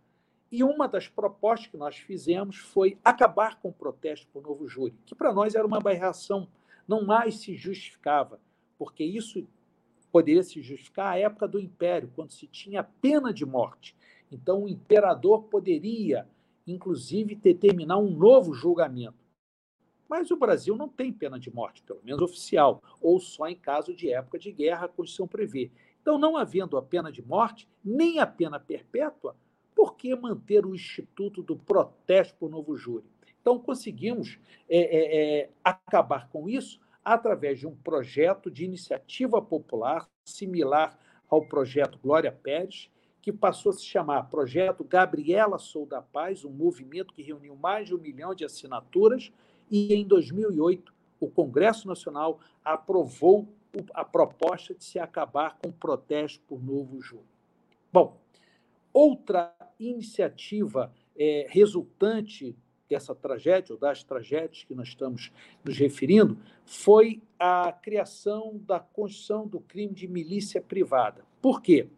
E 0.51 0.65
uma 0.65 0.89
das 0.89 1.09
propostas 1.09 1.69
que 1.69 1.77
nós 1.77 1.97
fizemos 1.97 2.57
foi 2.57 2.99
acabar 3.05 3.61
com 3.61 3.69
o 3.69 3.73
protesto 3.73 4.27
por 4.33 4.43
novo 4.43 4.67
júri, 4.67 4.95
que 5.05 5.15
para 5.15 5.33
nós 5.33 5.55
era 5.55 5.67
uma 5.67 5.77
aberração, 5.77 6.49
não 6.87 7.05
mais 7.05 7.37
se 7.37 7.55
justificava, 7.55 8.41
porque 8.79 9.05
isso 9.05 9.47
poderia 10.11 10.43
se 10.43 10.61
justificar 10.63 11.13
a 11.13 11.19
época 11.19 11.47
do 11.47 11.61
Império, 11.61 12.11
quando 12.15 12.31
se 12.31 12.47
tinha 12.47 12.83
pena 12.83 13.33
de 13.33 13.45
morte. 13.45 13.95
Então, 14.31 14.65
o 14.65 14.69
imperador 14.69 15.45
poderia, 15.45 16.27
inclusive, 16.67 17.35
determinar 17.35 17.99
um 17.99 18.11
novo 18.11 18.53
julgamento. 18.53 19.29
Mas 20.09 20.31
o 20.31 20.37
Brasil 20.37 20.75
não 20.77 20.89
tem 20.89 21.13
pena 21.13 21.39
de 21.39 21.53
morte, 21.55 21.83
pelo 21.83 22.01
menos 22.03 22.23
oficial, 22.23 22.83
ou 23.01 23.21
só 23.21 23.47
em 23.47 23.57
caso 23.57 23.95
de 23.95 24.11
época 24.11 24.39
de 24.39 24.51
guerra, 24.51 24.87
a 24.87 24.89
Constituição 24.89 25.29
prevê. 25.29 25.71
Então, 26.01 26.17
não 26.17 26.37
havendo 26.37 26.77
a 26.79 26.83
pena 26.83 27.13
de 27.13 27.23
morte, 27.23 27.69
nem 27.85 28.19
a 28.19 28.27
pena 28.27 28.59
perpétua, 28.59 29.37
por 29.75 29.97
que 29.97 30.15
manter 30.17 30.65
o 30.65 30.75
instituto 30.75 31.43
do 31.43 31.57
protesto 31.57 32.35
por 32.39 32.51
novo 32.51 32.77
júri? 32.77 33.05
Então, 33.41 33.59
conseguimos 33.59 34.39
é, 34.69 34.79
é, 34.79 35.41
é, 35.41 35.51
acabar 35.63 36.29
com 36.31 36.49
isso 36.49 36.81
através 37.15 37.59
de 37.59 37.67
um 37.67 37.75
projeto 37.75 38.51
de 38.51 38.67
iniciativa 38.67 39.41
popular 39.41 40.07
similar 40.23 40.99
ao 41.27 41.41
projeto 41.49 41.99
Glória 41.99 42.31
Pérez, 42.31 42.91
que 43.23 43.33
passou 43.33 43.71
a 43.71 43.73
se 43.73 43.85
chamar 43.87 44.25
Projeto 44.25 44.85
Gabriela 44.85 45.59
Sou 45.59 45.87
da 45.87 46.03
Paz, 46.03 46.45
um 46.45 46.51
movimento 46.51 47.15
que 47.15 47.23
reuniu 47.23 47.57
mais 47.57 47.89
de 47.89 47.95
um 47.95 47.99
milhão 47.99 48.35
de 48.35 48.45
assinaturas, 48.45 49.33
e 49.71 49.95
em 49.95 50.07
2008 50.07 50.93
o 51.19 51.31
Congresso 51.31 51.89
Nacional 51.89 52.41
aprovou 52.63 53.49
a 53.95 54.05
proposta 54.05 54.75
de 54.75 54.85
se 54.85 54.99
acabar 54.99 55.57
com 55.63 55.71
o 55.71 55.73
protesto 55.73 56.45
por 56.47 56.63
novo 56.63 57.01
júri. 57.01 57.25
Bom, 57.91 58.21
outra 58.93 59.55
iniciativa 59.81 60.93
é, 61.17 61.47
resultante 61.49 62.55
dessa 62.89 63.15
tragédia, 63.15 63.75
ou 63.75 63.79
das 63.79 64.03
tragédias 64.03 64.65
que 64.65 64.75
nós 64.75 64.89
estamos 64.89 65.31
nos 65.65 65.77
referindo, 65.77 66.39
foi 66.65 67.23
a 67.39 67.71
criação 67.73 68.59
da 68.67 68.81
Constituição 68.81 69.47
do 69.47 69.61
crime 69.61 69.95
de 69.95 70.09
milícia 70.09 70.61
privada. 70.61 71.25
Por 71.41 71.61
quê? 71.61 71.89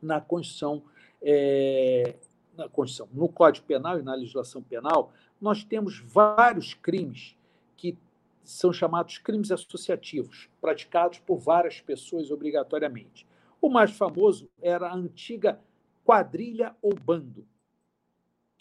Na 0.00 0.20
Constituição, 0.20 0.82
é, 1.20 2.16
na 2.56 2.68
Constituição, 2.68 3.08
no 3.12 3.28
Código 3.28 3.66
Penal 3.66 3.98
e 3.98 4.02
na 4.02 4.14
legislação 4.14 4.62
penal, 4.62 5.12
nós 5.40 5.62
temos 5.62 5.98
vários 5.98 6.74
crimes 6.74 7.36
que 7.76 7.96
são 8.42 8.72
chamados 8.72 9.18
crimes 9.18 9.50
associativos, 9.50 10.48
praticados 10.60 11.18
por 11.18 11.38
várias 11.38 11.80
pessoas 11.80 12.30
obrigatoriamente. 12.30 13.26
O 13.60 13.68
mais 13.68 13.90
famoso 13.90 14.48
era 14.60 14.88
a 14.88 14.94
antiga 14.94 15.60
quadrilha 16.04 16.74
ou 16.80 16.94
bando, 16.94 17.46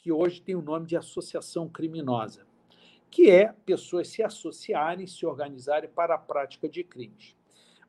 que 0.08 0.12
hoje 0.14 0.42
tem 0.42 0.56
o 0.56 0.62
nome 0.62 0.86
de 0.86 0.96
associação 0.96 1.68
criminosa, 1.68 2.48
que 3.12 3.30
é 3.30 3.52
pessoas 3.66 4.08
se 4.08 4.24
associarem, 4.24 5.06
se 5.06 5.26
organizarem 5.26 5.90
para 5.90 6.16
a 6.16 6.18
prática 6.18 6.70
de 6.70 6.82
crimes. 6.82 7.36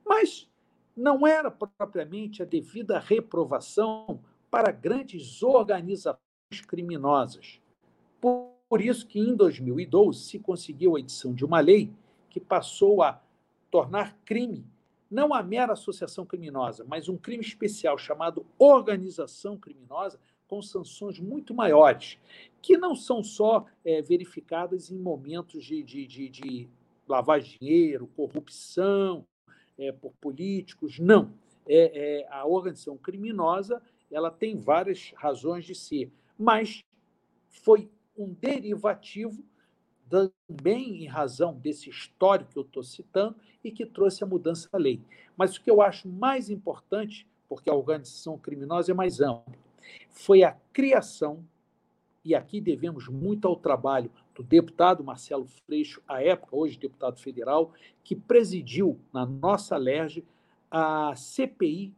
Mas 0.05 0.49
não 0.97 1.25
era 1.25 1.49
propriamente 1.49 2.43
a 2.43 2.45
devida 2.45 2.99
reprovação 2.99 4.21
para 4.51 4.73
grandes 4.73 5.45
organizações 5.45 6.19
criminosas. 6.67 7.61
Por 8.21 8.81
isso 8.81 9.07
que 9.07 9.21
em 9.21 9.37
2012 9.37 10.19
se 10.19 10.41
conseguiu 10.41 10.97
a 10.97 10.99
edição 10.99 11.33
de 11.33 11.45
uma 11.45 11.61
lei 11.61 11.93
que 12.29 12.41
passou 12.41 13.01
a 13.01 13.23
tornar 13.71 14.19
crime 14.25 14.67
não 15.11 15.33
a 15.33 15.43
mera 15.43 15.73
associação 15.73 16.27
criminosa, 16.27 16.85
mas 16.87 17.09
um 17.09 17.17
crime 17.17 17.43
especial 17.43 17.97
chamado 17.97 18.45
organização 18.59 19.57
criminosa, 19.57 20.21
com 20.49 20.63
sanções 20.63 21.21
muito 21.21 21.55
maiores, 21.55 22.19
que 22.63 22.77
não 22.77 22.97
são 22.97 23.23
só 23.23 23.67
é, 23.85 24.01
verificadas 24.01 24.91
em 24.91 24.99
momentos 24.99 25.63
de, 25.63 25.83
de, 25.83 26.07
de, 26.07 26.29
de 26.29 26.69
lavagem 27.07 27.53
de 27.53 27.59
dinheiro, 27.59 28.09
corrupção 28.17 29.27
é, 29.79 29.93
por 29.93 30.13
políticos, 30.21 30.99
não. 30.99 31.33
É, 31.69 32.23
é, 32.23 32.29
a 32.31 32.47
organização 32.47 32.97
criminosa 32.97 33.83
ela 34.11 34.31
tem 34.31 34.57
várias 34.57 35.13
razões 35.15 35.67
de 35.67 35.75
ser, 35.75 36.11
mas 36.39 36.83
foi 37.47 37.91
um 38.17 38.33
derivativo 38.33 39.45
também 40.09 41.05
em 41.05 41.07
razão 41.07 41.55
desse 41.55 41.91
histórico 41.91 42.53
que 42.53 42.59
eu 42.59 42.63
estou 42.63 42.83
citando 42.83 43.37
e 43.63 43.71
que 43.71 43.85
trouxe 43.85 44.25
a 44.25 44.27
mudança 44.27 44.67
da 44.73 44.79
lei. 44.79 45.03
Mas 45.37 45.57
o 45.57 45.63
que 45.63 45.71
eu 45.71 45.83
acho 45.83 46.09
mais 46.09 46.49
importante, 46.49 47.27
porque 47.47 47.69
a 47.69 47.75
organização 47.75 48.39
criminosa 48.39 48.93
é 48.93 48.95
mais 48.95 49.21
ampla, 49.21 49.55
foi 50.11 50.43
a 50.43 50.57
criação, 50.73 51.45
e 52.25 52.35
aqui 52.35 52.61
devemos 52.61 53.09
muito 53.09 53.49
ao 53.49 53.57
trabalho 53.57 54.11
do 54.35 54.43
deputado 54.43 55.03
Marcelo 55.03 55.47
Freixo, 55.47 56.03
à 56.07 56.23
época, 56.23 56.55
hoje 56.55 56.79
deputado 56.79 57.19
federal, 57.19 57.73
que 58.05 58.15
presidiu 58.15 58.99
na 59.13 59.25
nossa 59.25 59.77
LERJ 59.77 60.25
a 60.71 61.15
CPI 61.17 61.95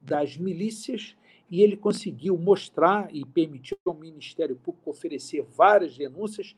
das 0.00 0.36
milícias 0.36 1.16
e 1.50 1.60
ele 1.60 1.76
conseguiu 1.76 2.36
mostrar 2.38 3.14
e 3.14 3.24
permitiu 3.24 3.76
ao 3.84 3.94
Ministério 3.94 4.56
Público 4.56 4.90
oferecer 4.90 5.42
várias 5.42 5.96
denúncias 5.96 6.56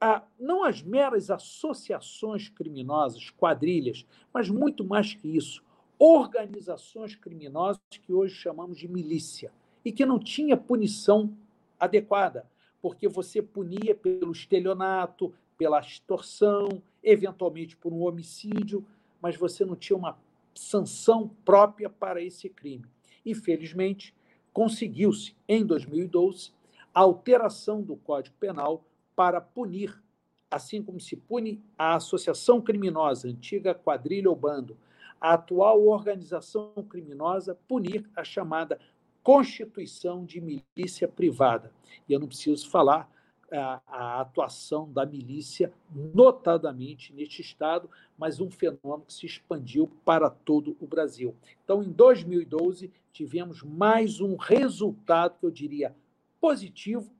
a, 0.00 0.22
não 0.38 0.64
as 0.64 0.82
meras 0.82 1.30
associações 1.30 2.48
criminosas, 2.48 3.30
quadrilhas, 3.30 4.06
mas 4.32 4.48
muito 4.48 4.84
mais 4.84 5.14
que 5.14 5.36
isso, 5.36 5.62
organizações 5.98 7.14
criminosas 7.14 7.80
que 8.02 8.12
hoje 8.12 8.34
chamamos 8.34 8.78
de 8.78 8.88
milícia 8.88 9.52
e 9.86 9.92
que 9.92 10.04
não 10.04 10.18
tinha 10.18 10.56
punição 10.56 11.32
adequada, 11.78 12.44
porque 12.82 13.06
você 13.06 13.40
punia 13.40 13.94
pelo 13.94 14.32
estelionato, 14.32 15.32
pela 15.56 15.78
extorsão, 15.78 16.82
eventualmente 17.00 17.76
por 17.76 17.92
um 17.92 18.02
homicídio, 18.02 18.84
mas 19.22 19.36
você 19.36 19.64
não 19.64 19.76
tinha 19.76 19.96
uma 19.96 20.18
sanção 20.52 21.30
própria 21.44 21.88
para 21.88 22.20
esse 22.20 22.48
crime. 22.48 22.84
E, 23.24 23.32
felizmente, 23.32 24.12
conseguiu-se, 24.52 25.36
em 25.48 25.64
2012, 25.64 26.50
a 26.92 27.02
alteração 27.02 27.80
do 27.80 27.94
Código 27.94 28.34
Penal 28.40 28.82
para 29.14 29.40
punir, 29.40 30.02
assim 30.50 30.82
como 30.82 30.98
se 30.98 31.14
pune 31.14 31.62
a 31.78 31.94
associação 31.94 32.60
criminosa, 32.60 33.28
antiga 33.28 33.72
quadrilha 33.72 34.28
ou 34.28 34.34
bando, 34.34 34.76
a 35.20 35.34
atual 35.34 35.86
organização 35.86 36.72
criminosa, 36.88 37.56
punir 37.68 38.10
a 38.16 38.24
chamada 38.24 38.80
constituição 39.26 40.24
de 40.24 40.40
milícia 40.40 41.08
privada. 41.08 41.72
E 42.08 42.12
eu 42.12 42.20
não 42.20 42.28
preciso 42.28 42.70
falar 42.70 43.10
a, 43.50 43.80
a, 43.84 44.20
atuação 44.20 44.88
da 44.92 45.04
milícia, 45.04 45.72
notadamente 45.92 47.12
neste 47.12 47.42
estado, 47.42 47.90
mas 48.16 48.38
um 48.40 48.48
fenômeno 48.48 49.04
que 49.04 49.12
se 49.12 49.26
expandiu 49.26 49.90
para 50.04 50.30
todo 50.30 50.76
o 50.80 50.86
Brasil. 50.86 51.34
Então, 51.64 51.82
em 51.82 51.90
2012, 51.90 52.92
tivemos 53.12 53.64
mais 53.64 54.20
um 54.20 54.36
resultado 54.36 55.40
que 55.40 55.46
eu 55.46 55.50
diria 55.50 55.92
positivo 56.40 57.12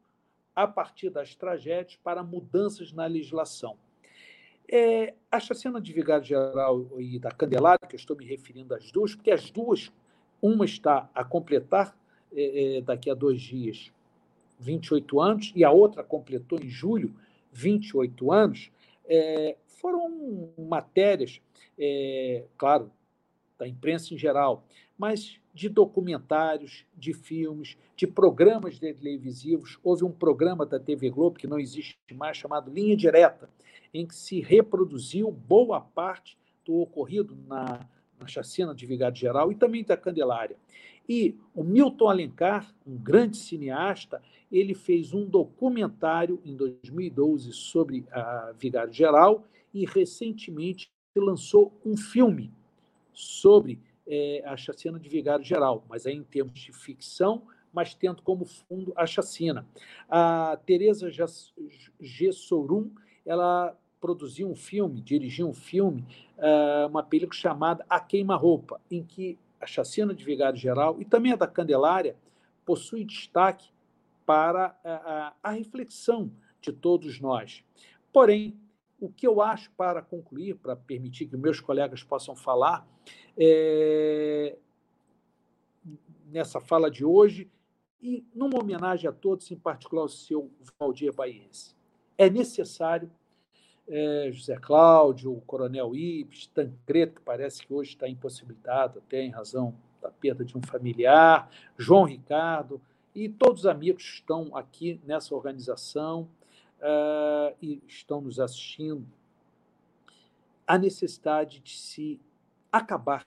a 0.55 0.65
partir 0.65 1.11
das 1.11 1.35
tragédias 1.35 1.99
para 2.05 2.23
mudanças 2.23 2.93
na 2.93 3.07
legislação. 3.07 3.77
É, 4.71 5.13
a 5.29 5.41
chacina 5.41 5.81
de 5.81 5.93
Vigário 5.93 6.25
Geral 6.25 7.01
e 7.01 7.19
da 7.19 7.33
Candelária, 7.33 7.85
que 7.85 7.97
eu 7.97 7.99
estou 7.99 8.17
me 8.17 8.25
referindo 8.25 8.77
às 8.77 8.93
duas, 8.93 9.13
porque 9.13 9.33
as 9.33 9.51
duas, 9.51 9.91
uma 10.41 10.65
está 10.65 11.09
a 11.15 11.25
completar 11.25 11.97
é, 12.33 12.79
é 12.79 12.81
daqui 12.81 13.11
a 13.11 13.15
dois 13.15 13.41
dias 13.41 13.93
28 14.59 15.21
anos, 15.21 15.53
e 15.55 15.65
a 15.65 15.71
outra 15.71 16.03
completou 16.03 16.59
em 16.59 16.69
julho 16.69 17.15
28 17.53 18.33
anos, 18.33 18.71
é, 19.07 19.57
foram 19.67 20.51
matérias, 20.59 21.41
é, 21.79 22.45
claro, 22.57 22.91
da 23.59 23.67
imprensa 23.67 24.13
em 24.15 24.19
geral, 24.19 24.65
mas 24.99 25.39
de 25.55 25.69
documentários, 25.69 26.85
de 26.95 27.15
filmes, 27.15 27.79
de 27.97 28.07
programas 28.07 28.79
televisivos. 28.79 29.79
Houve 29.83 30.05
um 30.05 30.13
programa 30.13 30.67
da 30.67 30.79
TV 30.79 31.09
Globo, 31.09 31.39
que 31.39 31.47
não 31.47 31.59
existe 31.59 31.97
mais, 32.13 32.37
chamado 32.37 32.71
Linha 32.71 32.97
Direta, 32.97 33.49
em 33.93 34.07
que 34.07 34.15
se 34.15 34.41
reproduziu 34.41 35.31
boa 35.31 35.81
parte 35.81 36.37
do 36.65 36.75
ocorrido 36.81 37.37
na, 37.47 37.81
na 38.19 38.27
chacina 38.27 38.75
de 38.75 38.87
Vigário 38.87 39.17
Geral 39.17 39.51
e 39.53 39.55
também 39.55 39.85
da 39.85 39.97
Candelária. 39.97 40.57
E 41.09 41.37
o 41.55 41.63
Milton 41.63 42.09
Alencar, 42.09 42.75
um 42.87 42.97
grande 42.97 43.37
cineasta, 43.37 44.23
ele 44.51 44.75
fez 44.75 45.15
um 45.15 45.25
documentário 45.25 46.41
em 46.45 46.57
2012 46.57 47.53
sobre 47.53 48.05
a 48.11 48.53
Vigário 48.59 48.93
Geral 48.93 49.45
e 49.73 49.85
recentemente 49.85 50.91
lançou 51.15 51.73
um 51.85 51.97
filme 51.97 52.53
sobre 53.13 53.81
é, 54.07 54.43
a 54.45 54.57
chacina 54.57 54.99
de 54.99 55.09
Vigário 55.09 55.45
Geral, 55.45 55.85
mas 55.89 56.07
aí 56.07 56.15
em 56.15 56.23
termos 56.23 56.59
de 56.61 56.73
ficção, 56.73 57.43
mas 57.73 57.95
tendo 57.95 58.23
como 58.23 58.45
fundo 58.45 58.93
a 58.97 59.07
chacina. 59.07 59.67
A 60.09 60.59
Teresa 60.65 61.11
Gessorum, 62.01 62.91
ela 63.25 63.77
produziu 64.01 64.49
um 64.51 64.55
filme, 64.55 65.01
dirigiu 65.01 65.49
um 65.49 65.55
filme, 65.55 66.05
uh, 66.39 66.89
uma 66.89 67.03
película 67.03 67.39
chamada 67.39 67.85
A 67.89 67.99
Queima-Roupa, 68.01 68.81
em 68.91 69.03
que 69.03 69.39
a 69.61 69.67
chacina 69.67 70.15
de 70.15 70.25
Vigário 70.25 70.59
Geral 70.59 71.01
e 71.01 71.05
também 71.05 71.33
a 71.33 71.37
da 71.37 71.47
Candelária 71.47 72.17
possui 72.65 73.05
destaque 73.05 73.71
para 74.25 74.77
a, 74.85 74.93
a, 74.93 75.35
a 75.43 75.51
reflexão 75.51 76.31
de 76.61 76.73
todos 76.73 77.21
nós. 77.21 77.65
Porém, 78.13 78.59
o 79.01 79.09
que 79.09 79.27
eu 79.27 79.41
acho 79.41 79.71
para 79.73 80.03
concluir, 80.03 80.57
para 80.57 80.75
permitir 80.75 81.27
que 81.27 81.37
meus 81.37 81.61
colegas 81.61 82.03
possam 82.03 82.35
falar, 82.35 82.87
é, 83.37 84.57
nessa 86.27 86.61
fala 86.61 86.91
de 86.91 87.05
hoje, 87.05 87.51
e 88.01 88.25
numa 88.35 88.59
homenagem 88.59 89.09
a 89.09 89.13
todos, 89.13 89.51
em 89.51 89.57
particular 89.57 90.03
ao 90.03 90.09
seu 90.09 90.51
Valdir 90.79 91.15
Baiense. 91.15 91.75
É 92.17 92.29
necessário, 92.31 93.11
é, 93.89 94.31
José 94.33 94.57
Cláudio, 94.57 95.33
o 95.33 95.41
Coronel 95.43 95.95
Ives, 95.95 96.47
Tancredo, 96.49 97.15
que 97.15 97.21
parece 97.21 97.65
que 97.65 97.73
hoje 97.73 97.91
está 97.91 98.09
impossibilitado, 98.09 98.99
até 98.99 99.23
em 99.23 99.31
razão 99.31 99.75
da 100.03 100.11
perda 100.11 100.45
de 100.45 100.57
um 100.57 100.63
familiar, 100.63 101.51
João 101.77 102.05
Ricardo, 102.05 102.81
e 103.15 103.29
todos 103.29 103.61
os 103.61 103.67
amigos 103.67 104.03
que 104.03 104.15
estão 104.17 104.57
aqui 104.57 105.01
nessa 105.05 105.35
organização, 105.35 106.29
uh, 106.81 107.57
e 107.63 107.83
estão 107.87 108.21
nos 108.21 108.39
assistindo, 108.41 109.07
a 110.67 110.77
necessidade 110.77 111.61
de 111.61 111.77
se 111.77 112.21
acabar 112.71 113.25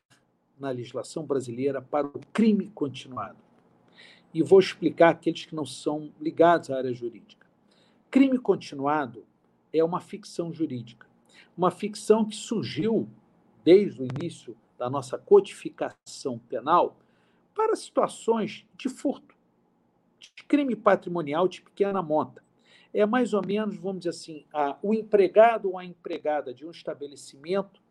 na 0.59 0.69
legislação 0.71 1.25
brasileira 1.25 1.81
para 1.81 2.05
o 2.05 2.19
crime 2.33 2.69
continuado. 2.69 3.37
E 4.33 4.43
vou 4.43 4.59
explicar 4.59 5.09
aqueles 5.09 5.45
que 5.45 5.55
não 5.55 5.65
são 5.65 6.11
ligados 6.19 6.69
à 6.69 6.77
área 6.77 6.93
jurídica. 6.93 7.47
Crime 8.11 8.37
continuado 8.37 9.23
é 9.73 9.83
uma 9.83 9.99
ficção 9.99 10.51
jurídica, 10.51 11.07
uma 11.57 11.71
ficção 11.71 12.25
que 12.25 12.35
surgiu 12.35 13.07
desde 13.63 14.01
o 14.01 14.05
início 14.05 14.55
da 14.77 14.89
nossa 14.89 15.17
codificação 15.17 16.39
penal 16.39 16.97
para 17.53 17.75
situações 17.75 18.65
de 18.77 18.87
furto, 18.87 19.35
de 20.19 20.43
crime 20.45 20.75
patrimonial 20.75 21.47
de 21.47 21.61
pequena 21.61 22.01
monta. 22.01 22.43
É 22.93 23.05
mais 23.05 23.33
ou 23.33 23.45
menos, 23.45 23.77
vamos 23.77 23.99
dizer 23.99 24.09
assim, 24.09 24.45
a, 24.53 24.77
o 24.81 24.93
empregado 24.93 25.69
ou 25.69 25.77
a 25.77 25.85
empregada 25.85 26.53
de 26.53 26.65
um 26.65 26.71
estabelecimento 26.71 27.81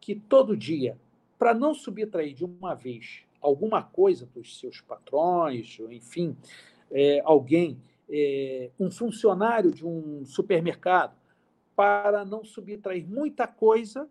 que 0.00 0.14
todo 0.14 0.56
dia, 0.56 0.98
para 1.38 1.54
não 1.54 1.72
subtrair 1.72 2.34
de 2.34 2.44
uma 2.44 2.74
vez 2.74 3.24
alguma 3.40 3.82
coisa 3.82 4.26
dos 4.26 4.58
seus 4.58 4.80
patrões, 4.80 5.78
enfim, 5.90 6.36
é, 6.90 7.22
alguém, 7.24 7.78
é, 8.10 8.70
um 8.78 8.90
funcionário 8.90 9.70
de 9.70 9.86
um 9.86 10.24
supermercado, 10.24 11.16
para 11.76 12.24
não 12.24 12.44
subtrair 12.44 13.06
muita 13.06 13.46
coisa, 13.46 14.08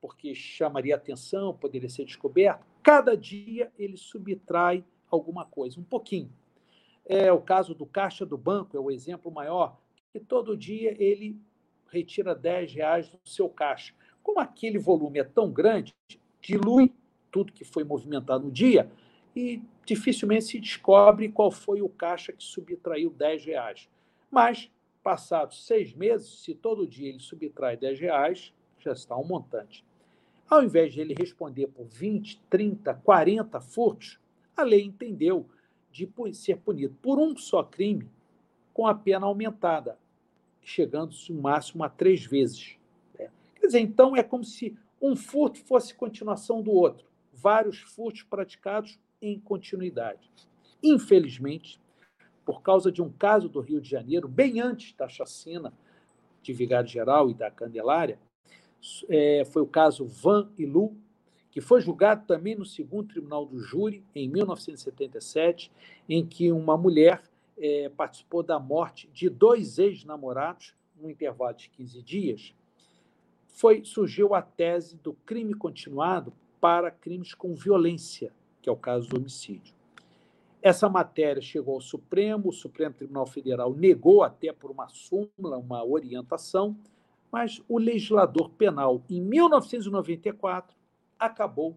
porque 0.00 0.34
chamaria 0.34 0.94
atenção, 0.94 1.54
poderia 1.54 1.88
ser 1.88 2.04
descoberto, 2.04 2.64
cada 2.82 3.16
dia 3.16 3.72
ele 3.78 3.96
subtrai 3.96 4.84
alguma 5.10 5.44
coisa, 5.44 5.80
um 5.80 5.84
pouquinho. 5.84 6.30
É 7.04 7.32
o 7.32 7.40
caso 7.40 7.74
do 7.74 7.86
caixa 7.86 8.26
do 8.26 8.36
banco, 8.36 8.76
é 8.76 8.80
o 8.80 8.90
exemplo 8.90 9.30
maior, 9.30 9.78
que 10.12 10.20
todo 10.20 10.56
dia 10.56 10.94
ele 11.02 11.40
retira 11.88 12.34
10 12.34 12.74
reais 12.74 13.08
do 13.08 13.18
seu 13.24 13.48
caixa. 13.48 13.94
Como 14.22 14.40
aquele 14.40 14.78
volume 14.78 15.18
é 15.18 15.24
tão 15.24 15.50
grande, 15.50 15.94
dilui 16.40 16.92
tudo 17.30 17.52
que 17.52 17.64
foi 17.64 17.84
movimentado 17.84 18.44
no 18.44 18.50
dia 18.50 18.90
e 19.34 19.62
dificilmente 19.86 20.46
se 20.46 20.58
descobre 20.58 21.28
qual 21.28 21.50
foi 21.50 21.80
o 21.80 21.88
caixa 21.88 22.32
que 22.32 22.42
subtraiu 22.42 23.10
10 23.10 23.44
reais. 23.44 23.88
Mas, 24.28 24.70
passados 25.02 25.64
seis 25.64 25.94
meses, 25.94 26.42
se 26.42 26.54
todo 26.54 26.86
dia 26.86 27.08
ele 27.08 27.20
subtrai 27.20 27.76
10 27.76 28.00
reais, 28.00 28.52
já 28.80 28.92
está 28.92 29.16
um 29.16 29.24
montante. 29.24 29.84
Ao 30.50 30.62
invés 30.62 30.92
de 30.92 31.00
ele 31.00 31.14
responder 31.16 31.68
por 31.68 31.86
20, 31.86 32.40
30, 32.50 32.94
40 32.94 33.60
furtos, 33.60 34.18
a 34.56 34.64
lei 34.64 34.82
entendeu 34.82 35.48
de 35.92 36.08
ser 36.34 36.58
punido 36.58 36.94
por 37.00 37.18
um 37.18 37.36
só 37.36 37.62
crime 37.62 38.10
com 38.74 38.86
a 38.86 38.94
pena 38.94 39.26
aumentada, 39.26 39.98
chegando-se 40.60 41.32
no 41.32 41.40
máximo 41.40 41.84
a 41.84 41.88
três 41.88 42.26
vezes. 42.26 42.76
Né? 43.16 43.30
Quer 43.54 43.66
dizer, 43.66 43.80
então 43.80 44.16
é 44.16 44.22
como 44.22 44.44
se 44.44 44.76
um 45.00 45.14
furto 45.14 45.58
fosse 45.60 45.94
continuação 45.94 46.60
do 46.60 46.72
outro, 46.72 47.06
vários 47.32 47.78
furtos 47.78 48.22
praticados 48.24 48.98
em 49.20 49.38
continuidade. 49.40 50.30
Infelizmente, 50.82 51.80
por 52.44 52.62
causa 52.62 52.92
de 52.92 53.02
um 53.02 53.10
caso 53.10 53.48
do 53.48 53.60
Rio 53.60 53.80
de 53.80 53.90
Janeiro, 53.90 54.28
bem 54.28 54.60
antes 54.60 54.92
da 54.94 55.08
chacina 55.08 55.72
de 56.42 56.52
Vigário 56.52 56.88
Geral 56.88 57.28
e 57.28 57.34
da 57.34 57.50
Candelária, 57.50 58.18
é, 59.08 59.44
foi 59.46 59.62
o 59.62 59.66
caso 59.66 60.06
Van 60.06 60.48
e 60.56 60.64
Lu, 60.64 60.96
que 61.50 61.60
foi 61.60 61.80
julgado 61.80 62.26
também 62.26 62.54
no 62.54 62.64
segundo 62.64 63.08
tribunal 63.08 63.46
do 63.46 63.58
júri, 63.58 64.04
em 64.14 64.28
1977, 64.28 65.72
em 66.08 66.24
que 66.24 66.52
uma 66.52 66.76
mulher 66.76 67.22
é, 67.58 67.88
participou 67.88 68.42
da 68.42 68.60
morte 68.60 69.08
de 69.12 69.28
dois 69.28 69.78
ex-namorados, 69.78 70.74
num 71.00 71.10
intervalo 71.10 71.56
de 71.56 71.70
15 71.70 72.02
dias, 72.02 72.54
foi, 73.48 73.84
surgiu 73.84 74.34
a 74.34 74.42
tese 74.42 74.96
do 74.98 75.14
crime 75.24 75.54
continuado 75.54 76.32
para 76.60 76.90
crimes 76.90 77.34
com 77.34 77.54
violência, 77.54 78.32
que 78.66 78.70
é 78.70 78.72
o 78.72 78.76
caso 78.76 79.08
do 79.08 79.18
homicídio. 79.18 79.72
Essa 80.60 80.88
matéria 80.88 81.40
chegou 81.40 81.74
ao 81.74 81.80
Supremo, 81.80 82.48
o 82.48 82.52
Supremo 82.52 82.92
Tribunal 82.92 83.24
Federal 83.24 83.72
negou 83.72 84.24
até 84.24 84.52
por 84.52 84.72
uma 84.72 84.88
súmula, 84.88 85.56
uma 85.56 85.84
orientação, 85.84 86.76
mas 87.30 87.62
o 87.68 87.78
legislador 87.78 88.50
penal, 88.50 89.00
em 89.08 89.20
1994, 89.20 90.76
acabou 91.16 91.76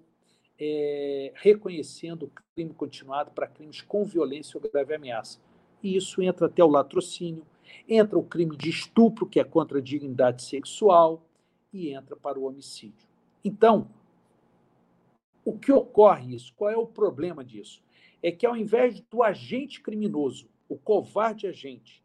é, 0.60 1.32
reconhecendo 1.36 2.24
o 2.24 2.32
crime 2.56 2.74
continuado 2.74 3.30
para 3.30 3.46
crimes 3.46 3.84
com 3.84 4.04
violência 4.04 4.58
ou 4.58 4.72
grave 4.72 4.96
ameaça. 4.96 5.40
E 5.84 5.96
isso 5.96 6.24
entra 6.24 6.48
até 6.48 6.64
o 6.64 6.68
latrocínio, 6.68 7.46
entra 7.88 8.18
o 8.18 8.24
crime 8.24 8.58
de 8.58 8.72
estupro, 8.72 9.28
que 9.28 9.40
é 9.40 9.44
contra 9.44 9.78
a 9.78 9.82
dignidade 9.82 10.42
sexual, 10.42 11.24
e 11.72 11.94
entra 11.94 12.16
para 12.16 12.40
o 12.40 12.46
homicídio. 12.46 13.08
Então, 13.46 13.88
o 15.50 15.58
que 15.58 15.72
ocorre 15.72 16.36
isso? 16.36 16.54
Qual 16.56 16.70
é 16.70 16.78
o 16.78 16.88
problema 16.88 17.44
disso? 17.44 17.82
É 18.22 18.32
que 18.32 18.46
ao 18.46 18.56
invés 18.56 19.02
do 19.02 19.24
agente 19.24 19.82
criminoso, 19.82 20.50
o 20.68 20.78
covarde 20.78 21.48
agente, 21.48 22.04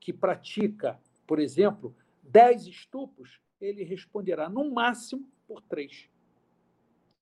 que 0.00 0.12
pratica, 0.12 0.98
por 1.26 1.38
exemplo, 1.38 1.94
10 2.22 2.66
estupros, 2.66 3.40
ele 3.60 3.84
responderá 3.84 4.48
no 4.48 4.70
máximo 4.70 5.28
por 5.46 5.60
três 5.62 6.08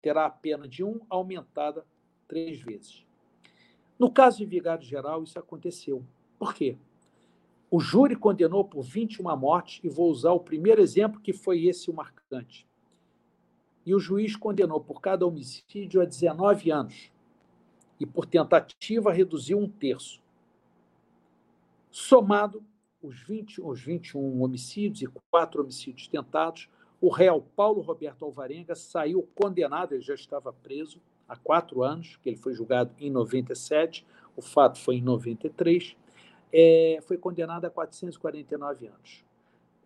terá 0.05 0.27
a 0.27 0.31
pena 0.31 0.69
de 0.69 0.85
um 0.85 1.01
aumentada 1.09 1.83
três 2.29 2.61
vezes. 2.61 3.07
No 3.99 4.11
caso 4.11 4.37
de 4.37 4.45
Vigário 4.45 4.85
Geral, 4.85 5.25
isso 5.25 5.39
aconteceu. 5.39 6.05
Por 6.39 6.53
quê? 6.53 6.77
O 7.71 7.81
júri 7.81 8.15
condenou 8.15 8.67
por 8.67 8.83
21 8.83 9.35
mortes, 9.35 9.81
e 9.83 9.89
vou 9.89 10.11
usar 10.11 10.33
o 10.33 10.41
primeiro 10.41 10.83
exemplo, 10.83 11.23
que 11.23 11.33
foi 11.33 11.65
esse 11.65 11.91
o 11.91 11.95
marcante. 11.95 12.69
E 13.85 13.95
o 13.95 13.99
juiz 13.99 14.35
condenou 14.37 14.81
por 14.81 15.01
cada 15.01 15.27
homicídio 15.27 16.01
a 16.01 16.05
19 16.05 16.71
anos, 16.71 17.13
e 17.99 18.07
por 18.07 18.27
tentativa 18.27 19.13
reduziu 19.13 19.59
um 19.59 19.69
terço. 19.69 20.21
Somado 21.91 22.63
os, 23.03 23.21
20, 23.23 23.61
os 23.61 23.81
21 23.81 24.43
homicídios 24.43 25.03
e 25.03 25.21
quatro 25.31 25.63
homicídios 25.63 26.09
tentados, 26.09 26.69
o 27.01 27.09
réu 27.09 27.45
Paulo 27.55 27.83
Roberto 27.83 28.25
Alvarenga 28.25 28.75
saiu 28.75 29.29
condenado, 29.35 29.93
ele 29.93 30.03
já 30.03 30.15
estava 30.15 30.53
preso 30.53 31.01
há 31.29 31.37
quatro 31.37 31.83
anos, 31.83 32.17
que 32.23 32.31
ele 32.31 32.37
foi 32.37 32.55
julgado 32.55 32.93
em 32.99 33.11
97, 33.11 34.07
o 34.37 34.43
fato 34.43 34.79
foi 34.79 34.97
em 34.97 35.03
93, 35.03 35.97
é, 36.53 36.99
foi 37.03 37.19
condenado 37.19 37.67
a 37.67 37.71
449 37.71 38.87
anos. 38.87 39.25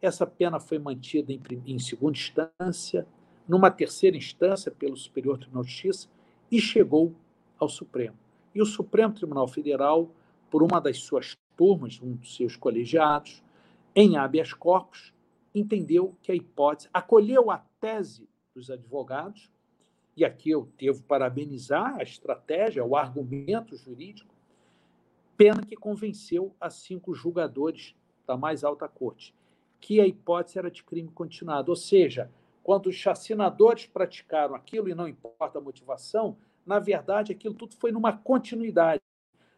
Essa 0.00 0.26
pena 0.26 0.60
foi 0.60 0.78
mantida 0.78 1.32
em, 1.32 1.40
em 1.66 1.78
segunda 1.78 2.16
instância, 2.16 3.06
numa 3.48 3.70
terceira 3.70 4.16
instância 4.16 4.70
pelo 4.70 4.96
Superior 4.96 5.38
Tribunal 5.38 5.64
de 5.64 5.70
Justiça 5.70 6.08
e 6.50 6.60
chegou 6.60 7.14
ao 7.58 7.68
Supremo. 7.68 8.16
E 8.54 8.60
o 8.60 8.66
Supremo 8.66 9.14
Tribunal 9.14 9.48
Federal, 9.48 10.10
por 10.50 10.62
uma 10.62 10.80
das 10.80 10.98
suas 10.98 11.36
turmas, 11.56 12.00
um 12.02 12.12
dos 12.12 12.36
seus 12.36 12.56
colegiados, 12.56 13.42
em 13.94 14.16
habeas 14.16 14.52
corpus, 14.52 15.12
entendeu 15.54 16.14
que 16.22 16.30
a 16.30 16.34
hipótese, 16.34 16.88
acolheu 16.92 17.50
a 17.50 17.58
tese 17.80 18.28
dos 18.54 18.70
advogados, 18.70 19.50
e 20.16 20.24
aqui 20.24 20.50
eu 20.50 20.68
devo 20.76 21.02
parabenizar 21.04 21.96
a 21.96 22.02
estratégia, 22.02 22.84
o 22.84 22.96
argumento 22.96 23.76
jurídico, 23.76 24.34
pena 25.36 25.62
que 25.62 25.76
convenceu 25.76 26.54
a 26.60 26.68
cinco 26.68 27.14
julgadores 27.14 27.94
da 28.26 28.36
mais 28.36 28.64
alta 28.64 28.88
corte, 28.88 29.34
que 29.80 30.00
a 30.00 30.06
hipótese 30.06 30.58
era 30.58 30.70
de 30.70 30.82
crime 30.82 31.10
continuado, 31.10 31.70
ou 31.70 31.76
seja, 31.76 32.30
quando 32.68 32.88
os 32.88 32.96
chacinadores 32.96 33.86
praticaram 33.86 34.54
aquilo, 34.54 34.90
e 34.90 34.94
não 34.94 35.08
importa 35.08 35.56
a 35.56 35.60
motivação, 35.62 36.36
na 36.66 36.78
verdade 36.78 37.32
aquilo 37.32 37.54
tudo 37.54 37.74
foi 37.74 37.90
numa 37.90 38.14
continuidade, 38.14 39.00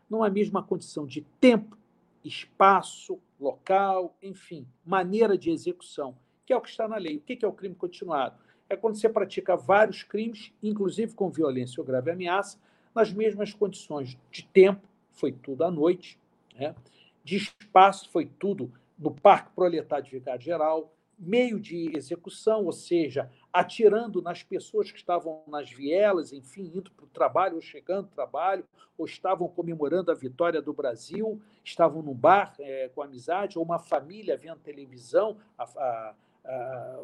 numa 0.09 0.31
mesma 0.31 0.63
condição 0.63 1.05
de 1.05 1.23
tempo, 1.41 1.77
espaço, 2.25 3.19
local, 3.41 4.17
enfim, 4.23 4.65
maneira 4.87 5.37
de 5.37 5.51
execução, 5.51 6.17
que 6.47 6.53
é 6.53 6.57
o 6.57 6.61
que 6.61 6.69
está 6.69 6.87
na 6.87 6.99
lei. 6.99 7.17
O 7.17 7.21
que 7.21 7.45
é 7.45 7.49
o 7.49 7.53
crime 7.53 7.75
continuado? 7.75 8.39
É 8.69 8.77
quando 8.77 8.95
você 8.95 9.09
pratica 9.09 9.57
vários 9.57 10.05
crimes, 10.05 10.53
inclusive 10.63 11.13
com 11.13 11.29
violência 11.31 11.81
ou 11.81 11.85
grave 11.85 12.13
ameaça, 12.13 12.61
nas 12.95 13.13
mesmas 13.13 13.53
condições 13.53 14.17
de 14.31 14.47
tempo, 14.47 14.87
foi 15.11 15.33
tudo 15.33 15.65
à 15.65 15.71
noite, 15.73 16.17
né? 16.55 16.77
de 17.25 17.39
espaço, 17.39 18.09
foi 18.09 18.27
tudo 18.39 18.73
no 18.97 19.11
Parque 19.11 19.51
Proletário 19.53 20.05
de 20.05 20.13
Vigário 20.13 20.41
Geral, 20.41 20.95
meio 21.21 21.61
de 21.61 21.95
execução, 21.95 22.65
ou 22.65 22.73
seja, 22.73 23.31
atirando 23.53 24.23
nas 24.23 24.43
pessoas 24.43 24.91
que 24.91 24.99
estavam 24.99 25.43
nas 25.47 25.71
vielas, 25.71 26.33
enfim, 26.33 26.73
indo 26.75 26.91
para 26.91 27.05
o 27.05 27.09
trabalho 27.09 27.57
ou 27.57 27.61
chegando 27.61 28.07
ao 28.07 28.11
trabalho, 28.11 28.65
ou 28.97 29.05
estavam 29.05 29.47
comemorando 29.47 30.11
a 30.11 30.15
vitória 30.15 30.63
do 30.63 30.73
Brasil, 30.73 31.41
estavam 31.63 32.03
num 32.03 32.15
bar 32.15 32.55
é, 32.59 32.89
com 32.95 33.03
amizade, 33.03 33.59
ou 33.59 33.65
uma 33.65 33.79
família 33.79 34.37
vendo 34.37 34.59
televisão, 34.61 35.37
a, 35.59 35.65
a, 35.65 36.15
a, 36.45 37.01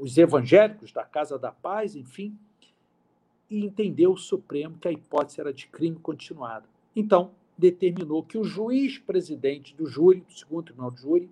os 0.00 0.16
evangélicos 0.16 0.90
da 0.90 1.04
Casa 1.04 1.38
da 1.38 1.52
Paz, 1.52 1.94
enfim, 1.94 2.36
e 3.50 3.64
entendeu 3.64 4.12
o 4.12 4.18
Supremo 4.18 4.78
que 4.78 4.88
a 4.88 4.92
hipótese 4.92 5.40
era 5.40 5.52
de 5.52 5.66
crime 5.66 5.96
continuado. 5.96 6.66
Então, 6.96 7.32
determinou 7.56 8.22
que 8.22 8.38
o 8.38 8.44
juiz 8.44 8.98
presidente 8.98 9.74
do 9.74 9.86
júri, 9.86 10.20
do 10.20 10.32
segundo 10.32 10.64
tribunal 10.64 10.90
de 10.90 11.00
júri, 11.00 11.30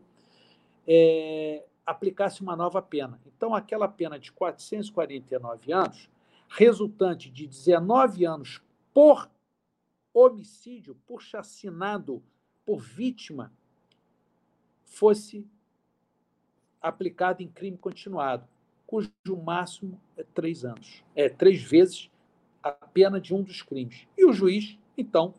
é, 0.86 1.64
aplicasse 1.86 2.42
uma 2.42 2.56
nova 2.56 2.82
pena. 2.82 3.20
Então, 3.24 3.54
aquela 3.54 3.86
pena 3.86 4.18
de 4.18 4.32
449 4.32 5.72
anos, 5.72 6.10
resultante 6.48 7.30
de 7.30 7.46
19 7.46 8.26
anos 8.26 8.60
por 8.92 9.30
homicídio, 10.12 10.96
por 11.06 11.22
chassinado, 11.22 12.22
por 12.64 12.80
vítima, 12.80 13.52
fosse 14.84 15.46
aplicada 16.80 17.42
em 17.42 17.48
crime 17.48 17.76
continuado, 17.76 18.48
cujo 18.86 19.10
máximo 19.44 20.00
é 20.16 20.22
três 20.22 20.64
anos, 20.64 21.04
é 21.14 21.28
três 21.28 21.62
vezes 21.62 22.10
a 22.62 22.72
pena 22.72 23.20
de 23.20 23.34
um 23.34 23.42
dos 23.42 23.62
crimes. 23.62 24.08
E 24.16 24.24
o 24.24 24.32
juiz, 24.32 24.78
então, 24.96 25.34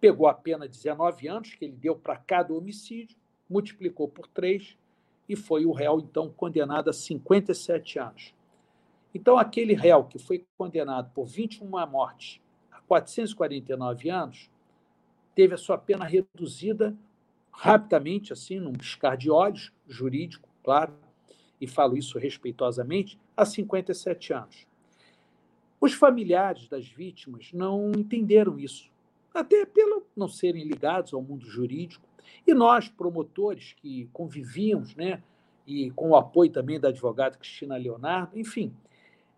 pegou 0.00 0.26
a 0.26 0.34
pena 0.34 0.68
de 0.68 0.76
19 0.76 1.28
anos 1.28 1.54
que 1.54 1.64
ele 1.64 1.76
deu 1.76 1.96
para 1.96 2.16
cada 2.16 2.54
homicídio, 2.54 3.16
multiplicou 3.48 4.08
por 4.08 4.26
três 4.26 4.76
e 5.32 5.36
foi 5.36 5.64
o 5.64 5.72
réu, 5.72 5.98
então, 5.98 6.28
condenado 6.28 6.90
a 6.90 6.92
57 6.92 7.98
anos. 7.98 8.34
Então, 9.14 9.38
aquele 9.38 9.72
réu 9.72 10.04
que 10.04 10.18
foi 10.18 10.44
condenado 10.58 11.10
por 11.14 11.24
21 11.24 11.66
mortes 11.86 12.38
a 12.70 12.80
449 12.82 14.10
anos, 14.10 14.50
teve 15.34 15.54
a 15.54 15.58
sua 15.58 15.78
pena 15.78 16.04
reduzida 16.04 16.94
rapidamente, 17.50 18.30
assim, 18.30 18.60
num 18.60 18.72
piscar 18.72 19.16
de 19.16 19.30
olhos, 19.30 19.72
jurídico, 19.88 20.48
claro, 20.62 20.94
e 21.58 21.66
falo 21.66 21.96
isso 21.96 22.18
respeitosamente, 22.18 23.18
a 23.34 23.46
57 23.46 24.34
anos. 24.34 24.66
Os 25.80 25.94
familiares 25.94 26.68
das 26.68 26.86
vítimas 26.86 27.50
não 27.54 27.90
entenderam 27.92 28.58
isso, 28.58 28.90
até 29.32 29.64
pelo 29.64 30.06
não 30.14 30.28
serem 30.28 30.64
ligados 30.64 31.14
ao 31.14 31.22
mundo 31.22 31.46
jurídico, 31.46 32.06
e 32.46 32.54
nós, 32.54 32.88
promotores 32.88 33.74
que 33.74 34.08
convivíamos, 34.12 34.94
né, 34.94 35.22
e 35.66 35.90
com 35.92 36.10
o 36.10 36.16
apoio 36.16 36.50
também 36.50 36.80
da 36.80 36.88
advogada 36.88 37.36
Cristina 37.36 37.76
Leonardo, 37.76 38.38
enfim, 38.38 38.74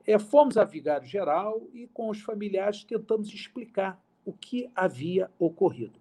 é, 0.06 0.18
fomos 0.18 0.56
a 0.56 0.64
Vigário 0.64 1.06
Geral 1.06 1.62
e 1.72 1.86
com 1.88 2.08
os 2.08 2.20
familiares 2.20 2.84
tentamos 2.84 3.32
explicar 3.32 4.02
o 4.24 4.32
que 4.32 4.70
havia 4.74 5.30
ocorrido. 5.38 5.98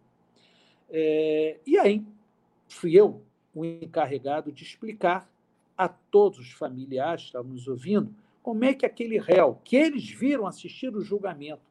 É, 0.90 1.60
e 1.66 1.78
aí 1.78 2.06
fui 2.68 2.96
eu 2.96 3.22
o 3.54 3.66
encarregado 3.66 4.52
de 4.52 4.64
explicar 4.64 5.30
a 5.78 5.88
todos 5.88 6.40
os 6.40 6.52
familiares 6.52 7.24
que 7.24 7.28
estavam 7.28 7.52
nos 7.52 7.68
ouvindo 7.68 8.14
como 8.42 8.66
é 8.66 8.74
que 8.74 8.86
aquele 8.86 9.18
réu, 9.18 9.60
que 9.64 9.78
eles 9.78 10.10
viram 10.10 10.46
assistir 10.46 10.94
o 10.94 11.02
julgamento, 11.02 11.62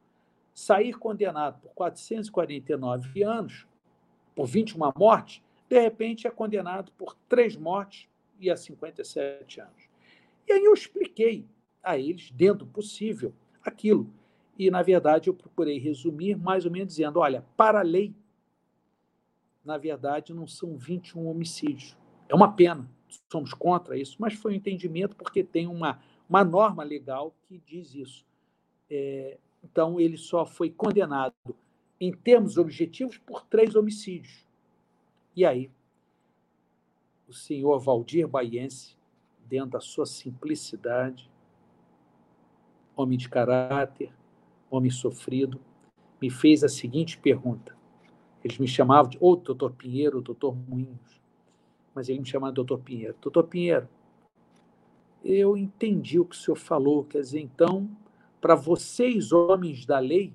sair 0.54 0.94
condenado 0.94 1.60
por 1.60 1.70
449 1.74 3.22
anos, 3.22 3.66
por 4.34 4.46
21 4.46 4.92
mortes, 4.96 5.42
de 5.68 5.80
repente 5.80 6.26
é 6.26 6.30
condenado 6.30 6.92
por 6.92 7.16
três 7.28 7.56
mortes 7.56 8.08
e 8.38 8.50
a 8.50 8.56
57 8.56 9.60
anos. 9.60 9.88
E 10.46 10.52
aí 10.52 10.64
eu 10.64 10.74
expliquei 10.74 11.46
a 11.82 11.96
eles, 11.98 12.30
dentro 12.30 12.66
possível, 12.66 13.32
aquilo. 13.64 14.12
E, 14.58 14.70
na 14.70 14.82
verdade, 14.82 15.28
eu 15.28 15.34
procurei 15.34 15.78
resumir 15.78 16.36
mais 16.36 16.64
ou 16.64 16.70
menos 16.70 16.88
dizendo: 16.88 17.18
olha, 17.20 17.44
para 17.56 17.80
a 17.80 17.82
lei, 17.82 18.14
na 19.64 19.78
verdade, 19.78 20.34
não 20.34 20.46
são 20.46 20.76
21 20.76 21.26
homicídios. 21.26 21.96
É 22.28 22.34
uma 22.34 22.52
pena, 22.52 22.88
somos 23.30 23.54
contra 23.54 23.96
isso, 23.96 24.16
mas 24.18 24.34
foi 24.34 24.52
um 24.52 24.56
entendimento 24.56 25.16
porque 25.16 25.42
tem 25.42 25.66
uma, 25.66 26.00
uma 26.28 26.44
norma 26.44 26.82
legal 26.82 27.34
que 27.48 27.58
diz 27.58 27.94
isso. 27.94 28.26
É, 28.90 29.38
então, 29.64 30.00
ele 30.00 30.16
só 30.16 30.44
foi 30.44 30.70
condenado, 30.70 31.34
em 32.04 32.10
termos 32.10 32.58
objetivos, 32.58 33.16
por 33.16 33.44
três 33.46 33.76
homicídios. 33.76 34.44
E 35.36 35.46
aí, 35.46 35.70
o 37.28 37.32
senhor 37.32 37.78
Valdir 37.78 38.26
Baiense, 38.26 38.96
dentro 39.48 39.70
da 39.70 39.80
sua 39.80 40.04
simplicidade, 40.04 41.30
homem 42.96 43.16
de 43.16 43.28
caráter, 43.28 44.12
homem 44.68 44.90
sofrido, 44.90 45.60
me 46.20 46.28
fez 46.28 46.64
a 46.64 46.68
seguinte 46.68 47.16
pergunta. 47.16 47.76
Eles 48.42 48.58
me 48.58 48.66
chamavam 48.66 49.08
de 49.08 49.18
ou 49.20 49.36
doutor 49.36 49.70
Pinheiro 49.70 50.16
ou 50.16 50.22
doutor 50.24 50.56
Moinhos, 50.56 51.22
mas 51.94 52.08
ele 52.08 52.18
me 52.18 52.26
chamava 52.26 52.50
de 52.50 52.56
doutor 52.56 52.80
Pinheiro. 52.80 53.14
Doutor 53.20 53.44
Pinheiro, 53.44 53.88
eu 55.22 55.56
entendi 55.56 56.18
o 56.18 56.24
que 56.24 56.34
o 56.34 56.38
senhor 56.38 56.56
falou, 56.56 57.04
quer 57.04 57.20
dizer, 57.20 57.38
então, 57.38 57.88
para 58.40 58.56
vocês, 58.56 59.30
homens 59.30 59.86
da 59.86 60.00
lei, 60.00 60.34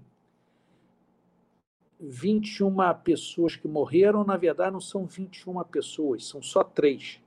21 2.00 2.76
pessoas 3.04 3.56
que 3.56 3.68
morreram, 3.68 4.24
na 4.24 4.38
verdade, 4.38 4.72
não 4.72 4.82
são 4.82 5.06
21 5.06 5.64
pessoas, 5.64 6.26
são 6.26 6.42
só 6.42 6.64
três. 6.64 7.20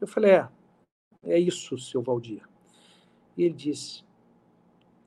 Eu 0.00 0.06
falei, 0.06 0.32
é, 0.32 0.48
é 1.22 1.38
isso, 1.38 1.78
seu 1.78 2.02
Valdir. 2.02 2.46
E 3.36 3.42
ele 3.42 3.54
disse, 3.54 4.04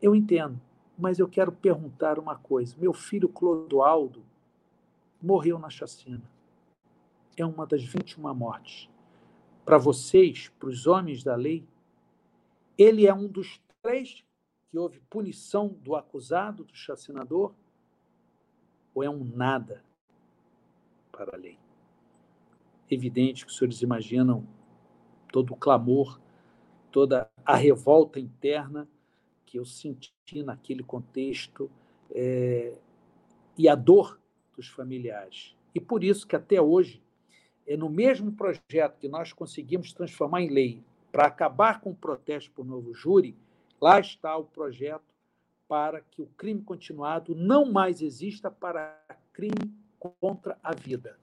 eu 0.02 0.16
entendo, 0.16 0.60
mas 0.98 1.20
eu 1.20 1.28
quero 1.28 1.52
perguntar 1.52 2.18
uma 2.18 2.36
coisa. 2.36 2.76
Meu 2.78 2.94
filho 2.94 3.30
Clodoaldo 3.30 4.24
morreu 5.22 5.60
na 5.60 5.70
chacina. 5.70 6.24
É 7.36 7.46
uma 7.46 7.66
das 7.68 7.84
21 7.84 8.34
mortes. 8.34 8.90
Para 9.64 9.78
vocês, 9.78 10.50
para 10.60 10.70
os 10.70 10.88
homens 10.88 11.24
da 11.24 11.36
lei, 11.36 11.64
ele 12.78 13.06
é 13.06 13.14
um 13.14 13.28
dos 13.28 13.62
três 13.82 14.24
que 14.70 14.78
houve 14.78 15.00
punição 15.10 15.68
do 15.68 15.96
acusado, 15.96 16.64
do 16.64 16.76
chacinador, 16.76 17.54
ou 18.98 19.04
é 19.04 19.10
um 19.10 19.24
nada 19.24 19.84
para 21.12 21.36
a 21.36 21.38
lei? 21.38 21.60
Evidente 22.90 23.46
que 23.46 23.52
os 23.52 23.58
senhores 23.58 23.84
imaginam 23.84 24.44
todo 25.32 25.54
o 25.54 25.56
clamor, 25.56 26.20
toda 26.92 27.30
a 27.46 27.56
revolta 27.56 28.20
interna 28.20 28.90
que 29.46 29.60
eu 29.60 29.66
senti 29.66 30.12
naquele 30.44 30.82
contexto 30.82 31.70
é, 32.10 32.76
e 33.56 33.70
a 33.70 33.76
dor 33.76 34.20
dos 34.56 34.68
familiares. 34.68 35.56
E 35.76 35.80
por 35.80 36.04
isso 36.04 36.26
que 36.26 36.36
até 36.36 36.60
hoje, 36.60 37.00
é 37.68 37.78
no 37.78 37.90
mesmo 37.90 38.32
projeto 38.32 38.98
que 38.98 39.08
nós 39.08 39.32
conseguimos 39.32 39.94
transformar 39.94 40.42
em 40.42 40.50
lei 40.50 40.84
para 41.12 41.28
acabar 41.28 41.82
com 41.82 41.92
o 41.92 41.96
protesto 41.96 42.50
por 42.52 42.66
novo 42.66 42.96
júri, 42.96 43.36
lá 43.80 44.00
está 44.00 44.36
o 44.36 44.46
projeto 44.46 45.06
para 45.68 46.02
que 46.02 46.22
o 46.22 46.28
crime 46.28 46.62
continuado 46.62 47.36
não 47.36 47.72
mais 47.72 48.02
exista 48.02 48.50
para 48.50 49.00
crime 49.34 49.74
contra 50.20 50.58
a 50.64 50.74
vida. 50.74 51.20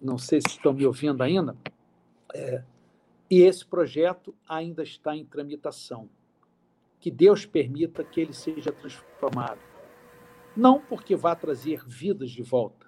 Não 0.00 0.18
sei 0.18 0.40
se 0.40 0.48
estão 0.48 0.72
me 0.72 0.84
ouvindo 0.84 1.22
ainda. 1.22 1.56
É, 2.34 2.64
e 3.30 3.42
esse 3.42 3.64
projeto 3.64 4.34
ainda 4.48 4.82
está 4.82 5.16
em 5.16 5.24
tramitação. 5.24 6.10
Que 6.98 7.10
Deus 7.10 7.46
permita 7.46 8.02
que 8.02 8.20
ele 8.20 8.32
seja 8.32 8.72
transformado. 8.72 9.60
Não 10.56 10.80
porque 10.80 11.14
vá 11.14 11.36
trazer 11.36 11.84
vidas 11.86 12.30
de 12.30 12.42
volta, 12.42 12.81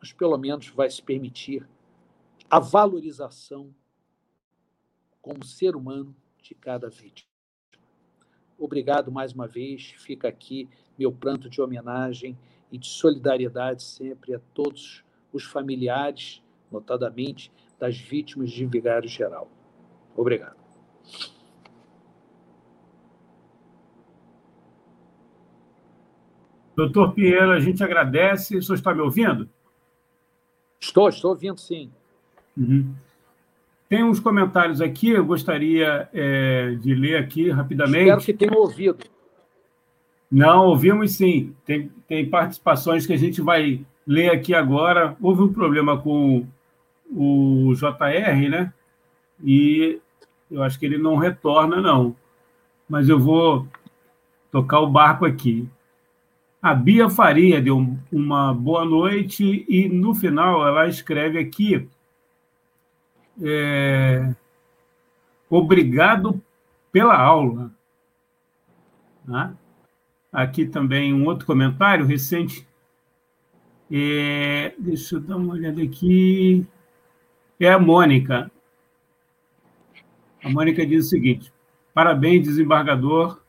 mas 0.00 0.12
pelo 0.12 0.36
menos 0.36 0.68
vai 0.68 0.90
se 0.90 1.02
permitir 1.02 1.66
a 2.50 2.60
valorização 2.60 3.74
como 5.20 5.44
ser 5.44 5.74
humano 5.74 6.14
de 6.40 6.54
cada 6.54 6.88
vítima. 6.88 7.28
Obrigado 8.58 9.10
mais 9.10 9.32
uma 9.32 9.46
vez. 9.46 9.94
Fica 9.98 10.28
aqui 10.28 10.68
meu 10.98 11.12
pranto 11.12 11.50
de 11.50 11.60
homenagem 11.60 12.38
e 12.70 12.78
de 12.78 12.86
solidariedade 12.86 13.82
sempre 13.82 14.34
a 14.34 14.40
todos 14.54 15.04
os 15.32 15.44
familiares, 15.44 16.42
notadamente 16.70 17.52
das 17.78 17.98
vítimas 17.98 18.50
de 18.50 18.64
Vigário 18.64 19.08
Geral. 19.08 19.50
Obrigado. 20.16 20.56
Doutor 26.74 27.14
Pinheiro, 27.14 27.52
a 27.52 27.60
gente 27.60 27.82
agradece. 27.82 28.56
O 28.56 28.62
senhor 28.62 28.76
está 28.76 28.94
me 28.94 29.00
ouvindo? 29.00 29.48
Estou, 30.86 31.08
estou 31.08 31.32
ouvindo, 31.32 31.60
sim. 31.60 31.90
Uhum. 32.56 32.94
Tem 33.88 34.04
uns 34.04 34.20
comentários 34.20 34.80
aqui, 34.80 35.10
eu 35.10 35.24
gostaria 35.24 36.08
é, 36.12 36.76
de 36.80 36.94
ler 36.94 37.16
aqui 37.16 37.50
rapidamente. 37.50 38.08
Espero 38.08 38.20
que 38.20 38.32
tenham 38.32 38.54
ouvido. 38.54 39.04
Não, 40.30 40.66
ouvimos 40.66 41.12
sim. 41.12 41.54
Tem, 41.64 41.90
tem 42.08 42.28
participações 42.28 43.06
que 43.06 43.12
a 43.12 43.16
gente 43.16 43.40
vai 43.40 43.84
ler 44.06 44.30
aqui 44.30 44.54
agora. 44.54 45.16
Houve 45.20 45.42
um 45.42 45.52
problema 45.52 46.00
com 46.00 46.46
o 47.10 47.72
JR, 47.74 48.48
né? 48.48 48.72
E 49.44 50.00
eu 50.50 50.62
acho 50.62 50.78
que 50.78 50.86
ele 50.86 50.98
não 50.98 51.16
retorna, 51.16 51.80
não. 51.80 52.14
Mas 52.88 53.08
eu 53.08 53.18
vou 53.18 53.66
tocar 54.50 54.80
o 54.80 54.90
barco 54.90 55.24
aqui. 55.24 55.68
A 56.60 56.74
Bia 56.74 57.08
Faria 57.08 57.60
deu 57.60 57.96
uma 58.10 58.52
boa 58.52 58.84
noite 58.84 59.64
e, 59.68 59.88
no 59.88 60.14
final, 60.14 60.66
ela 60.66 60.88
escreve 60.88 61.38
aqui: 61.38 61.88
é, 63.42 64.34
Obrigado 65.48 66.42
pela 66.90 67.16
aula. 67.16 67.70
Né? 69.24 69.54
Aqui 70.32 70.66
também 70.66 71.14
um 71.14 71.26
outro 71.26 71.46
comentário 71.46 72.06
recente. 72.06 72.66
É, 73.90 74.74
deixa 74.78 75.16
eu 75.16 75.20
dar 75.20 75.36
uma 75.36 75.54
olhada 75.54 75.82
aqui. 75.82 76.66
É 77.60 77.70
a 77.70 77.78
Mônica. 77.78 78.50
A 80.42 80.48
Mônica 80.48 80.84
diz 80.84 81.06
o 81.06 81.08
seguinte: 81.08 81.52
parabéns, 81.94 82.44
desembargador, 82.44 83.40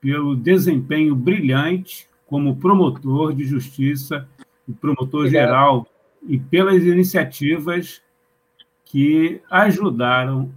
pelo 0.00 0.34
desempenho 0.34 1.14
brilhante 1.14 2.08
como 2.34 2.56
promotor 2.56 3.32
de 3.32 3.44
justiça 3.44 4.28
e 4.66 4.72
promotor 4.72 5.28
geral 5.28 5.86
e 6.20 6.36
pelas 6.36 6.82
iniciativas 6.82 8.02
que 8.84 9.40
ajudaram 9.48 10.52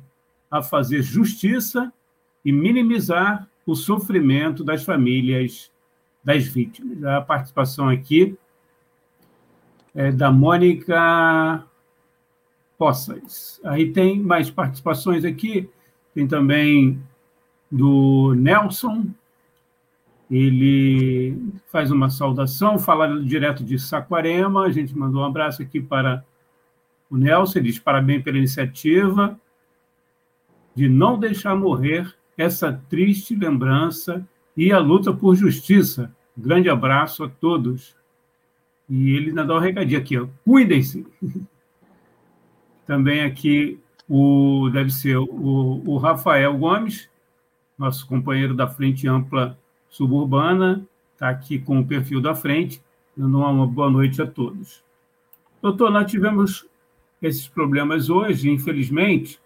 a 0.49 0.63
fazer 0.63 1.03
justiça 1.03 1.93
e 2.43 2.51
minimizar 2.51 3.47
o 3.63 3.75
sofrimento 3.75 4.63
das 4.63 4.83
famílias 4.83 5.71
das 6.23 6.47
vítimas. 6.47 7.03
A 7.03 7.21
participação 7.21 7.87
aqui 7.89 8.35
é 9.93 10.11
da 10.11 10.31
Mônica 10.31 11.63
Poças. 12.75 13.61
Aí 13.63 13.93
tem 13.93 14.19
mais 14.19 14.49
participações 14.49 15.23
aqui, 15.23 15.69
tem 16.15 16.27
também 16.27 16.99
do 17.71 18.33
Nelson, 18.33 19.13
ele 20.29 21.37
faz 21.71 21.89
uma 21.89 22.09
saudação, 22.09 22.77
fala 22.77 23.21
direto 23.23 23.63
de 23.63 23.79
Saquarema, 23.79 24.65
a 24.65 24.71
gente 24.71 24.97
mandou 24.97 25.21
um 25.21 25.25
abraço 25.25 25.61
aqui 25.61 25.79
para 25.79 26.23
o 27.09 27.15
Nelson, 27.15 27.59
ele 27.59 27.69
diz 27.69 27.79
parabéns 27.79 28.23
pela 28.23 28.37
iniciativa 28.37 29.39
de 30.75 30.89
não 30.89 31.17
deixar 31.17 31.55
morrer 31.55 32.13
essa 32.37 32.71
triste 32.89 33.35
lembrança 33.35 34.27
e 34.55 34.71
a 34.71 34.77
luta 34.77 35.13
por 35.13 35.35
justiça. 35.35 36.13
Grande 36.37 36.69
abraço 36.69 37.23
a 37.23 37.29
todos. 37.29 37.95
E 38.87 39.15
ele 39.15 39.29
ainda 39.29 39.43
dá 39.43 39.55
um 39.55 39.59
recadinho 39.59 39.99
aqui, 39.99 40.15
cuidem-se. 40.45 41.05
Também 42.85 43.21
aqui 43.23 43.79
o 44.07 44.69
deve 44.71 44.91
ser 44.91 45.17
o, 45.17 45.83
o 45.85 45.97
Rafael 45.97 46.55
Gomes, 46.57 47.09
nosso 47.77 48.07
companheiro 48.07 48.53
da 48.53 48.67
Frente 48.67 49.07
Ampla 49.07 49.57
Suburbana, 49.89 50.85
está 51.13 51.29
aqui 51.29 51.59
com 51.59 51.79
o 51.79 51.85
perfil 51.85 52.21
da 52.21 52.35
frente, 52.35 52.81
dando 53.15 53.39
uma 53.39 53.65
boa 53.65 53.89
noite 53.89 54.21
a 54.21 54.27
todos. 54.27 54.83
Doutor, 55.61 55.91
nós 55.91 56.09
tivemos 56.09 56.67
esses 57.21 57.47
problemas 57.47 58.09
hoje, 58.09 58.49
infelizmente, 58.49 59.39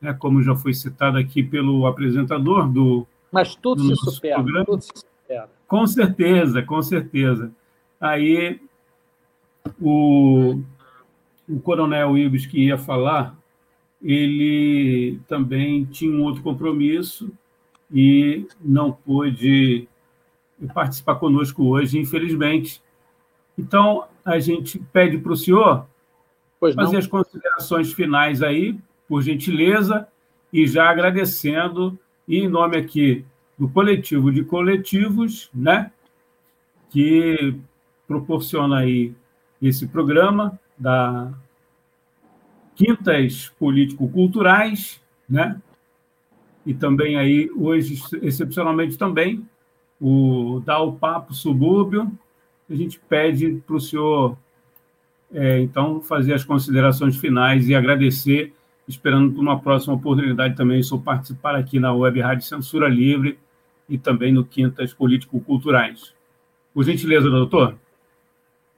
né, 0.00 0.14
como 0.14 0.42
já 0.42 0.54
foi 0.54 0.72
citado 0.72 1.18
aqui 1.18 1.42
pelo 1.42 1.86
apresentador 1.86 2.68
do. 2.68 3.06
Mas 3.30 3.54
tudo 3.54 3.82
se 3.84 3.96
supera, 3.96 4.36
programa. 4.36 4.64
tudo 4.64 4.82
se 4.82 4.92
supera. 4.94 5.50
Com 5.66 5.86
certeza, 5.86 6.62
com 6.62 6.82
certeza. 6.82 7.52
Aí 8.00 8.60
o 9.80 10.60
o 11.48 11.60
coronel 11.60 12.16
Ibis 12.16 12.46
que 12.46 12.66
ia 12.66 12.78
falar, 12.78 13.36
ele 14.02 15.20
também 15.28 15.84
tinha 15.84 16.12
um 16.12 16.22
outro 16.22 16.42
compromisso 16.42 17.30
e 17.92 18.46
não 18.60 18.92
pôde 18.92 19.88
participar 20.72 21.16
conosco 21.16 21.64
hoje, 21.64 21.98
infelizmente. 21.98 22.82
Então, 23.58 24.04
a 24.24 24.38
gente 24.38 24.78
pede 24.92 25.18
para 25.18 25.32
o 25.32 25.36
senhor 25.36 25.86
fazer 26.58 26.96
as 26.96 27.06
considerações 27.06 27.92
finais 27.92 28.42
aí, 28.42 28.78
por 29.08 29.20
gentileza, 29.20 30.08
e 30.52 30.66
já 30.66 30.88
agradecendo, 30.88 31.98
e 32.26 32.38
em 32.38 32.48
nome 32.48 32.76
aqui 32.76 33.24
do 33.58 33.68
coletivo 33.68 34.32
de 34.32 34.44
coletivos, 34.44 35.50
né, 35.52 35.90
que 36.88 37.56
proporciona 38.06 38.78
aí 38.78 39.12
esse 39.60 39.86
programa 39.86 40.58
da 40.78 41.32
Quintas 42.74 43.50
Político-Culturais, 43.58 45.00
né? 45.28 45.60
E 46.64 46.72
também 46.72 47.16
aí, 47.16 47.50
hoje, 47.56 48.00
excepcionalmente 48.22 48.96
também, 48.96 49.44
o 50.00 50.62
Dá 50.64 50.80
o 50.80 50.92
Papo 50.92 51.34
Subúrbio. 51.34 52.10
A 52.70 52.74
gente 52.74 53.00
pede 53.08 53.62
para 53.66 53.76
o 53.76 53.80
senhor, 53.80 54.36
é, 55.32 55.60
então, 55.60 56.00
fazer 56.00 56.34
as 56.34 56.44
considerações 56.44 57.16
finais 57.16 57.68
e 57.68 57.74
agradecer, 57.74 58.52
esperando 58.86 59.32
por 59.32 59.40
uma 59.40 59.58
próxima 59.58 59.94
oportunidade 59.94 60.56
também, 60.56 60.82
senhor 60.82 61.00
participar 61.00 61.54
aqui 61.54 61.78
na 61.78 61.92
Web 61.92 62.20
Rádio 62.20 62.46
Censura 62.46 62.88
Livre 62.88 63.38
e 63.88 63.98
também 63.98 64.32
no 64.32 64.44
Quintas 64.44 64.94
Político-Culturais. 64.94 66.14
Por 66.72 66.84
gentileza, 66.84 67.28
doutor. 67.28 67.76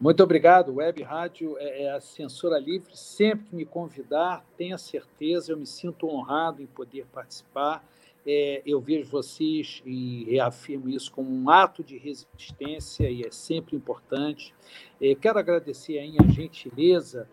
Muito 0.04 0.22
obrigado. 0.22 0.74
Web 0.74 1.02
Rádio 1.02 1.56
é, 1.58 1.84
é 1.84 1.90
a 1.90 1.98
censura 1.98 2.58
livre. 2.58 2.94
Sempre 2.94 3.46
que 3.46 3.56
me 3.56 3.64
convidar, 3.64 4.44
tenha 4.54 4.76
certeza, 4.76 5.50
eu 5.50 5.56
me 5.56 5.64
sinto 5.64 6.06
honrado 6.06 6.60
em 6.60 6.66
poder 6.66 7.06
participar. 7.06 7.82
É, 8.26 8.60
eu 8.66 8.82
vejo 8.82 9.08
vocês 9.08 9.82
e 9.86 10.24
reafirmo 10.24 10.90
isso 10.90 11.10
como 11.10 11.34
um 11.34 11.48
ato 11.48 11.82
de 11.82 11.96
resistência 11.96 13.08
e 13.08 13.22
é 13.22 13.30
sempre 13.30 13.76
importante. 13.76 14.54
É, 15.00 15.14
quero 15.14 15.38
agradecer 15.38 15.98
aí 15.98 16.16
a 16.20 16.30
gentileza, 16.30 17.26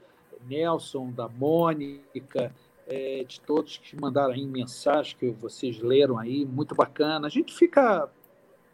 Nelson, 0.48 1.12
da 1.12 1.28
Mônica, 1.28 2.56
é, 2.88 3.26
de 3.26 3.42
todos 3.42 3.80
que 3.80 4.00
mandaram 4.00 4.34
aí 4.34 4.48
mensagem 4.48 5.18
que 5.18 5.30
vocês 5.30 5.82
leram 5.82 6.18
aí, 6.18 6.46
muito 6.46 6.74
bacana. 6.74 7.28
A 7.28 7.30
gente 7.30 7.54
fica, 7.54 8.10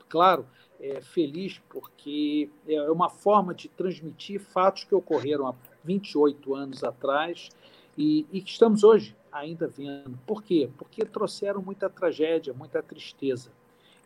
claro, 0.07 0.45
é, 0.79 1.01
feliz 1.01 1.61
porque 1.69 2.49
é 2.67 2.89
uma 2.89 3.09
forma 3.09 3.53
de 3.53 3.67
transmitir 3.69 4.39
fatos 4.39 4.83
que 4.83 4.93
ocorreram 4.93 5.47
há 5.47 5.55
28 5.83 6.55
anos 6.55 6.83
atrás 6.83 7.49
e, 7.97 8.25
e 8.31 8.41
que 8.41 8.51
estamos 8.51 8.83
hoje 8.83 9.15
ainda 9.31 9.67
vendo. 9.67 10.17
Por 10.25 10.43
quê? 10.43 10.69
Porque 10.77 11.05
trouxeram 11.05 11.61
muita 11.61 11.89
tragédia, 11.89 12.53
muita 12.53 12.81
tristeza. 12.81 13.51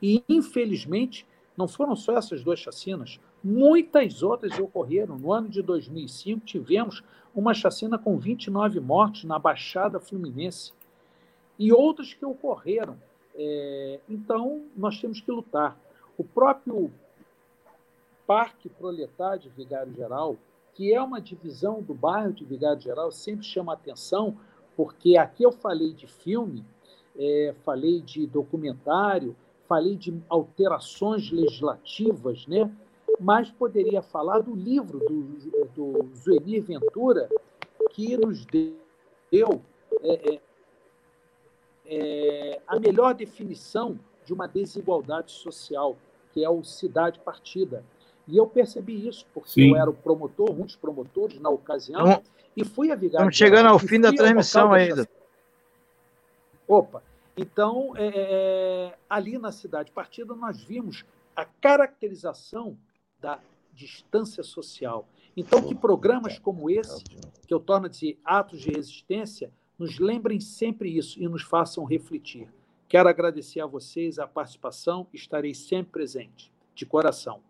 E, 0.02 0.24
infelizmente, 0.28 1.28
não 1.56 1.68
foram 1.68 1.96
só 1.96 2.18
essas 2.18 2.44
duas 2.44 2.60
chacinas, 2.60 3.20
muitas 3.44 4.24
outras 4.24 4.58
ocorreram. 4.60 5.18
No 5.18 5.32
ano 5.32 5.50
de 5.50 5.62
2005, 5.62 6.46
tivemos 6.46 7.04
uma 7.36 7.54
chacina 7.54 7.98
com 7.98 8.18
29 8.18 8.80
mortes 8.80 9.24
na 9.24 9.38
Baixada 9.38 10.00
Fluminense 10.00 10.74
e 11.58 11.72
outras 11.72 12.14
que 12.14 12.26
ocorreram. 12.26 12.98
É, 13.36 14.00
então, 14.10 14.64
nós 14.76 15.00
temos 15.00 15.22
que 15.22 15.32
lutar. 15.32 15.78
O 16.22 16.24
próprio 16.24 16.92
Parque 18.28 18.70
Proletário 18.70 19.42
de 19.42 19.50
Vigário 19.50 19.92
Geral, 19.92 20.38
que 20.76 20.94
é 20.94 21.02
uma 21.02 21.20
divisão 21.20 21.82
do 21.82 21.96
bairro 21.96 22.32
de 22.32 22.46
Vigário 22.46 22.80
Geral, 22.80 23.12
sempre 23.12 23.44
chama 23.44 23.74
atenção, 23.74 24.38
porque 24.78 25.18
aqui 25.18 25.42
eu 25.42 25.52
falei 25.52 25.94
de 25.94 26.06
filme, 26.06 26.64
é, 27.18 27.56
falei 27.66 28.02
de 28.02 28.28
documentário, 28.28 29.36
falei 29.68 29.96
de 29.96 30.16
alterações 30.30 31.32
legislativas, 31.32 32.46
né? 32.46 32.72
mas 33.20 33.50
poderia 33.50 34.04
falar 34.04 34.42
do 34.42 34.54
livro 34.54 35.00
do, 35.00 35.66
do 35.74 36.16
Zuenir 36.16 36.62
Ventura, 36.62 37.28
que 37.90 38.16
nos 38.16 38.46
deu 38.46 39.60
é, 40.04 40.36
é, 40.36 40.42
é, 41.88 42.62
a 42.68 42.80
melhor 42.80 43.16
definição 43.16 44.00
de 44.24 44.34
uma 44.34 44.48
desigualdade 44.48 45.32
social 45.32 45.98
que 46.34 46.44
é 46.44 46.50
o 46.50 46.64
Cidade 46.64 47.20
Partida. 47.20 47.84
E 48.28 48.38
eu 48.38 48.48
percebi 48.48 49.08
isso, 49.08 49.26
porque 49.34 49.50
Sim. 49.50 49.72
eu 49.72 49.78
era 49.78 49.90
o 49.90 49.94
promotor, 49.94 50.52
um 50.52 50.66
dos 50.66 50.76
promotores 50.76 51.40
na 51.40 51.50
ocasião, 51.50 52.02
então, 52.02 52.24
e 52.56 52.64
fui 52.64 52.92
a 52.92 52.96
Vigário. 52.96 53.30
Estamos 53.30 53.36
chegando 53.36 53.68
ao 53.68 53.80
fim 53.80 54.00
da 54.00 54.14
transmissão 54.14 54.72
ainda. 54.72 55.08
Opa, 56.68 57.04
então, 57.36 57.94
é, 57.96 58.08
é, 58.08 58.14
é, 58.16 58.98
ali 59.10 59.38
na 59.38 59.52
Cidade 59.52 59.92
Partida, 59.92 60.36
nós 60.36 60.62
vimos 60.62 61.04
a 61.36 61.46
caracterização 61.46 62.78
da 63.20 63.40
distância 63.74 64.44
social. 64.44 65.08
Então, 65.36 65.62
que 65.62 65.74
programas 65.74 66.38
como 66.38 66.70
esse, 66.70 67.04
que 67.48 67.54
eu 67.54 67.60
torno 67.60 67.86
a 67.88 67.90
dizer 67.90 68.20
atos 68.24 68.60
de 68.60 68.70
resistência, 68.70 69.52
nos 69.78 69.98
lembrem 69.98 70.40
sempre 70.40 70.96
isso 70.96 71.22
e 71.22 71.28
nos 71.28 71.42
façam 71.42 71.84
refletir. 71.84 72.48
Quero 72.92 73.08
agradecer 73.08 73.62
a 73.62 73.66
vocês 73.66 74.20
a 74.20 74.28
participação, 74.28 75.08
estarei 75.14 75.54
sempre 75.54 75.94
presente, 75.94 76.52
de 76.76 76.86
coração. 76.86 77.42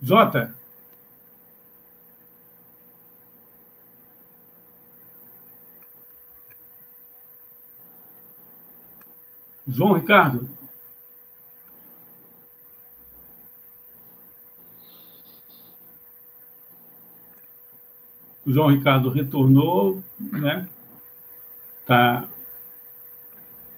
Jota. 0.00 0.56
João 9.66 9.92
Ricardo. 9.92 10.57
O 18.48 18.52
João 18.52 18.68
Ricardo 18.68 19.10
retornou, 19.10 20.02
né? 20.18 20.66
Tá, 21.84 22.26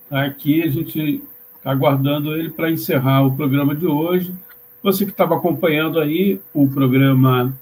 tá 0.09 0.23
aqui, 0.23 0.63
a 0.63 0.71
gente 0.71 1.25
está 1.57 1.73
aguardando 1.73 2.37
ele 2.37 2.51
para 2.51 2.71
encerrar 2.71 3.27
o 3.27 3.35
programa 3.35 3.75
de 3.75 3.85
hoje. 3.85 4.33
Você 4.81 5.05
que 5.05 5.11
estava 5.11 5.37
acompanhando 5.37 5.99
aí 5.99 6.41
o 6.55 6.69
programa 6.69 7.53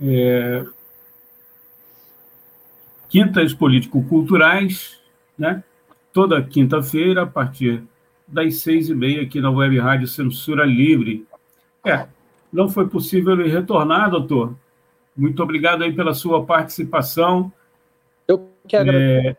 é, 0.00 0.64
Quintas 3.08 3.52
Político-Culturais, 3.52 5.00
né? 5.36 5.64
toda 6.12 6.40
quinta-feira, 6.40 7.22
a 7.22 7.26
partir 7.26 7.82
das 8.28 8.58
seis 8.58 8.88
e 8.88 8.94
meia, 8.94 9.22
aqui 9.22 9.40
na 9.40 9.50
Web 9.50 9.76
Rádio 9.80 10.06
Censura 10.06 10.64
Livre. 10.64 11.26
É, 11.84 12.06
não 12.52 12.68
foi 12.68 12.86
possível 12.86 13.32
ele 13.32 13.50
retornar, 13.50 14.08
doutor, 14.08 14.54
muito 15.16 15.42
obrigado 15.42 15.82
aí 15.82 15.92
pela 15.92 16.14
sua 16.14 16.44
participação. 16.44 17.52
Eu 18.26 18.50
quero 18.66 18.90
é, 18.90 19.36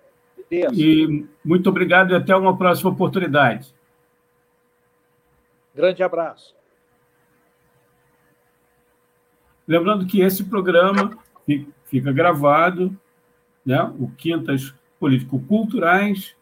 E 0.51 1.25
muito 1.43 1.69
obrigado 1.69 2.11
e 2.11 2.15
até 2.15 2.35
uma 2.35 2.57
próxima 2.57 2.91
oportunidade. 2.91 3.73
Grande 5.75 6.03
abraço. 6.03 6.55
Lembrando 9.67 10.05
que 10.05 10.21
esse 10.21 10.43
programa 10.43 11.17
fica 11.85 12.11
gravado, 12.11 12.95
né? 13.65 13.81
o 13.99 14.09
Quintas 14.17 14.73
Político-Culturais, 14.99 16.35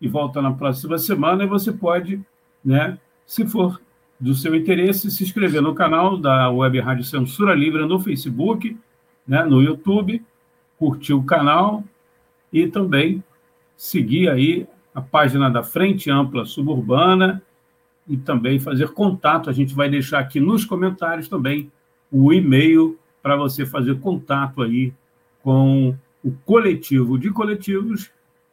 e 0.00 0.08
volta 0.08 0.42
na 0.42 0.52
próxima 0.52 0.98
semana, 0.98 1.44
e 1.44 1.46
você 1.46 1.72
pode, 1.72 2.20
né, 2.64 2.98
se 3.24 3.46
for 3.46 3.80
do 4.18 4.34
seu 4.34 4.54
interesse, 4.54 5.10
se 5.10 5.22
inscrever 5.22 5.60
no 5.60 5.74
canal 5.74 6.16
da 6.16 6.50
Web 6.50 6.80
Rádio 6.80 7.04
Censura 7.04 7.54
Livre 7.54 7.86
no 7.86 8.00
Facebook, 8.00 8.76
né, 9.26 9.44
no 9.44 9.62
YouTube, 9.62 10.22
curtir 10.78 11.12
o 11.12 11.22
canal 11.22 11.84
e 12.52 12.66
também 12.66 13.22
seguir 13.76 14.28
aí 14.28 14.66
a 14.94 15.00
página 15.00 15.50
da 15.50 15.62
Frente 15.62 16.10
Ampla 16.10 16.46
Suburbana 16.46 17.42
e 18.08 18.16
também 18.16 18.58
fazer 18.58 18.88
contato. 18.88 19.50
A 19.50 19.52
gente 19.52 19.74
vai 19.74 19.90
deixar 19.90 20.20
aqui 20.20 20.40
nos 20.40 20.64
comentários 20.64 21.28
também 21.28 21.70
o 22.10 22.32
e-mail 22.32 22.98
para 23.22 23.36
você 23.36 23.66
fazer 23.66 23.98
contato 24.00 24.62
aí 24.62 24.94
com 25.42 25.94
o 26.24 26.32
coletivo 26.44 27.18
de 27.18 27.30
coletivos 27.30 28.10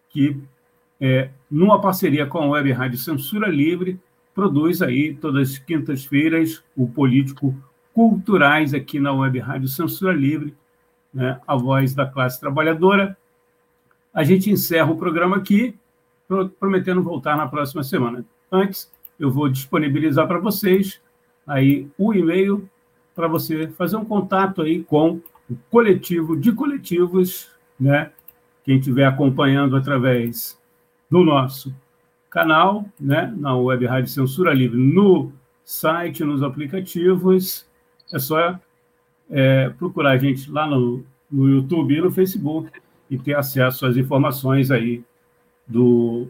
que, 0.10 0.38
é, 1.00 1.30
numa 1.50 1.80
parceria 1.80 2.26
com 2.26 2.40
a 2.40 2.48
Web 2.48 2.72
Rádio 2.72 2.98
Censura 2.98 3.48
Livre, 3.48 4.00
produz 4.34 4.82
aí 4.82 5.14
todas 5.14 5.52
as 5.52 5.58
quintas-feiras 5.58 6.64
o 6.76 6.88
Político 6.88 7.56
Culturais 7.94 8.74
aqui 8.74 9.00
na 9.00 9.14
Web 9.14 9.40
Rádio 9.40 9.68
Censura 9.68 10.14
Livre, 10.14 10.56
né, 11.14 11.40
a 11.46 11.56
voz 11.56 11.94
da 11.94 12.06
classe 12.06 12.40
trabalhadora. 12.40 13.16
A 14.14 14.24
gente 14.24 14.50
encerra 14.50 14.92
o 14.92 14.98
programa 14.98 15.38
aqui, 15.38 15.76
prometendo 16.60 17.04
voltar 17.04 17.38
na 17.38 17.48
próxima 17.48 17.84
semana. 17.84 18.26
Antes, 18.52 18.92
eu 19.20 19.30
vou 19.30 19.48
disponibilizar 19.48 20.28
para 20.28 20.40
vocês 20.40 21.00
aí 21.46 21.88
o 21.98 22.14
e-mail 22.14 22.68
para 23.14 23.28
você 23.28 23.68
fazer 23.68 23.96
um 23.96 24.06
contato 24.06 24.62
aí 24.62 24.84
com 24.84 25.22
o 25.50 25.56
coletivo 25.70 26.36
de 26.36 26.52
coletivos, 26.52 27.52
né? 27.80 28.12
Quem 28.64 28.78
estiver 28.78 29.06
acompanhando 29.06 29.76
através 29.76 30.60
do 31.12 31.24
nosso 31.24 31.76
canal, 32.34 32.84
né? 33.00 33.32
Na 33.38 33.56
Web 33.56 33.86
Rádio 33.86 34.10
Censura 34.10 34.52
Livre, 34.54 34.78
no 34.78 35.32
site, 35.64 36.24
nos 36.24 36.42
aplicativos, 36.42 37.66
é 38.12 38.18
só 38.18 38.60
é, 39.30 39.70
procurar 39.70 40.12
a 40.12 40.18
gente 40.18 40.52
lá 40.52 40.66
no, 40.66 41.06
no 41.32 41.48
YouTube 41.48 41.96
e 41.96 42.02
no 42.02 42.12
Facebook 42.12 42.72
e 43.10 43.20
ter 43.20 43.36
acesso 43.36 43.86
às 43.86 43.96
informações 43.96 44.72
aí 44.72 45.04
do 45.68 46.28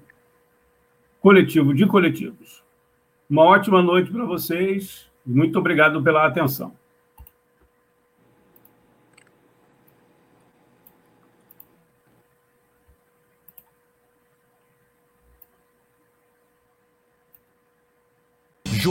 coletivo 1.21 1.73
de 1.73 1.85
coletivos. 1.85 2.61
Uma 3.29 3.43
ótima 3.43 3.81
noite 3.81 4.11
para 4.11 4.25
vocês. 4.25 5.09
Muito 5.25 5.57
obrigado 5.57 6.03
pela 6.03 6.27
atenção. 6.27 6.73